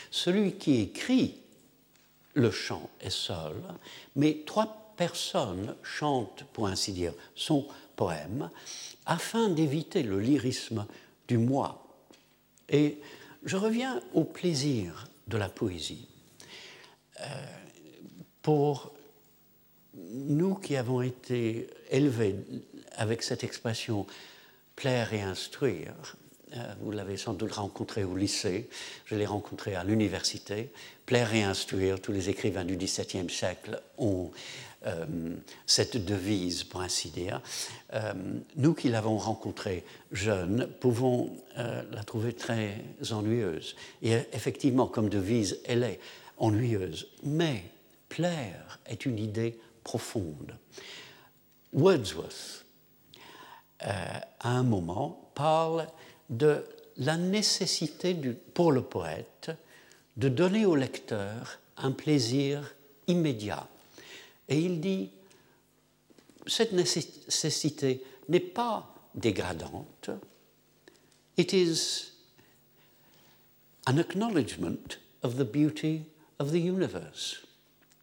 Celui 0.09 0.53
qui 0.53 0.81
écrit 0.81 1.39
le 2.33 2.49
chant 2.49 2.89
est 2.99 3.11
seul, 3.11 3.55
mais 4.15 4.41
trois 4.47 4.93
personnes 4.97 5.75
chantent, 5.83 6.45
pour 6.53 6.67
ainsi 6.67 6.93
dire, 6.93 7.13
son 7.35 7.67
poème 7.95 8.49
afin 9.05 9.49
d'éviter 9.49 10.03
le 10.03 10.19
lyrisme 10.19 10.85
du 11.27 11.37
moi. 11.37 11.85
Et 12.69 12.99
je 13.43 13.57
reviens 13.57 14.01
au 14.13 14.23
plaisir 14.23 15.07
de 15.27 15.37
la 15.37 15.49
poésie. 15.49 16.07
Euh, 17.21 17.25
pour 18.41 18.93
nous 19.95 20.55
qui 20.55 20.75
avons 20.75 21.01
été 21.01 21.67
élevés 21.91 22.35
avec 22.95 23.23
cette 23.23 23.43
expression 23.43 24.05
plaire 24.75 25.13
et 25.13 25.21
instruire, 25.21 25.93
euh, 26.55 26.73
vous 26.81 26.91
l'avez 26.91 27.17
sans 27.17 27.33
doute 27.33 27.53
rencontré 27.53 28.03
au 28.03 28.15
lycée, 28.15 28.69
je 29.05 29.15
l'ai 29.15 29.25
rencontré 29.25 29.75
à 29.75 29.83
l'université. 29.83 30.71
Plaire 31.05 31.33
et 31.33 31.43
instruire, 31.43 31.99
tous 31.99 32.11
les 32.11 32.29
écrivains 32.29 32.65
du 32.65 32.75
XVIIe 32.75 33.29
siècle 33.29 33.81
ont 33.97 34.31
euh, 34.85 35.05
cette 35.65 36.03
devise, 36.03 36.63
pour 36.63 36.81
ainsi 36.81 37.09
dire. 37.09 37.41
Euh, 37.93 38.13
nous 38.55 38.73
qui 38.73 38.89
l'avons 38.89 39.17
rencontrée 39.17 39.83
jeune, 40.11 40.67
pouvons 40.79 41.35
la 41.55 42.03
trouver 42.03 42.33
très 42.33 42.75
ennuyeuse. 43.11 43.75
Et 44.01 44.13
effectivement, 44.33 44.87
comme 44.87 45.09
devise, 45.09 45.59
elle 45.65 45.83
est 45.83 45.99
ennuyeuse. 46.37 47.07
Mais 47.23 47.63
plaire 48.09 48.79
est 48.85 49.05
une 49.05 49.19
idée 49.19 49.59
profonde. 49.83 50.55
Wordsworth, 51.73 52.65
à 53.79 54.23
un 54.41 54.63
moment, 54.63 55.29
parle 55.35 55.87
de 56.29 56.65
la 56.97 57.17
nécessité 57.17 58.15
pour 58.53 58.71
le 58.71 58.81
poète 58.81 59.51
de 60.17 60.29
donner 60.29 60.65
au 60.65 60.75
lecteur 60.75 61.59
un 61.77 61.91
plaisir 61.91 62.75
immédiat. 63.07 63.67
Et 64.49 64.59
il 64.59 64.79
dit, 64.79 65.11
cette 66.47 66.73
nécessité 66.73 68.03
n'est 68.29 68.39
pas 68.39 68.93
dégradante, 69.15 70.09
it 71.37 71.53
is 71.53 72.11
an 73.85 73.97
acknowledgement 73.97 74.97
of 75.23 75.37
the 75.37 75.43
beauty 75.43 76.03
of 76.39 76.51
the 76.51 76.59
universe. 76.59 77.43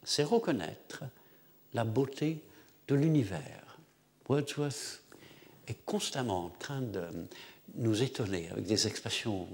C'est 0.05 0.25
reconnaître 0.25 1.05
la 1.75 1.85
beauté 1.85 2.43
de 2.89 2.95
l'univers. 2.95 3.79
Wordsworth 4.29 5.03
est 5.67 5.85
constamment 5.85 6.47
en 6.47 6.51
train 6.51 6.81
de 6.81 7.03
nous 7.75 8.03
étonner 8.03 8.49
avec 8.51 8.65
des 8.65 8.87
expressions 8.87 9.47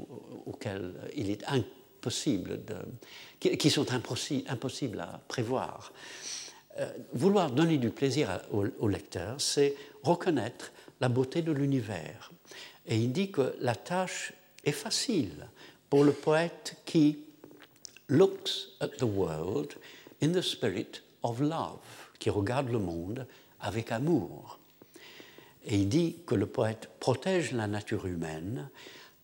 auxquelles 0.46 0.94
il 1.14 1.30
est 1.30 1.44
impossible 1.48 2.64
de, 2.64 2.76
qui, 3.56 3.70
sont 3.70 3.86
impossibles 3.92 5.00
à 5.00 5.20
prévoir. 5.28 5.92
Euh, 6.78 6.92
vouloir 7.12 7.50
donner 7.50 7.78
du 7.78 7.90
plaisir 7.90 8.40
au, 8.50 8.88
lecteur, 8.88 9.40
c'est 9.40 9.74
reconnaître 10.02 10.72
la 11.00 11.08
beauté 11.08 11.40
de 11.40 11.52
l'univers. 11.52 12.30
Et 12.86 12.96
il 12.98 13.12
dit 13.12 13.30
que 13.30 13.54
la 13.60 13.74
tâche 13.74 14.34
est 14.62 14.72
facile 14.72 15.48
pour 15.88 16.04
le 16.04 16.12
poète 16.12 16.76
qui 16.84 17.18
looks 18.08 18.68
at 18.80 18.88
the 18.98 19.04
world 19.04 19.72
in 20.22 20.32
the 20.32 20.42
spirit 20.42 21.02
of 21.22 21.40
love, 21.40 21.80
qui 22.18 22.28
regarde 22.28 22.68
le 22.70 22.78
monde 22.78 23.26
avec 23.60 23.90
amour. 23.90 24.58
Et 25.64 25.76
il 25.76 25.88
dit 25.88 26.16
que 26.26 26.34
le 26.34 26.46
poète 26.46 26.90
protège 27.00 27.52
la 27.52 27.66
nature 27.66 28.06
humaine, 28.06 28.68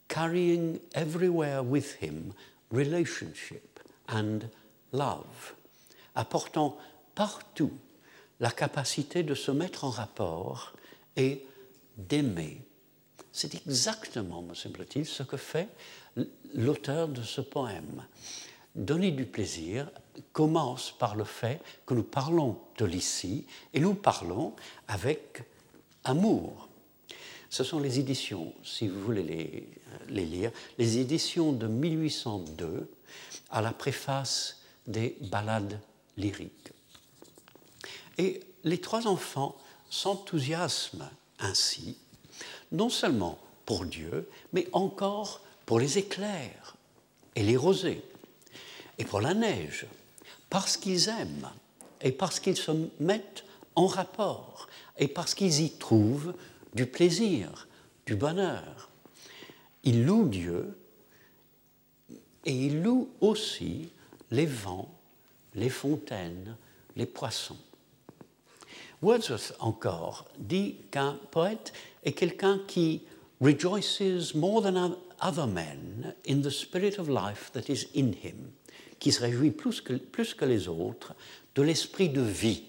carrying 0.09 0.79
everywhere 0.95 1.63
with 1.63 2.03
him 2.03 2.33
relationship 2.71 3.79
and 4.09 4.49
love, 4.93 5.55
apportant 6.15 6.79
partout 7.15 7.73
la 8.41 8.51
capacité 8.51 9.23
de 9.23 9.35
se 9.35 9.51
mettre 9.51 9.85
en 9.85 9.91
rapport 9.91 10.73
et 11.17 11.47
d'aimer. 11.97 12.61
C'est 13.31 13.55
exactement, 13.55 14.43
me 14.43 14.55
semble-t-il, 14.55 15.07
ce 15.07 15.23
que 15.23 15.37
fait 15.37 15.69
l'auteur 16.55 17.09
de 17.09 17.23
ce 17.23 17.41
poème. 17.41 18.05
Donner 18.75 19.11
du 19.11 19.27
plaisir 19.27 19.91
commence 20.33 20.91
par 20.91 21.15
le 21.15 21.25
fait 21.25 21.61
que 21.87 21.95
nous 21.95 22.03
parlons 22.03 22.59
de 22.79 22.85
l'ici 22.85 23.47
et 23.73 23.81
nous 23.81 23.95
parlons 23.95 24.55
avec 24.89 25.45
Amour. 26.05 26.69
Ce 27.49 27.65
sont 27.65 27.81
les 27.81 27.99
éditions, 27.99 28.53
si 28.65 28.89
vous 28.89 29.01
voulez 29.01 29.23
les, 29.23 29.69
les 30.09 30.25
lire, 30.25 30.51
les 30.79 30.99
éditions 30.99 31.53
de 31.53 31.67
1802 31.67 32.91
à 33.51 33.61
la 33.61 33.73
préface 33.73 34.63
des 34.87 35.17
ballades 35.21 35.79
lyriques. 36.17 36.73
Et 38.19 38.41
les 38.65 38.81
trois 38.81 39.07
enfants 39.07 39.57
s'enthousiasme 39.91 41.09
ainsi, 41.39 41.97
non 42.71 42.89
seulement 42.89 43.39
pour 43.67 43.85
Dieu, 43.85 44.29
mais 44.53 44.69
encore 44.73 45.41
pour 45.67 45.81
les 45.81 45.99
éclairs 45.99 46.77
et 47.35 47.43
les 47.43 47.57
rosées, 47.57 48.03
et 48.99 49.05
pour 49.05 49.21
la 49.21 49.35
neige, 49.35 49.87
parce 50.51 50.77
qu'ils 50.77 51.09
aiment 51.09 51.51
et 52.01 52.13
parce 52.13 52.41
qu'ils 52.41 52.57
se 52.57 52.73
mettent 53.01 53.45
en 53.75 53.87
rapport 53.87 54.69
et 54.99 55.09
parce 55.09 55.35
qu'ils 55.35 55.61
y 55.61 55.71
trouvent 55.71 56.35
du 56.75 56.87
plaisir, 56.87 57.69
du 58.07 58.17
bonheur. 58.17 58.91
Ils 59.85 60.05
louent 60.05 60.29
Dieu 60.29 60.77
et 62.45 62.53
ils 62.53 62.83
louent 62.83 63.09
aussi 63.21 63.89
les 64.31 64.47
vents, 64.47 64.93
les 65.55 65.71
fontaines, 65.71 66.57
les 66.97 67.07
poissons. 67.07 67.59
Wordsworth 69.03 69.55
encore 69.59 70.27
dit 70.39 70.77
qu'un 70.93 71.19
poète 71.33 71.73
est 72.05 72.13
quelqu'un 72.13 72.61
qui 72.69 73.03
rejoices 73.41 74.35
more 74.35 74.63
than 74.63 74.97
other 75.21 75.47
men 75.47 76.15
in 76.29 76.41
the 76.41 76.51
spirit 76.51 76.99
of 76.99 77.09
life 77.09 77.51
that 77.53 77.69
is 77.69 77.89
in 77.97 78.13
him, 78.13 78.53
qui 79.01 79.11
se 79.11 79.21
réjouit 79.21 79.51
plus 79.51 79.81
que, 79.81 79.95
plus 79.95 80.35
que 80.35 80.45
les 80.45 80.69
autres 80.69 81.15
de 81.57 81.63
l'esprit 81.63 82.09
de 82.11 82.21
vie 82.21 82.63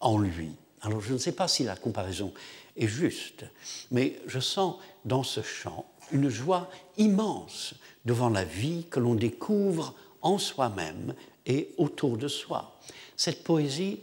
en 0.00 0.18
lui. 0.18 0.50
Alors 0.80 1.00
je 1.00 1.12
ne 1.12 1.18
sais 1.18 1.32
pas 1.32 1.48
si 1.48 1.64
la 1.64 1.74
comparaison 1.74 2.32
est 2.76 2.86
juste, 2.86 3.44
mais 3.90 4.20
je 4.26 4.38
sens 4.38 4.76
dans 5.04 5.24
ce 5.24 5.42
chant 5.42 5.86
une 6.12 6.28
joie 6.28 6.70
immense 6.98 7.74
devant 8.04 8.28
la 8.28 8.44
vie 8.44 8.86
que 8.90 9.00
l'on 9.00 9.14
découvre 9.16 9.94
en 10.20 10.38
soi-même 10.38 11.14
et 11.46 11.70
autour 11.78 12.16
de 12.16 12.28
soi. 12.28 12.78
Cette 13.16 13.42
poésie 13.42 14.00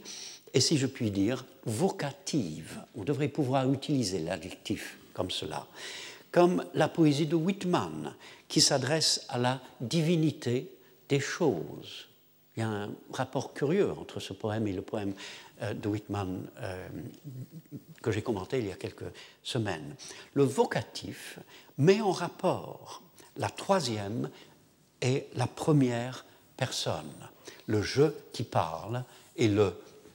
est, 0.54 0.60
si 0.60 0.78
je 0.78 0.86
puis 0.86 1.10
dire, 1.10 1.44
vocative. 1.64 2.82
On 2.96 3.04
devrait 3.04 3.28
pouvoir 3.28 3.70
utiliser 3.72 4.20
l'adjectif 4.20 4.98
comme 5.12 5.30
cela, 5.30 5.66
comme 6.30 6.64
la 6.74 6.88
poésie 6.88 7.26
de 7.26 7.36
Whitman, 7.36 8.14
qui 8.48 8.60
s'adresse 8.60 9.24
à 9.28 9.38
la 9.38 9.60
divinité 9.80 10.70
des 11.08 11.20
choses. 11.20 12.08
Il 12.56 12.60
y 12.60 12.62
a 12.62 12.68
un 12.68 12.90
rapport 13.12 13.54
curieux 13.54 13.90
entre 13.92 14.20
ce 14.20 14.32
poème 14.32 14.66
et 14.66 14.72
le 14.72 14.82
poème 14.82 15.14
euh, 15.62 15.74
de 15.74 15.88
Whitman 15.88 16.46
euh, 16.60 16.88
que 18.02 18.10
j'ai 18.10 18.22
commenté 18.22 18.58
il 18.58 18.66
y 18.66 18.72
a 18.72 18.76
quelques 18.76 19.12
semaines. 19.42 19.94
Le 20.34 20.44
vocatif 20.44 21.38
met 21.78 22.00
en 22.00 22.12
rapport 22.12 23.02
la 23.36 23.48
troisième 23.48 24.30
et 25.00 25.26
la 25.34 25.46
première 25.46 26.24
personne, 26.56 27.12
le 27.66 27.82
je 27.82 28.12
qui 28.32 28.42
parle 28.42 29.04
et 29.36 29.48
le 29.48 29.74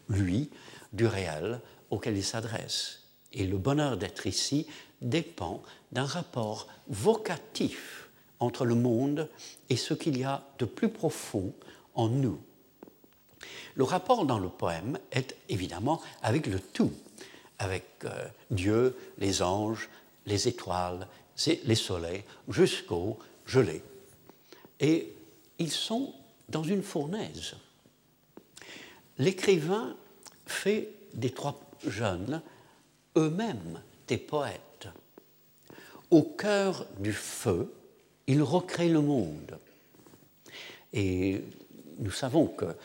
lui 0.09 0.49
du 0.93 1.05
réel 1.07 1.59
auquel 1.89 2.17
il 2.17 2.23
s'adresse. 2.23 3.03
Et 3.33 3.45
le 3.45 3.57
bonheur 3.57 3.97
d'être 3.97 4.27
ici 4.27 4.67
dépend 5.01 5.61
d'un 5.91 6.05
rapport 6.05 6.67
vocatif 6.87 8.09
entre 8.39 8.65
le 8.65 8.75
monde 8.75 9.29
et 9.69 9.75
ce 9.75 9.93
qu'il 9.93 10.17
y 10.17 10.23
a 10.23 10.43
de 10.59 10.65
plus 10.65 10.89
profond 10.89 11.53
en 11.93 12.07
nous. 12.07 12.39
Le 13.75 13.83
rapport 13.83 14.25
dans 14.25 14.39
le 14.39 14.49
poème 14.49 14.97
est 15.11 15.35
évidemment 15.49 16.01
avec 16.21 16.47
le 16.47 16.59
tout, 16.59 16.93
avec 17.59 17.85
euh, 18.05 18.27
Dieu, 18.51 18.97
les 19.17 19.41
anges, 19.41 19.89
les 20.25 20.47
étoiles, 20.47 21.07
les 21.45 21.75
soleils, 21.75 22.23
jusqu'au 22.47 23.19
gelé. 23.45 23.83
Et 24.79 25.13
ils 25.59 25.71
sont 25.71 26.13
dans 26.49 26.63
une 26.63 26.83
fournaise. 26.83 27.55
L'écrivain 29.17 29.95
fait 30.45 30.89
des 31.13 31.31
trois 31.31 31.59
jeunes 31.87 32.41
eux-mêmes 33.17 33.81
des 34.07 34.17
poètes. 34.17 34.89
Au 36.11 36.23
cœur 36.23 36.85
du 36.99 37.13
feu, 37.13 37.73
il 38.27 38.41
recrée 38.43 38.89
le 38.89 39.01
monde. 39.01 39.57
Et 40.93 41.41
nous 41.99 42.11
savons 42.11 42.47
que 42.47 42.75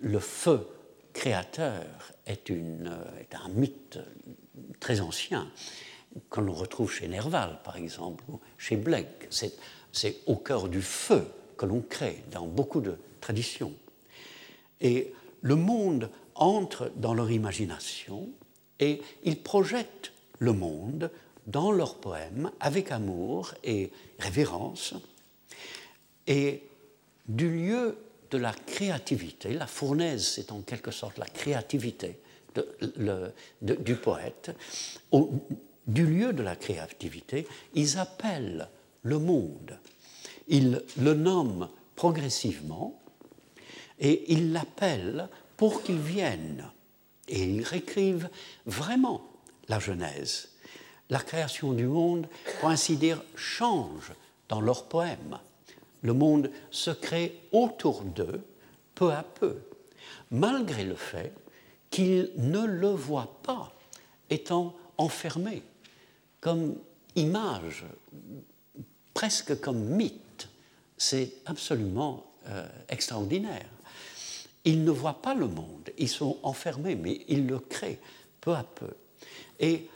le 0.00 0.18
feu 0.18 0.66
créateur 1.12 1.84
est, 2.26 2.50
un 2.50 3.48
mythe 3.48 3.98
très 4.80 5.00
ancien 5.00 5.50
que 6.30 6.40
l'on 6.40 6.52
retrouve 6.52 6.92
chez 6.92 7.08
Nerval, 7.08 7.58
par 7.64 7.76
exemple, 7.76 8.24
ou 8.28 8.40
chez 8.58 8.76
Blake. 8.76 9.28
C'est 9.30 10.16
au 10.26 10.36
cœur 10.36 10.68
du 10.68 10.82
feu 10.82 11.26
que 11.56 11.66
l'on 11.66 11.80
crée 11.80 12.22
dans 12.30 12.46
beaucoup 12.46 12.80
de 12.80 12.96
traditions. 13.20 13.74
Le 15.42 15.56
monde 15.56 16.08
entre 16.34 16.90
dans 16.96 17.14
leur 17.14 17.30
imagination 17.30 18.28
et 18.80 19.02
ils 19.24 19.40
projettent 19.40 20.12
le 20.38 20.52
monde 20.52 21.10
dans 21.46 21.72
leurs 21.72 21.96
poèmes 21.96 22.50
avec 22.60 22.90
amour 22.90 23.52
et 23.64 23.90
révérence. 24.18 24.94
Et 26.26 26.62
du 27.28 27.50
lieu 27.50 27.98
de 28.30 28.38
la 28.38 28.52
créativité, 28.52 29.52
la 29.52 29.66
fournaise 29.66 30.26
c'est 30.26 30.52
en 30.52 30.60
quelque 30.62 30.90
sorte 30.90 31.18
la 31.18 31.26
créativité 31.26 32.18
du 33.60 33.96
poète, 33.96 34.56
du 35.86 36.06
lieu 36.06 36.32
de 36.32 36.42
la 36.42 36.56
créativité, 36.56 37.46
ils 37.74 37.98
appellent 37.98 38.68
le 39.02 39.18
monde. 39.18 39.78
Ils 40.48 40.82
le 41.00 41.14
nomment 41.14 41.68
progressivement 41.96 43.01
et 44.02 44.32
ils 44.32 44.52
l'appellent 44.52 45.28
pour 45.56 45.82
qu'il 45.82 45.98
vienne. 45.98 46.68
Et 47.28 47.44
ils 47.44 47.62
réécrivent 47.62 48.28
vraiment 48.66 49.24
la 49.68 49.78
Genèse. 49.78 50.48
La 51.08 51.20
création 51.20 51.72
du 51.72 51.86
monde, 51.86 52.26
pour 52.60 52.68
ainsi 52.68 52.96
dire, 52.96 53.22
change 53.36 54.12
dans 54.48 54.60
leurs 54.60 54.84
poèmes. 54.84 55.38
Le 56.02 56.12
monde 56.12 56.50
se 56.70 56.90
crée 56.90 57.38
autour 57.52 58.02
d'eux, 58.02 58.44
peu 58.94 59.12
à 59.12 59.22
peu, 59.22 59.56
malgré 60.32 60.84
le 60.84 60.96
fait 60.96 61.32
qu'ils 61.90 62.32
ne 62.36 62.66
le 62.66 62.88
voient 62.88 63.38
pas 63.44 63.72
étant 64.30 64.74
enfermé 64.98 65.62
comme 66.40 66.74
image, 67.14 67.84
presque 69.14 69.60
comme 69.60 69.78
mythe. 69.78 70.48
C'est 70.96 71.34
absolument 71.46 72.26
euh, 72.48 72.66
extraordinaire. 72.88 73.68
Ils 74.64 74.84
ne 74.84 74.90
voient 74.90 75.20
pas 75.20 75.34
le 75.34 75.48
monde, 75.48 75.90
ils 75.98 76.08
sont 76.08 76.38
enfermés, 76.42 76.94
mais 76.94 77.22
ils 77.28 77.46
le 77.46 77.58
créent 77.58 77.98
peu 78.40 78.52
à 78.52 78.62
peu. 78.62 78.90
Et 79.58 79.88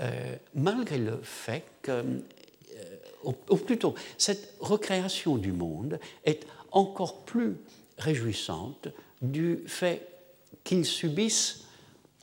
euh, 0.00 0.36
malgré 0.54 0.98
le 0.98 1.20
fait 1.22 1.64
que, 1.82 1.90
euh, 1.90 3.32
ou 3.50 3.56
plutôt, 3.56 3.94
cette 4.18 4.54
recréation 4.60 5.36
du 5.36 5.52
monde 5.52 5.98
est 6.24 6.46
encore 6.72 7.24
plus 7.24 7.56
réjouissante 7.98 8.88
du 9.22 9.62
fait 9.66 10.08
qu'ils 10.64 10.84
subissent 10.84 11.64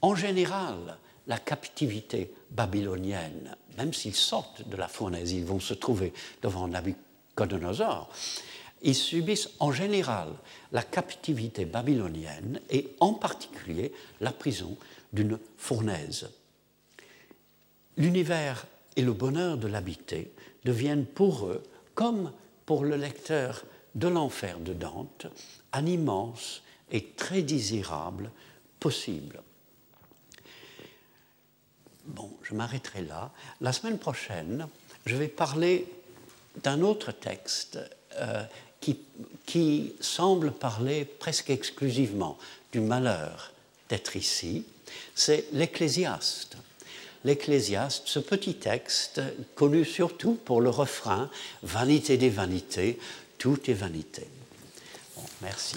en 0.01 0.15
général 0.15 0.97
la 1.27 1.37
captivité 1.37 2.33
babylonienne. 2.49 3.55
Même 3.77 3.93
s'ils 3.93 4.15
sortent 4.15 4.67
de 4.67 4.75
la 4.75 4.87
fournaise, 4.87 5.31
ils 5.31 5.45
vont 5.45 5.59
se 5.59 5.73
trouver 5.73 6.13
devant 6.41 6.67
Nabucodonosor 6.67 8.09
ils 8.81 8.95
subissent 8.95 9.49
en 9.59 9.71
général 9.71 10.29
la 10.71 10.83
captivité 10.83 11.65
babylonienne 11.65 12.59
et 12.69 12.95
en 12.99 13.13
particulier 13.13 13.91
la 14.19 14.31
prison 14.31 14.77
d'une 15.13 15.37
fournaise. 15.57 16.29
L'univers 17.97 18.65
et 18.95 19.01
le 19.01 19.13
bonheur 19.13 19.57
de 19.57 19.67
l'habiter 19.67 20.31
deviennent 20.65 21.05
pour 21.05 21.47
eux, 21.47 21.63
comme 21.93 22.31
pour 22.65 22.83
le 22.83 22.95
lecteur 22.95 23.63
de 23.95 24.07
l'enfer 24.07 24.59
de 24.59 24.73
Dante, 24.73 25.27
un 25.73 25.85
immense 25.85 26.63
et 26.91 27.05
très 27.05 27.41
désirable 27.41 28.31
possible. 28.79 29.41
Bon, 32.05 32.31
je 32.41 32.53
m'arrêterai 32.53 33.03
là. 33.03 33.31
La 33.59 33.73
semaine 33.73 33.99
prochaine, 33.99 34.67
je 35.05 35.15
vais 35.15 35.27
parler 35.27 35.87
d'un 36.63 36.81
autre 36.81 37.11
texte 37.11 37.79
euh, 38.15 38.43
qui, 38.81 39.93
semble 39.99 40.51
parler 40.51 41.05
presque 41.05 41.49
exclusivement 41.49 42.37
du 42.71 42.79
malheur 42.79 43.51
d'être 43.89 44.15
ici, 44.15 44.63
c'est 45.13 45.45
l'Ecclésiaste. 45.51 46.55
L'Ecclésiaste, 47.23 48.03
ce 48.05 48.19
petit 48.19 48.55
texte 48.55 49.21
connu 49.55 49.85
surtout 49.85 50.39
pour 50.45 50.61
le 50.61 50.69
refrain 50.69 51.29
Vanité 51.63 52.17
des 52.17 52.29
vanités, 52.29 52.97
tout 53.37 53.59
est 53.69 53.73
vanité. 53.73 54.25
merci. 55.41 55.75